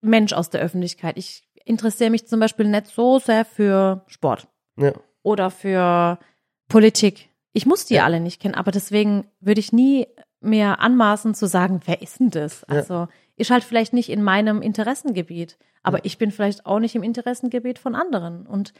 Mensch 0.00 0.32
aus 0.32 0.50
der 0.50 0.60
Öffentlichkeit. 0.60 1.16
Ich 1.18 1.46
interessiere 1.64 2.10
mich 2.10 2.26
zum 2.26 2.40
Beispiel 2.40 2.66
nicht 2.66 2.86
so 2.88 3.18
sehr 3.18 3.44
für 3.44 4.04
Sport 4.06 4.48
Ja. 4.78 4.92
Oder 5.26 5.50
für 5.50 6.20
Politik. 6.68 7.30
Ich 7.52 7.66
muss 7.66 7.84
die 7.84 7.98
alle 7.98 8.20
nicht 8.20 8.40
kennen, 8.40 8.54
aber 8.54 8.70
deswegen 8.70 9.26
würde 9.40 9.58
ich 9.58 9.72
nie 9.72 10.06
mir 10.40 10.78
anmaßen 10.78 11.34
zu 11.34 11.48
sagen, 11.48 11.80
wer 11.84 12.00
ist 12.00 12.20
denn 12.20 12.30
das? 12.30 12.62
Also 12.64 13.08
ist 13.34 13.50
halt 13.50 13.64
vielleicht 13.64 13.92
nicht 13.92 14.08
in 14.08 14.22
meinem 14.22 14.62
Interessengebiet, 14.62 15.58
aber 15.82 16.04
ich 16.04 16.18
bin 16.18 16.30
vielleicht 16.30 16.64
auch 16.64 16.78
nicht 16.78 16.94
im 16.94 17.02
Interessengebiet 17.02 17.80
von 17.80 17.96
anderen. 17.96 18.46
Und 18.46 18.72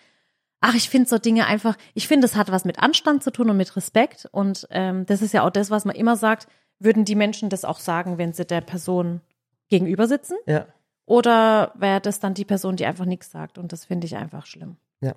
ach, 0.61 0.75
ich 0.75 0.89
finde 0.89 1.09
so 1.09 1.19
Dinge 1.19 1.47
einfach, 1.47 1.77
ich 1.95 2.07
finde, 2.07 2.27
es 2.27 2.37
hat 2.37 2.53
was 2.53 2.65
mit 2.65 2.79
Anstand 2.79 3.25
zu 3.25 3.33
tun 3.33 3.51
und 3.51 3.57
mit 3.57 3.75
Respekt. 3.75 4.29
Und 4.31 4.69
ähm, 4.71 5.05
das 5.07 5.23
ist 5.23 5.35
ja 5.35 5.45
auch 5.45 5.51
das, 5.51 5.71
was 5.71 5.85
man 5.85 5.97
immer 5.97 6.15
sagt, 6.15 6.47
würden 6.79 7.05
die 7.05 7.17
Menschen 7.17 7.49
das 7.49 7.65
auch 7.65 7.81
sagen, 7.81 8.19
wenn 8.19 8.33
sie 8.33 8.45
der 8.45 8.61
Person 8.61 9.21
gegenüber 9.69 10.07
sitzen? 10.07 10.37
Ja. 10.47 10.67
Oder 11.07 11.73
wäre 11.75 12.01
das 12.01 12.21
dann 12.21 12.35
die 12.35 12.45
Person, 12.45 12.77
die 12.77 12.87
einfach 12.87 13.05
nichts 13.05 13.33
sagt? 13.33 13.59
Und 13.59 13.73
das 13.73 13.85
finde 13.85 14.07
ich 14.07 14.17
einfach 14.17 14.47
schlimm. 14.47 14.77
Ja. 15.01 15.15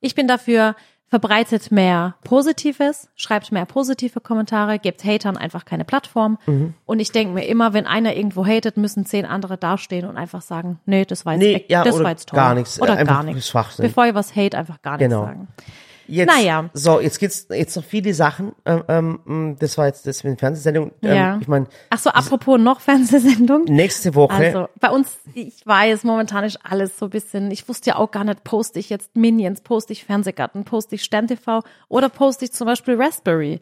Ich 0.00 0.14
bin 0.14 0.28
dafür, 0.28 0.74
verbreitet 1.08 1.70
mehr 1.70 2.16
Positives, 2.24 3.08
schreibt 3.14 3.52
mehr 3.52 3.64
positive 3.64 4.20
Kommentare, 4.20 4.78
gebt 4.78 5.04
Hatern 5.04 5.36
einfach 5.36 5.64
keine 5.64 5.84
Plattform. 5.84 6.38
Mhm. 6.46 6.74
Und 6.84 6.98
ich 7.00 7.12
denke 7.12 7.32
mir 7.34 7.46
immer, 7.46 7.72
wenn 7.72 7.86
einer 7.86 8.16
irgendwo 8.16 8.44
hatet, 8.44 8.76
müssen 8.76 9.06
zehn 9.06 9.24
andere 9.24 9.56
dastehen 9.56 10.06
und 10.06 10.16
einfach 10.16 10.42
sagen, 10.42 10.80
nee, 10.84 11.04
das 11.04 11.24
war 11.24 11.34
jetzt, 11.34 11.42
Nee, 11.42 11.64
ja, 11.68 11.84
das 11.84 11.94
oder 11.94 12.04
war 12.04 12.10
jetzt 12.10 12.28
toll. 12.28 12.36
gar 12.36 12.54
nichts, 12.54 12.80
Oder 12.80 12.94
einfach 12.96 13.22
gar 13.22 13.22
nichts. 13.22 13.52
Bevor 13.78 14.04
ihr 14.06 14.14
was 14.14 14.34
hate, 14.34 14.58
einfach 14.58 14.82
gar 14.82 14.96
nichts 14.96 15.04
Genau. 15.12 15.24
sagen. 15.26 15.48
Jetzt, 16.08 16.28
Naja. 16.28 16.70
So, 16.72 17.00
jetzt 17.00 17.18
gibt's 17.18 17.46
jetzt 17.50 17.76
noch 17.76 17.84
viele 17.84 18.14
Sachen. 18.14 18.52
Ähm, 18.64 19.18
ähm, 19.26 19.56
das 19.58 19.76
war 19.78 19.86
jetzt 19.86 20.06
das 20.06 20.24
mit 20.24 20.38
Fernsehsendung. 20.38 20.92
Ähm, 21.02 21.14
Ja. 21.14 21.38
Ich 21.40 21.48
meine, 21.48 21.66
Ach 21.90 21.98
so, 21.98 22.10
apropos 22.10 22.58
noch 22.60 22.80
Fernsehsendung. 22.80 23.64
nächste 23.64 24.14
Woche. 24.14 24.34
Also 24.34 24.68
bei 24.80 24.90
uns, 24.90 25.18
ich 25.34 25.66
weiß, 25.66 26.04
momentan 26.04 26.44
ist 26.44 26.58
alles 26.64 26.98
so 26.98 27.06
ein 27.06 27.10
bisschen, 27.10 27.50
ich 27.50 27.68
wusste 27.68 27.90
ja 27.90 27.96
auch 27.96 28.10
gar 28.10 28.24
nicht, 28.24 28.44
poste 28.44 28.78
ich 28.78 28.90
jetzt 28.90 29.16
Minions, 29.16 29.60
poste 29.60 29.92
ich 29.92 30.04
Fernsehgarten, 30.04 30.64
poste 30.64 30.94
ich 30.94 31.04
Stern 31.04 31.26
TV 31.26 31.62
oder 31.88 32.08
poste 32.08 32.44
ich 32.44 32.52
zum 32.52 32.66
Beispiel 32.66 33.00
Raspberry. 33.00 33.60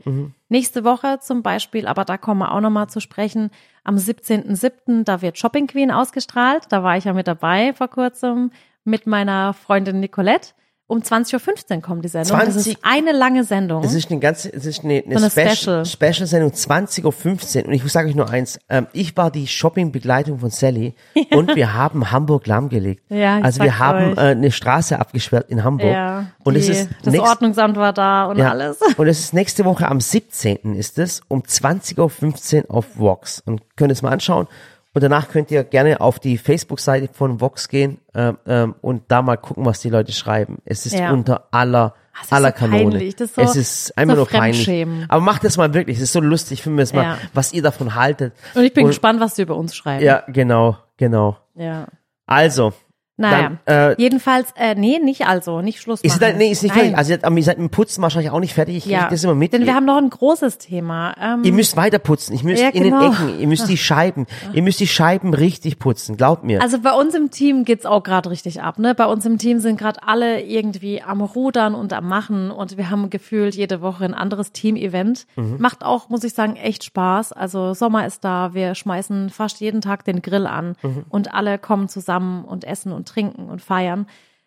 Nächste 0.49 0.85
Woche 0.85 1.19
zum 1.21 1.43
Beispiel, 1.43 1.87
aber 1.87 2.05
da 2.05 2.17
kommen 2.19 2.41
wir 2.41 2.53
auch 2.53 2.61
nochmal 2.61 2.89
zu 2.89 3.01
sprechen, 3.01 3.51
am 3.83 3.97
17.07., 3.97 5.05
da 5.05 5.21
wird 5.23 5.39
Shopping 5.39 5.67
Queen 5.67 5.91
ausgestrahlt, 5.91 6.65
da 6.71 6.83
war 6.83 6.97
ich 6.97 7.05
ja 7.05 7.13
mit 7.13 7.27
dabei 7.27 7.73
vor 7.75 7.89
kurzem 7.89 8.51
mit 8.85 9.07
meiner 9.07 9.55
Freundin 9.55 10.01
Nicolette. 10.01 10.51
Um 10.87 10.99
20.15 11.01 11.77
Uhr 11.77 11.81
kommt 11.83 12.05
die 12.05 12.09
Sendung. 12.09 12.37
das 12.39 12.53
20 12.53 12.73
ist 12.75 12.79
eine 12.83 13.13
lange 13.13 13.43
Sendung. 13.45 13.81
Das 13.83 13.95
ist 13.95 14.11
eine 14.11 14.21
ganze, 14.21 14.51
das 14.51 14.67
ist 14.67 14.85
eine, 14.85 15.03
eine, 15.07 15.19
So 15.19 15.41
eine 15.41 15.49
Special, 15.51 15.87
Special 15.87 16.27
Sendung 16.27 16.51
20.15 16.51 17.63
Uhr. 17.63 17.67
Und 17.69 17.73
ich 17.73 17.83
sage 17.91 18.09
euch 18.11 18.15
nur 18.15 18.29
eins, 18.29 18.59
ähm, 18.69 18.87
ich 18.93 19.17
war 19.17 19.31
die 19.31 19.47
Shopping-Begleitung 19.47 20.41
von 20.41 20.51
Sally 20.51 20.95
und 21.31 21.57
wir 21.57 21.73
haben 21.73 22.11
Hamburg 22.11 22.47
lahmgelegt. 22.47 23.03
Ja, 23.09 23.41
also 23.41 23.63
wir 23.63 23.79
haben 23.79 24.13
euch. 24.13 24.19
äh, 24.19 24.21
eine 24.33 24.53
Straße 24.53 24.99
abgesperrt 24.99 25.49
in 25.49 25.65
Hamburg. 25.65 25.91
ja, 25.91 26.27
und 26.45 26.53
die, 26.53 26.61
es 26.61 26.69
ist 26.69 26.89
das 27.03 27.13
nächst- 27.15 27.29
Ordnungsamt 27.29 27.77
war 27.79 27.95
da 27.95 28.27
und 28.27 28.37
ja, 28.37 28.51
alles. 28.51 28.79
Und 28.99 29.07
es 29.09 29.21
ist 29.21 29.33
nächste 29.33 29.65
Woche 29.65 29.89
am 29.89 30.01
17. 30.03 30.75
ist 30.77 30.99
es, 30.99 31.23
um 31.29 31.41
20.15 31.43 32.67
Uhr 32.69 32.75
auf 32.75 32.99
Vox. 32.99 33.43
Und 33.47 33.63
könnt 33.77 33.91
es 33.91 34.03
mal 34.03 34.11
anschauen. 34.13 34.47
Und 34.95 35.03
danach 35.03 35.29
könnt 35.29 35.51
ihr 35.51 35.65
gerne 35.65 36.01
auf 36.01 36.21
die 36.21 36.39
Facebook-Seite 36.39 37.09
von 37.13 37.41
Vox 37.41 37.69
gehen 37.69 37.99
ähm, 38.15 38.39
ähm, 38.47 38.75
und 38.81 39.03
da 39.09 39.23
mal 39.23 39.37
gucken, 39.37 39.65
was 39.67 39.81
die 39.81 39.91
Leute 39.91 40.13
schreiben. 40.13 40.59
Es 40.65 40.87
ist 40.87 40.95
Ja. 40.97 41.11
unter 41.13 41.49
aller, 41.51 41.95
Das 42.21 42.31
aller 42.33 42.51
so 42.51 42.55
Kanone. 42.55 42.91
peinlich. 42.91 43.17
Das 43.17 43.31
ist 43.31 43.35
so- 43.35 43.43
es 43.43 43.57
ist 43.57 43.99
einfach 43.99 44.15
so 44.15 44.21
nur 44.21 44.29
peinlich. 44.29 44.87
Aber 45.09 45.21
macht 45.21 45.43
das 45.43 45.57
mal 45.57 45.75
wirklich. 45.75 45.97
Es 45.97 46.05
ist 46.05 46.13
so 46.13 46.21
lustig. 46.21 46.63
Finden 46.63 46.79
wir 46.79 46.85
es 46.85 46.93
mal, 46.93 47.03
Ja. 47.03 47.19
was 47.33 47.53
ihr 47.53 47.63
davon 47.63 47.97
haltet. 47.97 48.35
Und 48.55 48.63
ich 48.63 48.73
bin 48.73 48.87
gespannt, 48.87 49.19
was 49.21 49.35
sie 49.35 49.43
über 49.43 49.57
uns 49.57 49.75
schreiben. 49.75 50.05
Ja, 50.05 50.23
genau, 50.29 50.77
genau. 50.97 51.39
ja. 51.57 51.89
Also, 52.27 52.73
Naja, 53.17 53.53
Dann, 53.65 53.91
äh, 53.93 53.95
jedenfalls, 53.97 54.49
äh, 54.57 54.75
nee, 54.75 54.99
nicht 54.99 55.27
also, 55.29 55.61
nicht 55.61 55.81
Schluss 55.81 56.03
machen. 56.03 56.13
ist, 56.13 56.21
da, 56.21 56.33
nee, 56.33 56.51
ist 56.51 56.65
nicht 56.65 56.75
fertig. 56.75 56.97
Also, 56.99 57.13
ihr- 57.13 57.21
seid 57.45 57.59
mit 57.59 57.69
dem 57.69 57.71
Putzen 57.71 58.03
wahrscheinlich 58.03 58.33
auch 58.33 58.41
nicht 58.41 58.55
fertig. 58.55 58.77
Ich 58.79 58.87
ja, 58.87 59.03
krieg 59.03 59.11
das 59.11 59.23
immer 59.23 59.37
mit. 59.37 59.53
denn 59.53 59.67
wir 59.67 59.75
haben 59.77 59.85
noch 59.85 59.99
ein 59.99 60.11
großes 60.11 60.59
Thema. 60.59 61.15
Ähm, 61.21 61.45
Ihr 61.45 61.53
müsst 61.53 61.77
weiter 61.77 62.01
putzen. 62.01 62.35
Ich 62.35 62.43
müsst 62.43 62.61
Ja, 62.61 62.71
in 62.71 62.83
genau. 62.83 63.01
den 63.03 63.13
Ecken. 63.13 63.41
Ihr 63.41 63.47
müsst 63.47 63.69
die 63.69 63.77
Scheiben. 63.77 64.27
Ihr 64.53 64.63
müsst 64.63 64.81
die 64.81 64.89
Scheiben 64.89 65.33
richtig 65.33 65.79
putzen. 65.79 66.17
Glaubt 66.17 66.43
mir. 66.43 66.61
also 66.61 66.81
bei 66.81 66.91
uns 66.93 67.15
im 67.15 67.31
Team 67.31 67.65
geht's 67.65 67.87
auch 67.87 68.03
gerade 68.03 68.31
richtig 68.31 68.63
ab. 68.63 68.81
Ne? 68.81 68.97
Bei 68.97 69.07
uns 69.07 69.25
im 69.27 69.39
Team 69.39 69.61
sind 69.61 69.79
gerade 69.79 70.01
alle 70.05 70.43
irgendwie 70.43 71.01
am 71.01 71.21
Rudern 71.21 71.77
und 71.77 71.93
am 71.93 72.09
Machen 72.09 72.51
und 72.51 72.77
wir 72.77 72.91
haben 72.91 73.11
gefühlt 73.11 73.55
jede 73.55 73.81
Woche 73.81 74.05
ein 74.05 74.15
anderes 74.15 74.51
Team-Event. 74.51 75.27
Mhm. 75.37 75.57
Macht 75.59 75.85
auch, 75.85 76.09
muss 76.09 76.25
ich 76.25 76.35
sagen, 76.35 76.57
echt 76.57 76.83
Spaß. 76.83 77.33
Also 77.33 77.75
Sommer 77.75 78.07
ist 78.07 78.25
da, 78.25 78.55
wir 78.55 78.75
schmeißen 78.75 79.31
fast 79.31 79.61
jeden 79.61 79.81
Tag 79.83 80.05
den 80.05 80.21
Grill 80.21 80.47
an 80.49 80.75
Mhm. 80.83 81.05
und 81.09 81.33
alle 81.33 81.59
kommen 81.59 81.89
zusammen 81.89 82.45
und 82.45 82.65
essen 82.65 82.91
und 82.91 83.04
trinken 83.05 83.49
und 83.49 83.61
feiern. 83.63 84.07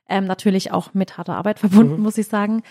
Ähm, 0.09 0.25
natürlich 0.25 0.71
auch 0.71 0.93
mit 0.93 1.17
harter 1.17 1.35
Arbeit 1.35 1.59
verbunden, 1.59 1.97
Mhm. 1.97 2.01
muss 2.03 2.17
ich 2.17 2.27
sagen. 2.27 2.63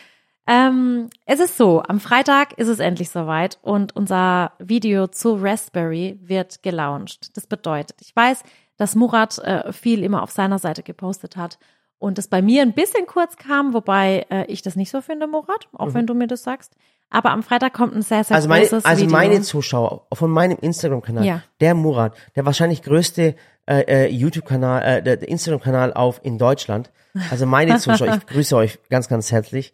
Ähm, 0.49 1.11
es 1.27 1.41
ist 1.41 1.57
so, 1.57 1.83
am 1.83 1.99
Freitag 1.99 2.53
ist 2.59 2.69
es 2.69 2.79
endlich 2.79 3.11
soweit 3.11 3.59
und 3.63 3.97
unser 3.97 4.53
Video 4.59 5.09
zu 5.09 5.35
Raspberry 5.35 6.19
wird 6.23 6.63
gelauncht. 6.63 7.37
Das 7.37 7.47
bedeutet, 7.49 7.97
ich 8.01 8.15
weiß, 8.15 8.45
dass 8.77 8.95
Murat 8.95 9.39
äh, 9.39 9.73
viel 9.73 10.05
immer 10.05 10.23
auf 10.23 10.31
seiner 10.31 10.59
Seite 10.61 10.83
gepostet 10.85 11.37
hat 11.37 11.59
und 11.99 12.19
es 12.19 12.29
bei 12.29 12.43
mir 12.43 12.63
ein 12.63 12.75
bisschen 12.75 13.07
kurz 13.07 13.37
kam, 13.37 13.75
wobei 13.75 14.25
äh, 14.31 14.45
ich 14.47 14.63
das 14.63 14.77
nicht 14.77 14.91
so 14.91 15.01
finde, 15.01 15.27
Murat, 15.27 15.67
auch 15.73 15.95
wenn 15.95 16.07
du 16.07 16.15
mir 16.15 16.29
das 16.29 16.45
sagst. 16.45 16.77
Aber 17.11 17.31
am 17.31 17.43
Freitag 17.43 17.73
kommt 17.73 17.95
ein 17.95 18.03
sehr, 18.03 18.23
sehr 18.23 18.35
Mhm. 18.35 18.37
Also 18.37 18.49
meine, 18.49 18.63
großes 18.67 18.85
also 18.85 19.03
Video. 19.05 19.17
meine 19.17 19.41
Zuschauer 19.43 20.07
von 20.13 20.31
meinem 20.31 20.59
Instagram-Kanal, 20.61 21.25
Ja. 21.25 21.43
der 21.61 21.75
Murat, 21.75 22.15
der 22.37 22.45
wahrscheinlich 22.47 22.83
größte 22.83 23.35
äh, 23.67 24.07
äh, 24.07 24.09
YouTube-Kanal, 24.09 25.07
äh, 25.07 25.25
Instagram-Kanal 25.25 25.93
auf 25.93 26.21
in 26.23 26.39
Deutschland. 26.39 26.91
Also 27.31 27.47
meine 27.47 27.77
Zuschauer, 27.79 28.17
ich 28.17 28.27
grüße 28.27 28.57
euch 28.57 28.79
ganz, 28.89 29.09
ganz 29.09 29.33
herzlich. 29.33 29.73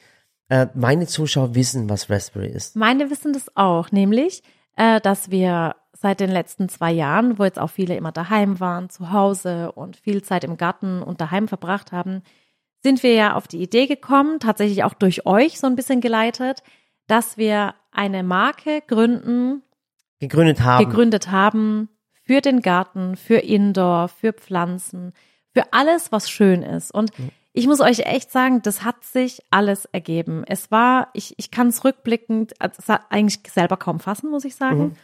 Äh, 0.49 0.69
meine 0.75 1.07
Zuschauer 1.07 1.55
wissen, 1.55 1.89
was 1.89 2.09
Raspberry 2.11 2.49
ist. 2.49 2.75
Meine 2.75 3.11
wissen 3.11 3.33
das 3.33 3.55
auch, 3.57 3.93
nämlich, 3.93 4.43
äh, 4.77 5.01
dass 5.01 5.31
wir 5.31 5.77
seit 5.93 6.21
den 6.21 6.31
letzten 6.31 6.69
zwei 6.69 6.91
Jahren, 6.91 7.39
wo 7.39 7.45
jetzt 7.45 7.59
auch 7.59 7.71
viele 7.71 7.97
immer 7.97 8.13
daheim 8.13 8.61
waren, 8.61 8.91
zu 8.91 9.13
Hause 9.13 9.73
und 9.73 9.97
viel 9.97 10.23
Zeit 10.23 10.45
im 10.45 10.57
Garten 10.57 11.03
und 11.03 11.21
daheim 11.21 11.47
verbracht 11.47 11.93
haben, 11.93 12.23
sind 12.83 13.03
wir 13.03 13.15
ja 13.15 13.35
auf 13.35 13.47
die 13.47 13.63
Idee 13.63 13.87
gekommen, 13.87 14.41
tatsächlich 14.41 14.83
auch 14.85 14.95
durch 14.95 15.27
euch 15.27 15.61
so 15.61 15.69
ein 15.69 15.77
bisschen 15.77 16.01
geleitet, 16.01 16.63
dass 17.07 17.37
wir 17.37 17.75
eine 17.93 18.23
Marke 18.23 18.83
gründen, 18.87 19.63
Gegründet 20.19 20.63
haben. 20.63 20.85
gegründet 20.87 21.31
haben 21.31 21.89
für 22.33 22.41
den 22.41 22.63
Garten, 22.63 23.17
für 23.17 23.37
Indoor, 23.37 24.09
für 24.09 24.33
Pflanzen, 24.33 25.13
für 25.53 25.71
alles, 25.75 26.13
was 26.13 26.31
schön 26.31 26.63
ist. 26.63 26.91
Und 26.91 27.11
ich 27.53 27.67
muss 27.67 27.83
euch 27.83 28.07
echt 28.07 28.33
sagen, 28.33 28.63
das 28.63 28.85
hat 28.85 29.05
sich 29.05 29.43
alles 29.51 29.85
ergeben. 29.85 30.43
Es 30.47 30.71
war, 30.71 31.09
ich, 31.13 31.35
ich 31.37 31.51
kann 31.51 31.67
es 31.67 31.85
rückblickend, 31.85 32.59
also 32.59 32.95
eigentlich 33.11 33.41
selber 33.53 33.77
kaum 33.77 34.01
fassen, 34.01 34.31
muss 34.31 34.47
ich 34.47 34.57
sagen. 34.57 34.97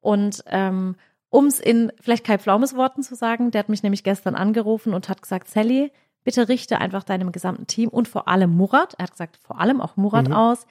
Und 0.00 0.44
ähm, 0.48 0.96
um 1.30 1.46
es 1.46 1.58
in 1.58 1.90
vielleicht 2.02 2.24
Kai 2.24 2.36
Pflaumes 2.36 2.76
Worten 2.76 3.02
zu 3.02 3.14
sagen, 3.14 3.50
der 3.50 3.60
hat 3.60 3.70
mich 3.70 3.82
nämlich 3.82 4.04
gestern 4.04 4.34
angerufen 4.34 4.92
und 4.92 5.08
hat 5.08 5.22
gesagt, 5.22 5.48
Sally, 5.48 5.90
bitte 6.22 6.50
richte 6.50 6.82
einfach 6.82 7.02
deinem 7.02 7.32
gesamten 7.32 7.66
Team 7.66 7.88
und 7.88 8.08
vor 8.08 8.28
allem 8.28 8.54
Murat, 8.54 8.92
er 8.98 9.04
hat 9.04 9.12
gesagt, 9.12 9.38
vor 9.42 9.58
allem 9.58 9.80
auch 9.80 9.96
Murat 9.96 10.30
aus, 10.30 10.66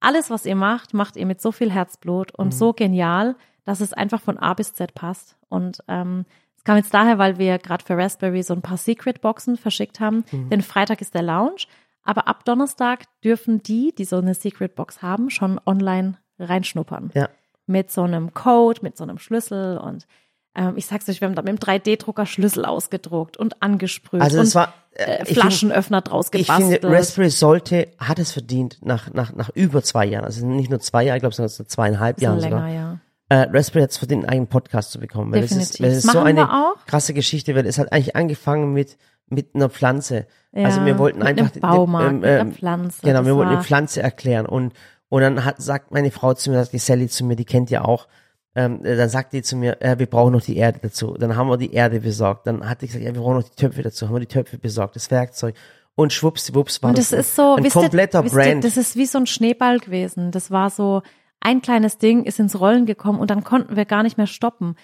alles, 0.00 0.28
was 0.28 0.44
ihr 0.44 0.54
macht, 0.54 0.92
macht 0.92 1.16
ihr 1.16 1.24
mit 1.24 1.40
so 1.40 1.50
viel 1.50 1.72
Herzblut 1.72 2.34
und 2.34 2.52
so 2.52 2.74
genial, 2.74 3.36
dass 3.66 3.80
es 3.80 3.92
einfach 3.92 4.22
von 4.22 4.38
A 4.38 4.54
bis 4.54 4.72
Z 4.72 4.94
passt. 4.94 5.36
Und 5.50 5.80
ähm, 5.88 6.24
es 6.56 6.64
kam 6.64 6.76
jetzt 6.78 6.94
daher, 6.94 7.18
weil 7.18 7.36
wir 7.38 7.58
gerade 7.58 7.84
für 7.84 7.98
Raspberry 7.98 8.42
so 8.42 8.54
ein 8.54 8.62
paar 8.62 8.78
Secret-Boxen 8.78 9.58
verschickt 9.58 10.00
haben. 10.00 10.24
Denn 10.32 10.62
Freitag 10.62 11.02
ist 11.02 11.12
der 11.14 11.22
Launch, 11.22 11.68
aber 12.02 12.26
ab 12.26 12.44
Donnerstag 12.46 13.04
dürfen 13.22 13.62
die, 13.62 13.94
die 13.96 14.04
so 14.06 14.16
eine 14.16 14.32
Secret-Box 14.34 15.02
haben, 15.02 15.28
schon 15.28 15.60
online 15.66 16.16
reinschnuppern. 16.38 17.10
Ja. 17.14 17.28
Mit 17.66 17.90
so 17.90 18.02
einem 18.02 18.32
Code, 18.32 18.80
mit 18.82 18.96
so 18.96 19.04
einem 19.04 19.18
Schlüssel 19.18 19.76
und 19.78 20.06
ähm, 20.54 20.74
ich 20.76 20.86
sag's 20.86 21.06
euch, 21.08 21.20
wir 21.20 21.28
haben 21.28 21.34
da 21.34 21.42
mit 21.42 21.50
dem 21.50 21.58
3D-Drucker 21.58 22.24
Schlüssel 22.24 22.64
ausgedruckt 22.64 23.36
und 23.36 23.60
angesprüht 23.62 24.22
Also 24.22 24.38
und 24.38 24.44
es 24.44 24.54
war 24.54 24.72
äh, 24.92 25.02
äh, 25.02 25.22
ich 25.22 25.28
find- 25.28 25.40
Flaschenöffner 25.40 26.00
draus 26.00 26.28
Ich 26.32 26.46
gebastelt. 26.46 26.80
finde, 26.80 26.96
Raspberry 26.96 27.28
sollte, 27.30 27.88
hat 27.98 28.18
es 28.18 28.32
verdient, 28.32 28.78
nach, 28.82 29.12
nach, 29.12 29.34
nach 29.34 29.50
über 29.50 29.82
zwei 29.82 30.06
Jahren, 30.06 30.24
also 30.24 30.46
nicht 30.46 30.70
nur 30.70 30.80
zwei 30.80 31.02
Jahre, 31.04 31.18
ich 31.18 31.22
glaube, 31.22 31.34
sondern 31.34 31.50
so 31.50 31.64
zweieinhalb 31.64 32.20
Jahren 32.22 32.38
länger, 32.38 32.56
sogar. 32.56 32.68
ja. 32.72 32.98
Äh, 33.28 33.46
Raspberry 33.52 33.82
hat 33.82 33.90
es 33.90 33.96
verdient, 33.96 34.22
einen 34.24 34.30
eigenen 34.30 34.46
Podcast 34.48 34.92
zu 34.92 35.00
bekommen. 35.00 35.32
Weil 35.32 35.42
Definitiv. 35.42 35.68
Das 35.68 35.74
ist, 35.74 35.82
weil 35.82 35.88
das 35.90 36.04
ist 36.04 36.12
so 36.12 36.20
eine 36.20 36.48
krasse 36.86 37.12
Geschichte, 37.14 37.54
weil 37.54 37.66
es 37.66 37.78
hat 37.78 37.92
eigentlich 37.92 38.14
angefangen 38.14 38.72
mit, 38.72 38.96
mit 39.28 39.54
einer 39.54 39.68
Pflanze. 39.68 40.26
also 40.52 40.80
Ja, 40.80 40.86
wir 40.86 40.98
wollten 40.98 41.18
mit 41.18 41.26
einfach 41.28 41.50
einem 41.52 41.60
Baumarkt, 41.60 42.08
ähm, 42.12 42.20
mit 42.20 42.24
einer 42.28 42.40
ähm, 42.40 42.52
Pflanze. 42.52 42.98
Genau, 43.02 43.24
wir 43.24 43.34
wollten 43.36 43.52
eine 43.52 43.62
Pflanze 43.62 44.02
erklären 44.02 44.46
und 44.46 44.72
und 45.08 45.22
dann 45.22 45.44
hat, 45.44 45.62
sagt 45.62 45.92
meine 45.92 46.10
Frau 46.10 46.34
zu 46.34 46.50
mir, 46.50 46.58
sagt 46.58 46.72
die 46.72 46.78
Sally 46.78 47.06
zu 47.08 47.24
mir, 47.24 47.36
die 47.36 47.44
kennt 47.44 47.70
ihr 47.70 47.84
auch, 47.86 48.08
ähm, 48.56 48.84
äh, 48.84 48.96
dann 48.96 49.08
sagt 49.08 49.32
die 49.34 49.42
zu 49.42 49.54
mir, 49.56 49.80
äh, 49.80 49.98
wir 50.00 50.06
brauchen 50.06 50.32
noch 50.32 50.42
die 50.42 50.56
Erde 50.56 50.80
dazu. 50.82 51.14
Dann 51.18 51.36
haben 51.36 51.48
wir 51.48 51.56
die 51.58 51.72
Erde 51.72 52.00
besorgt. 52.00 52.46
Dann 52.48 52.68
hat 52.68 52.82
die 52.82 52.86
gesagt, 52.88 53.04
ja, 53.04 53.14
wir 53.14 53.20
brauchen 53.20 53.36
noch 53.36 53.48
die 53.48 53.54
Töpfe 53.54 53.82
dazu. 53.82 54.06
Haben 54.08 54.14
wir 54.16 54.20
die 54.20 54.26
Töpfe 54.26 54.58
besorgt, 54.58 54.96
das 54.96 55.10
Werkzeug. 55.12 55.54
Und 55.94 56.12
schwuppsdiwupps 56.12 56.82
war 56.82 56.88
Und 56.90 56.98
das, 56.98 57.10
das 57.10 57.20
ist 57.20 57.36
so, 57.36 57.54
ein 57.54 57.64
ihr- 57.64 57.70
kompletter 57.70 58.24
ihr, 58.24 58.30
Brand. 58.30 58.64
das 58.64 58.76
ist 58.76 58.96
wie 58.96 59.06
so 59.06 59.18
ein 59.18 59.26
Schneeball 59.26 59.78
gewesen. 59.78 60.32
Das 60.32 60.50
war 60.50 60.70
so 60.70 61.02
ein 61.40 61.62
kleines 61.62 61.98
Ding, 61.98 62.24
ist 62.24 62.38
ins 62.40 62.58
Rollen 62.58 62.86
gekommen 62.86 63.18
und 63.20 63.30
dann 63.30 63.44
konnten 63.44 63.76
wir 63.76 63.84
gar 63.84 64.02
nicht 64.02 64.16
mehr 64.18 64.26
stoppen. 64.26 64.74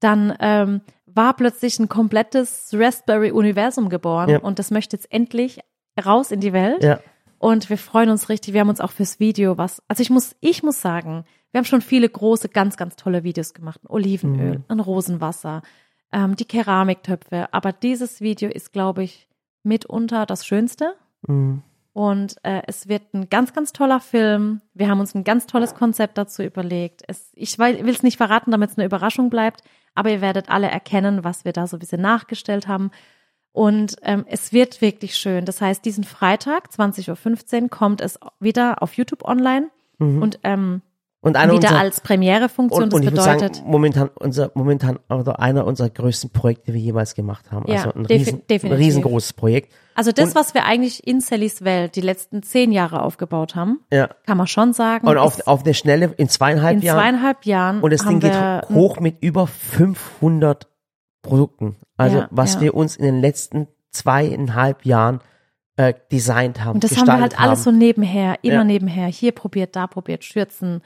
Dann 0.00 0.34
ähm, 0.40 0.80
war 1.06 1.34
plötzlich 1.34 1.78
ein 1.78 1.88
komplettes 1.88 2.70
Raspberry-Universum 2.72 3.88
geboren 3.88 4.28
Ja. 4.30 4.38
und 4.40 4.58
das 4.58 4.70
möchte 4.70 4.96
jetzt 4.96 5.12
endlich 5.12 5.60
raus 6.04 6.30
in 6.30 6.40
die 6.40 6.52
Welt. 6.52 6.82
ja. 6.82 7.00
Und 7.38 7.70
wir 7.70 7.76
freuen 7.78 8.08
uns 8.10 8.28
richtig. 8.28 8.54
Wir 8.54 8.60
haben 8.60 8.68
uns 8.68 8.80
auch 8.80 8.92
fürs 8.92 9.18
Video 9.18 9.58
was. 9.58 9.82
Also 9.88 10.00
ich 10.00 10.10
muss, 10.10 10.36
ich 10.40 10.62
muss 10.62 10.80
sagen, 10.80 11.24
wir 11.50 11.58
haben 11.58 11.64
schon 11.64 11.80
viele 11.82 12.08
große, 12.08 12.48
ganz, 12.48 12.76
ganz 12.76 12.94
tolle 12.94 13.24
Videos 13.24 13.52
gemacht. 13.52 13.80
Ein 13.82 13.90
Olivenöl, 13.90 14.58
Mhm. 14.58 14.64
ein 14.68 14.78
Rosenwasser, 14.78 15.62
ähm, 16.12 16.36
die 16.36 16.44
Keramiktöpfe. 16.44 17.52
Aber 17.52 17.72
dieses 17.72 18.20
Video 18.20 18.48
ist, 18.48 18.72
glaube 18.72 19.02
ich, 19.02 19.28
mitunter 19.64 20.24
das 20.24 20.46
Schönste. 20.46 20.94
Mhm. 21.26 21.62
Und 21.94 22.36
äh, 22.42 22.62
es 22.66 22.88
wird 22.88 23.12
ein 23.12 23.28
ganz, 23.28 23.52
ganz 23.52 23.72
toller 23.72 24.00
Film. 24.00 24.62
Wir 24.72 24.88
haben 24.88 25.00
uns 25.00 25.14
ein 25.14 25.24
ganz 25.24 25.46
tolles 25.46 25.74
Konzept 25.74 26.16
dazu 26.16 26.42
überlegt. 26.42 27.02
Es, 27.06 27.30
ich 27.34 27.58
will 27.58 27.88
es 27.88 28.02
nicht 28.02 28.16
verraten, 28.16 28.50
damit 28.50 28.70
es 28.70 28.78
eine 28.78 28.86
Überraschung 28.86 29.28
bleibt, 29.28 29.62
aber 29.94 30.10
ihr 30.10 30.22
werdet 30.22 30.48
alle 30.48 30.68
erkennen, 30.68 31.22
was 31.22 31.44
wir 31.44 31.52
da 31.52 31.66
so 31.66 31.76
ein 31.76 31.80
bisschen 31.80 32.00
nachgestellt 32.00 32.66
haben. 32.66 32.90
Und 33.52 33.96
ähm, 34.02 34.24
es 34.26 34.54
wird 34.54 34.80
wirklich 34.80 35.14
schön. 35.16 35.44
Das 35.44 35.60
heißt, 35.60 35.84
diesen 35.84 36.04
Freitag, 36.04 36.70
20.15 36.70 37.62
Uhr, 37.64 37.68
kommt 37.68 38.00
es 38.00 38.18
wieder 38.40 38.82
auf 38.82 38.94
YouTube 38.94 39.24
online. 39.24 39.68
Und 40.20 40.40
ähm, 40.42 40.80
Und 41.20 41.36
wieder 41.36 41.52
unserer, 41.54 41.78
als 41.78 42.00
Premiere-Funktion. 42.00 42.84
und, 42.84 42.92
Das 42.92 43.00
und 43.00 43.04
würde 43.04 43.16
bedeutet, 43.16 43.56
sagen, 43.56 43.70
momentan 43.70 44.10
unser, 44.14 44.50
momentan 44.54 44.98
oder 45.10 45.38
einer 45.38 45.66
unserer 45.66 45.90
größten 45.90 46.30
Projekte, 46.30 46.72
die 46.72 46.78
wir 46.78 46.80
jemals 46.80 47.14
gemacht 47.14 47.52
haben. 47.52 47.70
Ja, 47.70 47.84
also 47.84 47.92
ein, 47.92 48.06
riesen, 48.06 48.42
ein 48.50 48.72
riesengroßes 48.72 49.34
Projekt. 49.34 49.72
Also 49.94 50.12
das, 50.12 50.28
und- 50.30 50.34
was 50.34 50.54
wir 50.54 50.64
eigentlich 50.64 51.06
in 51.06 51.20
Sallys 51.20 51.62
Welt 51.64 51.96
die 51.96 52.00
letzten 52.00 52.42
zehn 52.42 52.72
Jahre 52.72 53.02
aufgebaut 53.02 53.54
haben, 53.54 53.80
Ja. 53.92 54.08
kann 54.26 54.36
man 54.38 54.46
schon 54.46 54.72
sagen. 54.72 55.06
Und 55.06 55.16
auf, 55.18 55.46
auf 55.46 55.64
eine 55.64 55.74
Schnelle 55.74 56.12
in 56.16 56.28
zweieinhalb 56.28 56.76
in 56.78 56.82
Jahren. 56.82 56.98
zweieinhalb 56.98 57.44
Jahren 57.46 57.80
Und 57.80 57.92
das 57.92 58.04
haben 58.04 58.20
Ding 58.20 58.30
geht 58.30 58.68
hoch 58.70 59.00
mit 59.00 59.16
über 59.22 59.46
500 59.46 60.66
Produkten. 61.22 61.76
Also 61.96 62.18
Ja, 62.18 62.28
was 62.30 62.54
ja. 62.54 62.60
wir 62.62 62.74
uns 62.74 62.96
in 62.96 63.04
den 63.04 63.20
letzten 63.20 63.68
zweieinhalb 63.90 64.84
Jahren 64.84 65.20
äh, 65.76 65.94
designt 66.10 66.62
haben. 66.64 66.74
Und 66.76 66.84
das 66.84 66.96
haben 66.98 67.06
wir 67.06 67.12
halt 67.14 67.22
gestaltet 67.30 67.40
alles 67.40 67.64
so 67.64 67.70
haben. 67.70 67.78
nebenher, 67.78 68.38
immer 68.42 68.62
nebenher. 68.64 69.06
Hier 69.06 69.32
probiert, 69.32 69.74
da 69.74 69.86
probiert, 69.86 70.22
Schürzen, 70.22 70.82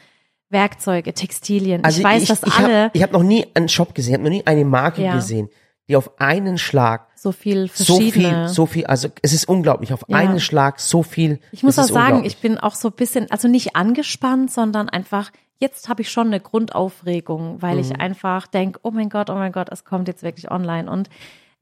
Werkzeuge, 0.48 1.12
Textilien. 1.12 1.84
Also 1.84 1.98
ich 1.98 2.04
weiß, 2.04 2.22
ich, 2.22 2.28
dass 2.28 2.42
ich 2.44 2.54
alle 2.54 2.84
Hab, 2.84 2.94
ich 2.94 3.02
habe 3.02 3.12
noch 3.12 3.24
nie 3.24 3.46
einen 3.54 3.68
Shop 3.68 3.94
gesehen, 3.96 4.14
habe 4.14 4.22
noch 4.24 4.30
nie 4.30 4.46
eine 4.46 4.64
Marke 4.64 5.02
gesehen, 5.10 5.48
die 5.88 5.96
auf 5.96 6.18
einen 6.20 6.58
Schlag 6.58 7.06
so 7.14 7.32
viel 7.32 7.68
so 7.72 7.94
verschiedene. 7.96 8.46
viel, 8.46 8.48
so 8.48 8.66
viel, 8.66 8.86
also 8.86 9.08
es 9.22 9.32
ist 9.32 9.48
unglaublich, 9.48 9.92
auf 9.92 10.04
Ja. 10.08 10.16
einen 10.16 10.40
Schlag 10.40 10.80
so 10.80 11.02
viel. 11.02 11.38
ich 11.52 11.62
muss 11.62 11.78
auch 11.78 11.84
sagen, 11.84 12.24
ich 12.24 12.38
bin 12.38 12.58
auch 12.58 12.74
so 12.74 12.88
ein 12.88 12.94
bisschen, 12.94 13.30
also 13.30 13.48
nicht 13.48 13.76
angespannt, 13.76 14.50
sondern 14.50 14.88
einfach, 14.88 15.30
jetzt 15.58 15.88
habe 15.88 16.02
ich 16.02 16.10
schon 16.10 16.26
eine 16.28 16.40
Grundaufregung, 16.40 17.62
weil 17.62 17.74
Mhm. 17.76 17.80
ich 17.80 18.00
einfach 18.00 18.46
denke, 18.46 18.80
oh 18.82 18.90
mein 18.90 19.08
Gott, 19.08 19.30
oh 19.30 19.34
mein 19.34 19.52
Gott, 19.52 19.68
es 19.70 19.84
kommt 19.84 20.08
jetzt 20.08 20.22
wirklich 20.22 20.50
online. 20.50 20.90
Und 20.90 21.08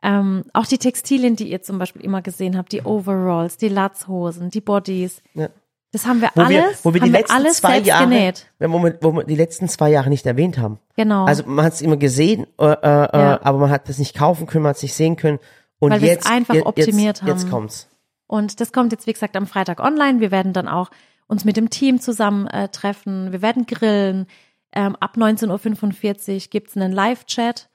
ähm, 0.03 0.45
auch 0.53 0.66
die 0.66 0.79
Textilien, 0.79 1.35
die 1.37 1.49
ihr 1.51 1.62
zum 1.62 1.79
Beispiel 1.79 2.03
immer 2.03 2.20
gesehen 2.20 2.57
habt, 2.59 2.72
die 2.72 2.83
Overalls, 2.83 3.57
die 3.57 3.68
Latzhosen, 3.68 4.51
die 4.51 4.61
Bodies, 4.61 5.22
Ja. 5.35 5.49
Das 5.95 6.07
haben 6.07 6.20
wir 6.20 6.30
wo 6.34 6.42
alles, 6.42 6.51
wir, 6.51 6.74
wo 6.82 6.92
wir 6.95 7.01
die 7.01 7.09
letzten 7.09 7.32
wir 7.32 7.36
alles 7.45 7.57
zwei 7.59 7.78
Jahre, 7.78 8.05
genäht. 8.09 8.47
wo 8.59 8.82
wir, 8.82 8.99
wo 9.01 9.12
wir 9.12 9.24
die 9.24 9.36
letzten 9.36 9.68
zwei 9.68 9.90
Jahre 9.90 10.09
nicht 10.11 10.26
erwähnt 10.26 10.59
haben. 10.59 10.78
Genau. 10.97 11.24
Also 11.24 11.45
man 11.47 11.64
hat 11.64 11.74
es 11.74 11.80
immer 11.80 11.97
gesehen, 11.97 12.47
äh, 12.59 12.64
äh, 12.66 12.76
Ja. 12.82 13.34
äh, 13.36 13.38
aber 13.42 13.59
man 13.59 13.70
hat 13.70 13.88
das 13.88 13.99
nicht 13.99 14.16
kaufen 14.16 14.47
können, 14.47 14.64
man 14.64 14.70
hat 14.70 14.76
es 14.76 14.82
nicht 14.82 14.95
sehen 14.95 15.16
können. 15.16 15.38
Und 15.78 15.90
Weil 15.92 16.01
wir 16.01 16.09
es 16.09 16.14
jetzt, 16.16 16.30
einfach 16.30 16.55
jetzt, 16.55 16.66
optimiert 16.66 17.18
jetzt, 17.18 17.28
Jetzt 17.28 17.42
haben. 17.45 17.51
kommt's. 17.51 17.88
Und 18.26 18.61
das 18.61 18.72
kommt 18.72 18.92
jetzt, 18.92 19.07
wie 19.07 19.12
gesagt, 19.12 19.36
am 19.36 19.47
Freitag 19.47 19.80
online. 19.80 20.20
Wir 20.20 20.30
werden 20.30 20.53
dann 20.53 20.66
auch 20.68 20.90
uns 21.26 21.45
mit 21.45 21.57
dem 21.57 21.70
Team 21.70 22.01
zusammen 22.01 22.47
äh, 22.49 22.68
treffen. 22.68 23.32
Wir 23.32 23.42
werden 23.42 23.66
grillen. 23.66 24.26
Ähm, 24.72 24.97
ab 24.99 25.16
19.45 25.16 26.34
Uhr 26.34 26.40
gibt's 26.51 26.76
einen 26.76 26.92
Live-Chat. 26.92 27.68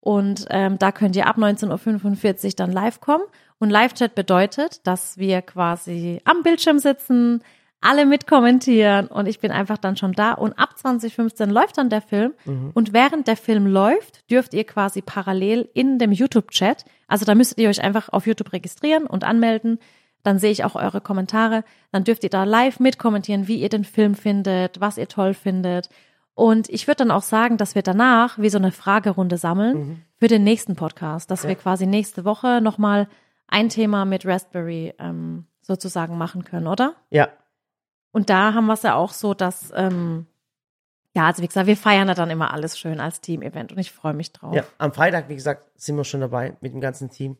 Und 0.00 0.46
ähm, 0.50 0.78
da 0.78 0.92
könnt 0.92 1.16
ihr 1.16 1.26
ab 1.26 1.38
19.45 1.38 2.44
Uhr 2.44 2.50
dann 2.56 2.72
live 2.72 3.00
kommen. 3.00 3.24
Und 3.58 3.70
Live-Chat 3.70 4.14
bedeutet, 4.14 4.86
dass 4.86 5.16
wir 5.16 5.40
quasi 5.40 6.20
am 6.24 6.42
Bildschirm 6.42 6.78
sitzen, 6.78 7.42
alle 7.84 8.06
mitkommentieren 8.06 9.08
und 9.08 9.26
ich 9.26 9.40
bin 9.40 9.52
einfach 9.52 9.76
dann 9.76 9.96
schon 9.96 10.12
da. 10.12 10.32
Und 10.32 10.54
ab 10.54 10.78
2015 10.78 11.50
läuft 11.50 11.76
dann 11.76 11.90
der 11.90 12.00
Film. 12.00 12.32
Und 12.72 12.94
während 12.94 13.28
der 13.28 13.36
Film 13.36 13.66
läuft, 13.66 14.30
dürft 14.30 14.54
ihr 14.54 14.64
quasi 14.64 15.02
parallel 15.02 15.68
in 15.74 15.98
dem 15.98 16.10
YouTube-Chat, 16.10 16.86
also 17.08 17.26
da 17.26 17.34
müsstet 17.34 17.58
ihr 17.58 17.68
euch 17.68 17.82
einfach 17.82 18.08
auf 18.08 18.26
YouTube 18.26 18.52
registrieren 18.54 19.04
und 19.06 19.22
anmelden. 19.24 19.78
Dann 20.22 20.38
sehe 20.38 20.50
ich 20.50 20.64
auch 20.64 20.74
eure 20.74 21.02
Kommentare. 21.02 21.62
Dann 21.92 22.04
dürft 22.04 22.24
ihr 22.24 22.30
da 22.30 22.44
live 22.44 22.80
mitkommentieren, 22.80 23.46
wie 23.48 23.56
ihr 23.56 23.68
den 23.68 23.84
Film 23.84 24.14
findet, 24.14 24.80
was 24.80 24.96
ihr 24.96 25.06
toll 25.06 25.34
findet. 25.34 25.90
Und 26.32 26.70
ich 26.70 26.86
würde 26.86 27.04
dann 27.04 27.10
auch 27.10 27.22
sagen, 27.22 27.58
dass 27.58 27.74
wir 27.74 27.82
danach 27.82 28.38
wie 28.38 28.48
so 28.48 28.56
eine 28.56 28.72
Fragerunde 28.72 29.36
sammeln 29.36 30.04
für 30.16 30.28
den 30.28 30.42
nächsten 30.42 30.74
Podcast, 30.74 31.30
dass 31.30 31.46
wir 31.46 31.54
quasi 31.54 31.86
nächste 31.86 32.24
Woche 32.24 32.60
nochmal 32.62 33.08
ein 33.46 33.68
Thema 33.68 34.06
mit 34.06 34.24
Raspberry 34.24 34.94
ähm, 34.98 35.44
sozusagen 35.60 36.16
machen 36.16 36.44
können, 36.44 36.66
oder? 36.66 36.94
Ja, 37.10 37.28
Und 38.14 38.30
da 38.30 38.54
haben 38.54 38.66
wir 38.66 38.72
es 38.74 38.82
ja 38.82 38.94
auch 38.94 39.12
so, 39.12 39.34
dass, 39.34 39.72
ähm, 39.76 40.26
ja, 41.14 41.26
also 41.26 41.42
wie 41.42 41.46
gesagt, 41.46 41.66
wir 41.66 41.76
feiern 41.76 42.08
da 42.08 42.14
dann 42.14 42.30
immer 42.30 42.52
alles 42.52 42.78
schön 42.78 43.00
als 43.00 43.20
Team-Event 43.20 43.72
und 43.72 43.78
ich 43.78 43.92
freue 43.92 44.14
mich 44.14 44.32
drauf. 44.32 44.54
ja. 44.54 44.62
Am 44.78 44.92
Freitag, 44.92 45.28
wie 45.28 45.34
gesagt, 45.34 45.66
sind 45.76 45.96
wir 45.96 46.04
schon 46.04 46.20
dabei 46.20 46.56
mit 46.60 46.72
dem 46.72 46.80
ganzen 46.80 47.10
Team. 47.10 47.36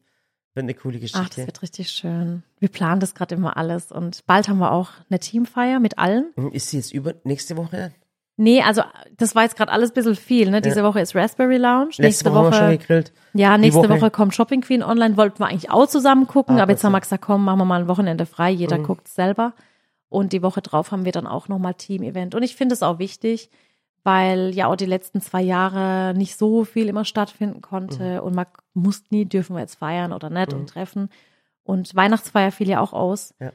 Wird 0.55 0.65
eine 0.65 0.75
coole 0.75 0.99
Ach, 0.99 1.01
das 1.03 1.13
Geschichte. 1.13 1.47
wird 1.47 1.63
richtig 1.63 1.91
schön. 1.91 2.45
Wir 2.61 2.69
planen 2.69 3.01
das 3.01 3.15
gerade 3.17 3.35
immer 3.35 3.57
alles 3.57 3.91
und 3.91 4.25
bald 4.27 4.49
haben 4.49 4.59
wir 4.59 4.71
auch 4.71 4.91
eine 5.11 5.19
Teamfeier 5.19 5.81
mit 5.81 5.99
allen. 5.99 6.33
Hm, 6.37 6.53
Ist 6.53 6.69
sie 6.71 6.77
jetzt 6.77 6.93
über 6.93 7.15
nächste 7.25 7.57
Woche? 7.57 7.93
Nee, 8.37 8.63
also 8.63 8.83
das 9.17 9.35
war 9.35 9.43
jetzt 9.45 9.57
gerade 9.57 9.71
alles 9.73 9.91
ein 9.91 9.95
bisschen 9.95 10.15
viel. 10.17 10.51
Ne? 10.51 10.61
Diese 10.61 10.79
Ja. 10.81 10.85
Woche 10.85 11.01
ist 11.01 11.15
Raspberry 11.17 11.57
Lounge. 11.57 11.87
Letzte, 11.87 12.03
Nächste 12.03 12.31
Woche, 12.31 12.39
haben 12.39 12.51
wir 12.53 12.59
schon 12.59 12.79
gegrillt. 12.79 13.13
ja, 13.33 13.59
nächste 13.59 13.81
Woche- 13.89 14.01
Woche. 14.01 14.11
kommt 14.11 14.35
Shopping 14.35 14.61
Queen 14.61 14.83
online. 14.85 15.17
Wollten 15.17 15.39
wir 15.41 15.47
eigentlich 15.47 15.71
auch 15.71 15.87
zusammen 15.89 16.27
gucken, 16.29 16.59
Ah, 16.59 16.63
aber 16.63 16.73
jetzt 16.73 16.83
haben 16.85 16.93
wir 16.93 17.01
gesagt, 17.01 17.23
komm, 17.25 17.45
machen 17.45 17.59
wir 17.59 17.65
mal 17.65 17.81
ein 17.83 17.89
Wochenende 17.89 18.27
frei. 18.27 18.51
Jeder 18.51 18.79
Mhm. 18.79 18.85
guckt 18.85 19.09
selber. 19.09 19.55
Und 20.09 20.33
die 20.33 20.43
Woche 20.43 20.63
drauf 20.63 20.93
haben 20.93 21.05
wir 21.05 21.13
dann 21.13 21.27
auch 21.27 21.49
nochmal 21.49 21.75
Team-Event. 21.75 22.35
Und 22.35 22.43
ich 22.43 22.55
finde 22.57 22.75
es 22.75 22.83
auch 22.83 22.99
wichtig, 22.99 23.51
weil 24.05 24.55
ja 24.55 24.67
auch 24.67 24.77
die 24.77 24.87
letzten 24.87 25.21
zwei 25.21 25.41
Jahre 25.43 26.15
nicht 26.17 26.37
so 26.37 26.65
viel 26.65 26.89
immer 26.89 27.05
stattfinden 27.05 27.63
konnte 27.63 28.21
Mhm. 28.21 28.27
und 28.27 28.35
man 28.35 28.47
muss 28.75 29.03
nie, 29.11 29.25
dürfen 29.25 29.57
wir 29.57 29.61
jetzt 29.61 29.77
feiern 29.77 30.13
oder 30.13 30.31
nicht 30.31 30.53
und 30.53 30.69
treffen. 30.69 31.09
Und 31.63 31.95
Weihnachtsfeier 31.97 32.53
fiel 32.53 32.69
ja 32.69 32.81
auch 32.81 32.93
aus. 32.93 33.35
Ja. 33.41 33.53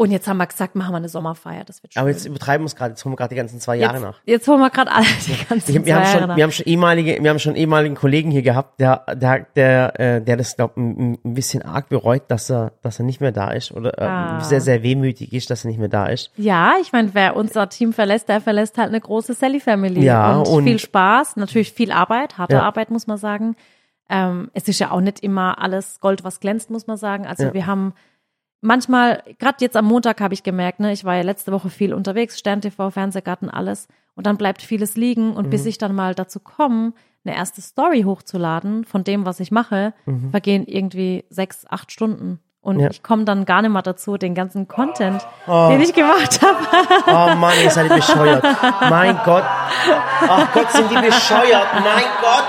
Und 0.00 0.10
jetzt 0.12 0.26
haben 0.26 0.38
wir 0.38 0.46
gesagt, 0.46 0.76
machen 0.76 0.92
wir 0.92 0.96
eine 0.96 1.10
Sommerfeier. 1.10 1.62
Das 1.64 1.82
wird 1.82 1.92
schön. 1.92 2.00
Aber 2.00 2.08
jetzt 2.08 2.24
übertreiben 2.24 2.64
wir 2.64 2.68
es 2.68 2.74
gerade, 2.74 2.92
jetzt 2.92 3.04
holen 3.04 3.12
wir 3.12 3.16
gerade 3.18 3.28
die 3.34 3.36
ganzen 3.36 3.60
zwei 3.60 3.76
Jahre 3.76 3.96
jetzt, 3.96 4.02
nach. 4.02 4.20
jetzt 4.24 4.48
holen 4.48 4.60
wir 4.60 4.70
gerade 4.70 4.90
alle 4.92 5.04
die 5.26 5.44
ganzen 5.46 5.76
Ich, 5.76 5.84
wir, 5.84 5.94
haben 5.94 6.04
zwei 6.04 6.08
Jahre 6.08 6.18
schon, 6.20 6.28
nach. 6.28 6.36
wir 6.36 6.42
haben 6.44 6.52
schon 6.52 6.64
ehemalige, 6.66 7.18
wir 7.22 7.28
haben 7.30 7.38
schon 7.38 7.54
ehemaligen 7.54 7.94
Kollegen 7.96 8.30
hier 8.30 8.40
gehabt, 8.40 8.80
der, 8.80 9.04
der, 9.14 9.46
der, 9.56 10.00
äh, 10.00 10.22
der 10.22 10.36
das 10.38 10.56
glaub 10.56 10.74
ein, 10.78 11.18
ein 11.22 11.34
bisschen 11.34 11.60
arg 11.62 11.90
bereut, 11.90 12.22
dass 12.28 12.50
er, 12.50 12.72
dass 12.80 12.98
er 12.98 13.04
nicht 13.04 13.20
mehr 13.20 13.32
da 13.32 13.50
ist 13.50 13.72
oder 13.72 13.98
äh, 13.98 14.04
Ah. 14.06 14.40
sehr, 14.40 14.62
sehr 14.62 14.82
wehmütig 14.82 15.34
ist, 15.34 15.50
dass 15.50 15.66
er 15.66 15.68
nicht 15.68 15.78
mehr 15.80 15.88
da 15.90 16.06
ist. 16.06 16.30
Ja, 16.36 16.72
ich 16.80 16.92
meine, 16.92 17.10
wer 17.12 17.36
unser 17.36 17.68
Team 17.68 17.92
verlässt, 17.92 18.30
der 18.30 18.40
verlässt 18.40 18.78
halt 18.78 18.88
eine 18.88 19.00
große 19.00 19.34
Sally-Family. 19.34 20.02
Ja, 20.02 20.38
und, 20.38 20.48
und- 20.48 20.64
viel 20.64 20.78
Spaß, 20.78 21.36
natürlich 21.36 21.72
viel 21.74 21.92
Arbeit, 21.92 22.38
harte 22.38 22.54
Ja. 22.54 22.62
Arbeit, 22.62 22.90
muss 22.90 23.06
man 23.06 23.18
sagen. 23.18 23.54
Ähm, 24.08 24.50
es 24.54 24.66
ist 24.66 24.78
ja 24.80 24.92
auch 24.92 25.00
nicht 25.02 25.20
immer 25.20 25.60
alles 25.62 26.00
Gold, 26.00 26.24
was 26.24 26.40
glänzt, 26.40 26.70
muss 26.70 26.86
man 26.86 26.96
sagen. 26.96 27.26
Also 27.26 27.44
Ja. 27.44 27.52
wir 27.54 27.66
haben 27.66 27.92
manchmal, 28.60 29.22
gerade 29.38 29.56
jetzt 29.60 29.76
am 29.76 29.86
Montag 29.86 30.20
habe 30.20 30.34
ich 30.34 30.42
gemerkt, 30.42 30.80
ne, 30.80 30.92
ich 30.92 31.04
war 31.04 31.16
ja 31.16 31.22
letzte 31.22 31.52
Woche 31.52 31.70
viel 31.70 31.94
unterwegs, 31.94 32.38
Stern 32.38 32.60
TV, 32.60 32.90
Fernsehgarten, 32.90 33.48
alles. 33.50 33.88
Und 34.14 34.26
dann 34.26 34.36
bleibt 34.36 34.60
vieles 34.62 34.96
liegen. 34.96 35.32
Und 35.34 35.46
Mhm. 35.46 35.50
bis 35.50 35.66
ich 35.66 35.78
dann 35.78 35.94
mal 35.94 36.14
dazu 36.14 36.40
komme, 36.40 36.92
eine 37.24 37.36
erste 37.36 37.60
Story 37.60 38.02
hochzuladen 38.02 38.84
von 38.84 39.04
dem, 39.04 39.24
was 39.26 39.40
ich 39.40 39.50
mache, 39.50 39.92
vergehen 40.30 40.64
irgendwie 40.66 41.24
sechs, 41.30 41.64
acht 41.68 41.92
Stunden. 41.92 42.40
Und 42.62 42.76
Mhm. 42.76 42.82
Ja. 42.82 42.90
ich 42.90 43.02
komme 43.02 43.24
dann 43.24 43.44
gar 43.46 43.62
nicht 43.62 43.70
mehr 43.70 43.80
dazu, 43.82 44.16
den 44.18 44.34
ganzen 44.34 44.68
Content, 44.68 45.26
den 45.46 45.80
ich 45.80 45.94
gemacht 45.94 46.40
habe, 46.42 46.58
Oh 47.06 47.34
Mann, 47.36 47.52
ihr 47.62 47.70
seid 47.70 47.88
bescheuert. 47.88 48.44
mein 48.90 49.18
Gott. 49.24 49.44
Ach 50.28 50.52
Gott, 50.52 50.70
sind 50.72 50.90
die 50.90 50.96
bescheuert. 50.96 51.66
Mein 51.74 52.04
Gott. 52.20 52.44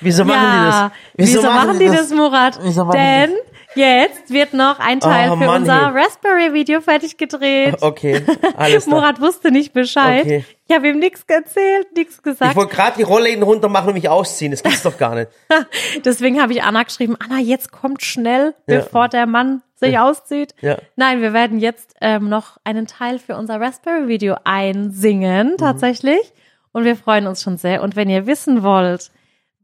Wieso, 0.00 0.24
wieso 0.24 0.24
machen 0.24 0.48
die 0.50 0.66
das? 0.70 0.90
Wieso, 1.16 1.42
machen 1.42 1.78
die 1.78 1.86
das, 1.88 2.10
Murat? 2.10 2.58
Wieso 2.62 2.84
machen 2.84 2.96
Denn 2.98 3.30
jetzt 3.74 4.30
wird 4.30 4.54
noch 4.54 4.78
ein 4.78 5.00
Teil 5.00 5.30
Oh, 5.30 5.36
für 5.36 5.46
Mann, 5.46 5.62
unser. 5.62 5.94
Raspberry-Video 5.94 6.80
fertig 6.80 7.16
gedreht. 7.16 7.76
Okay, 7.80 8.22
alles 8.56 8.84
klar. 8.86 9.00
Murat 9.00 9.20
wusste 9.20 9.50
nicht 9.50 9.72
Bescheid. 9.72 10.22
Okay. 10.24 10.44
Ich 10.66 10.74
habe 10.74 10.88
ihm 10.88 10.98
nichts 10.98 11.24
erzählt, 11.26 11.88
nichts 11.94 12.16
Ich 12.16 12.22
gesagt. 12.22 12.56
wollte 12.56 12.74
gerade 12.74 12.96
die 12.96 13.02
Rollläden 13.02 13.42
runter 13.42 13.68
machen 13.68 13.88
und 13.88 13.94
mich 13.94 14.08
ausziehen. 14.08 14.50
Das 14.50 14.62
gibt's 14.62 14.82
doch 14.82 14.96
gar 14.96 15.14
nicht. 15.14 15.30
Deswegen 16.04 16.40
habe 16.40 16.52
ich 16.52 16.62
Anna 16.62 16.82
geschrieben, 16.84 17.16
Anna, 17.22 17.38
jetzt 17.40 17.70
kommt 17.72 18.02
schnell, 18.02 18.54
Ja. 18.66 18.78
bevor 18.80 19.08
der 19.08 19.26
Mann 19.26 19.62
sich 19.74 19.98
auszieht. 19.98 20.54
Ja. 20.62 20.78
Nein, 20.96 21.20
wir 21.20 21.32
werden 21.34 21.58
jetzt 21.58 21.94
ähm, 22.00 22.28
noch 22.30 22.56
einen 22.64 22.86
Teil 22.86 23.18
für 23.18 23.36
unser 23.36 23.60
Raspberry-Video 23.60 24.36
einsingen, 24.44 25.52
Mhm. 25.52 25.56
tatsächlich. 25.58 26.32
Und 26.72 26.84
wir 26.84 26.96
freuen 26.96 27.26
uns 27.26 27.42
schon 27.42 27.56
sehr. 27.58 27.82
Und 27.82 27.94
wenn 27.94 28.08
ihr 28.08 28.26
wissen 28.26 28.62
wollt, 28.62 29.10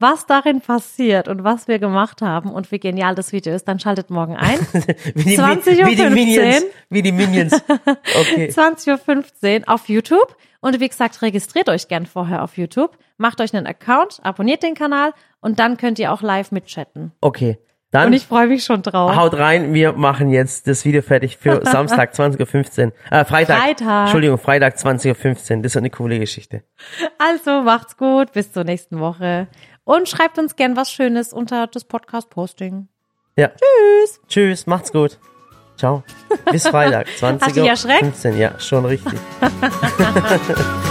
was 0.01 0.27
darin 0.27 0.61
passiert 0.61 1.29
und 1.29 1.45
was 1.45 1.69
wir 1.69 1.79
gemacht 1.79 2.23
haben 2.23 2.51
und 2.51 2.73
wie 2.73 2.79
genial 2.81 3.15
das 3.15 3.33
Video 3.33 3.55
ist, 3.55 3.69
dann 3.69 3.79
schaltet 3.79 4.11
morgen 4.11 4.37
ein. 4.37 4.59
Wie 5.15 5.25
die, 5.25 5.39
20.15 5.39 5.87
wie 5.87 5.95
die 5.95 6.11
Minions. 6.11 6.65
Wie 6.89 7.03
die 7.03 7.13
Minions. 7.13 7.63
Okay. 7.87 8.49
20.15 8.55 9.61
Uhr 9.61 9.69
auf 9.69 9.89
YouTube. 9.89 10.37
Und 10.61 10.81
wie 10.81 10.89
gesagt, 10.89 11.21
registriert 11.23 11.69
euch 11.69 11.89
gern 11.89 12.07
vorher 12.07 12.43
auf 12.43 12.59
YouTube, 12.59 12.99
macht 13.17 13.41
euch 13.41 13.55
einen 13.55 13.67
Account, 13.67 14.21
abonniert 14.23 14.63
den 14.63 14.75
Kanal 14.75 15.13
und 15.41 15.59
dann 15.59 15.77
könnt 15.79 15.99
ihr 15.99 16.13
auch 16.13 16.21
live 16.23 16.53
mitchatten. 16.53 17.13
Okay. 17.21 17.59
Dann 17.93 18.09
Und 18.09 18.13
ich 18.13 18.27
freue 18.27 18.47
mich 18.47 18.63
schon 18.63 18.83
drauf. 18.83 19.17
haut 19.17 19.35
rein. 19.35 19.75
Wir 19.75 19.93
machen 19.95 20.31
jetzt 20.31 20.69
das 20.69 20.85
Video 20.85 21.03
fertig 21.03 21.39
für 21.39 21.61
Samstag 21.65 22.13
20.15 22.15 22.87
Uhr. 22.87 22.93
Äh, 23.11 23.25
Freitag. 23.25 23.59
Freitag. 23.59 24.03
Entschuldigung, 24.03 24.39
Freitag 24.39 24.77
20.15 24.77 25.57
Uhr. 25.57 25.63
Das 25.63 25.73
ist 25.73 25.77
eine 25.77 25.91
coole 25.91 26.21
Geschichte. 26.21 26.63
Also 27.19 27.63
macht's 27.63 27.97
gut, 27.97 28.33
bis 28.33 28.53
zur 28.53 28.63
nächsten 28.63 29.01
Woche. 29.01 29.49
Und 29.91 30.09
schreibt 30.09 30.39
uns 30.39 30.55
gern 30.55 30.77
was 30.77 30.93
Schönes 30.93 31.33
unter 31.33 31.67
das 31.67 31.83
Podcast-Posting. 31.83 32.87
Ja. 33.35 33.49
Tschüss. 33.49 34.21
Tschüss. 34.29 34.67
Macht's 34.69 34.93
gut. 34.93 35.19
Ciao. 35.77 36.05
Bis 36.53 36.69
Freitag. 36.69 37.09
20 37.19 37.43
Hast 37.43 37.51
du 37.51 37.55
dich 37.55 37.65
Uhr 37.65 37.71
erschreckt? 37.71 38.03
15. 38.03 38.39
Ja, 38.39 38.61
schon 38.61 38.85
richtig. 38.85 39.19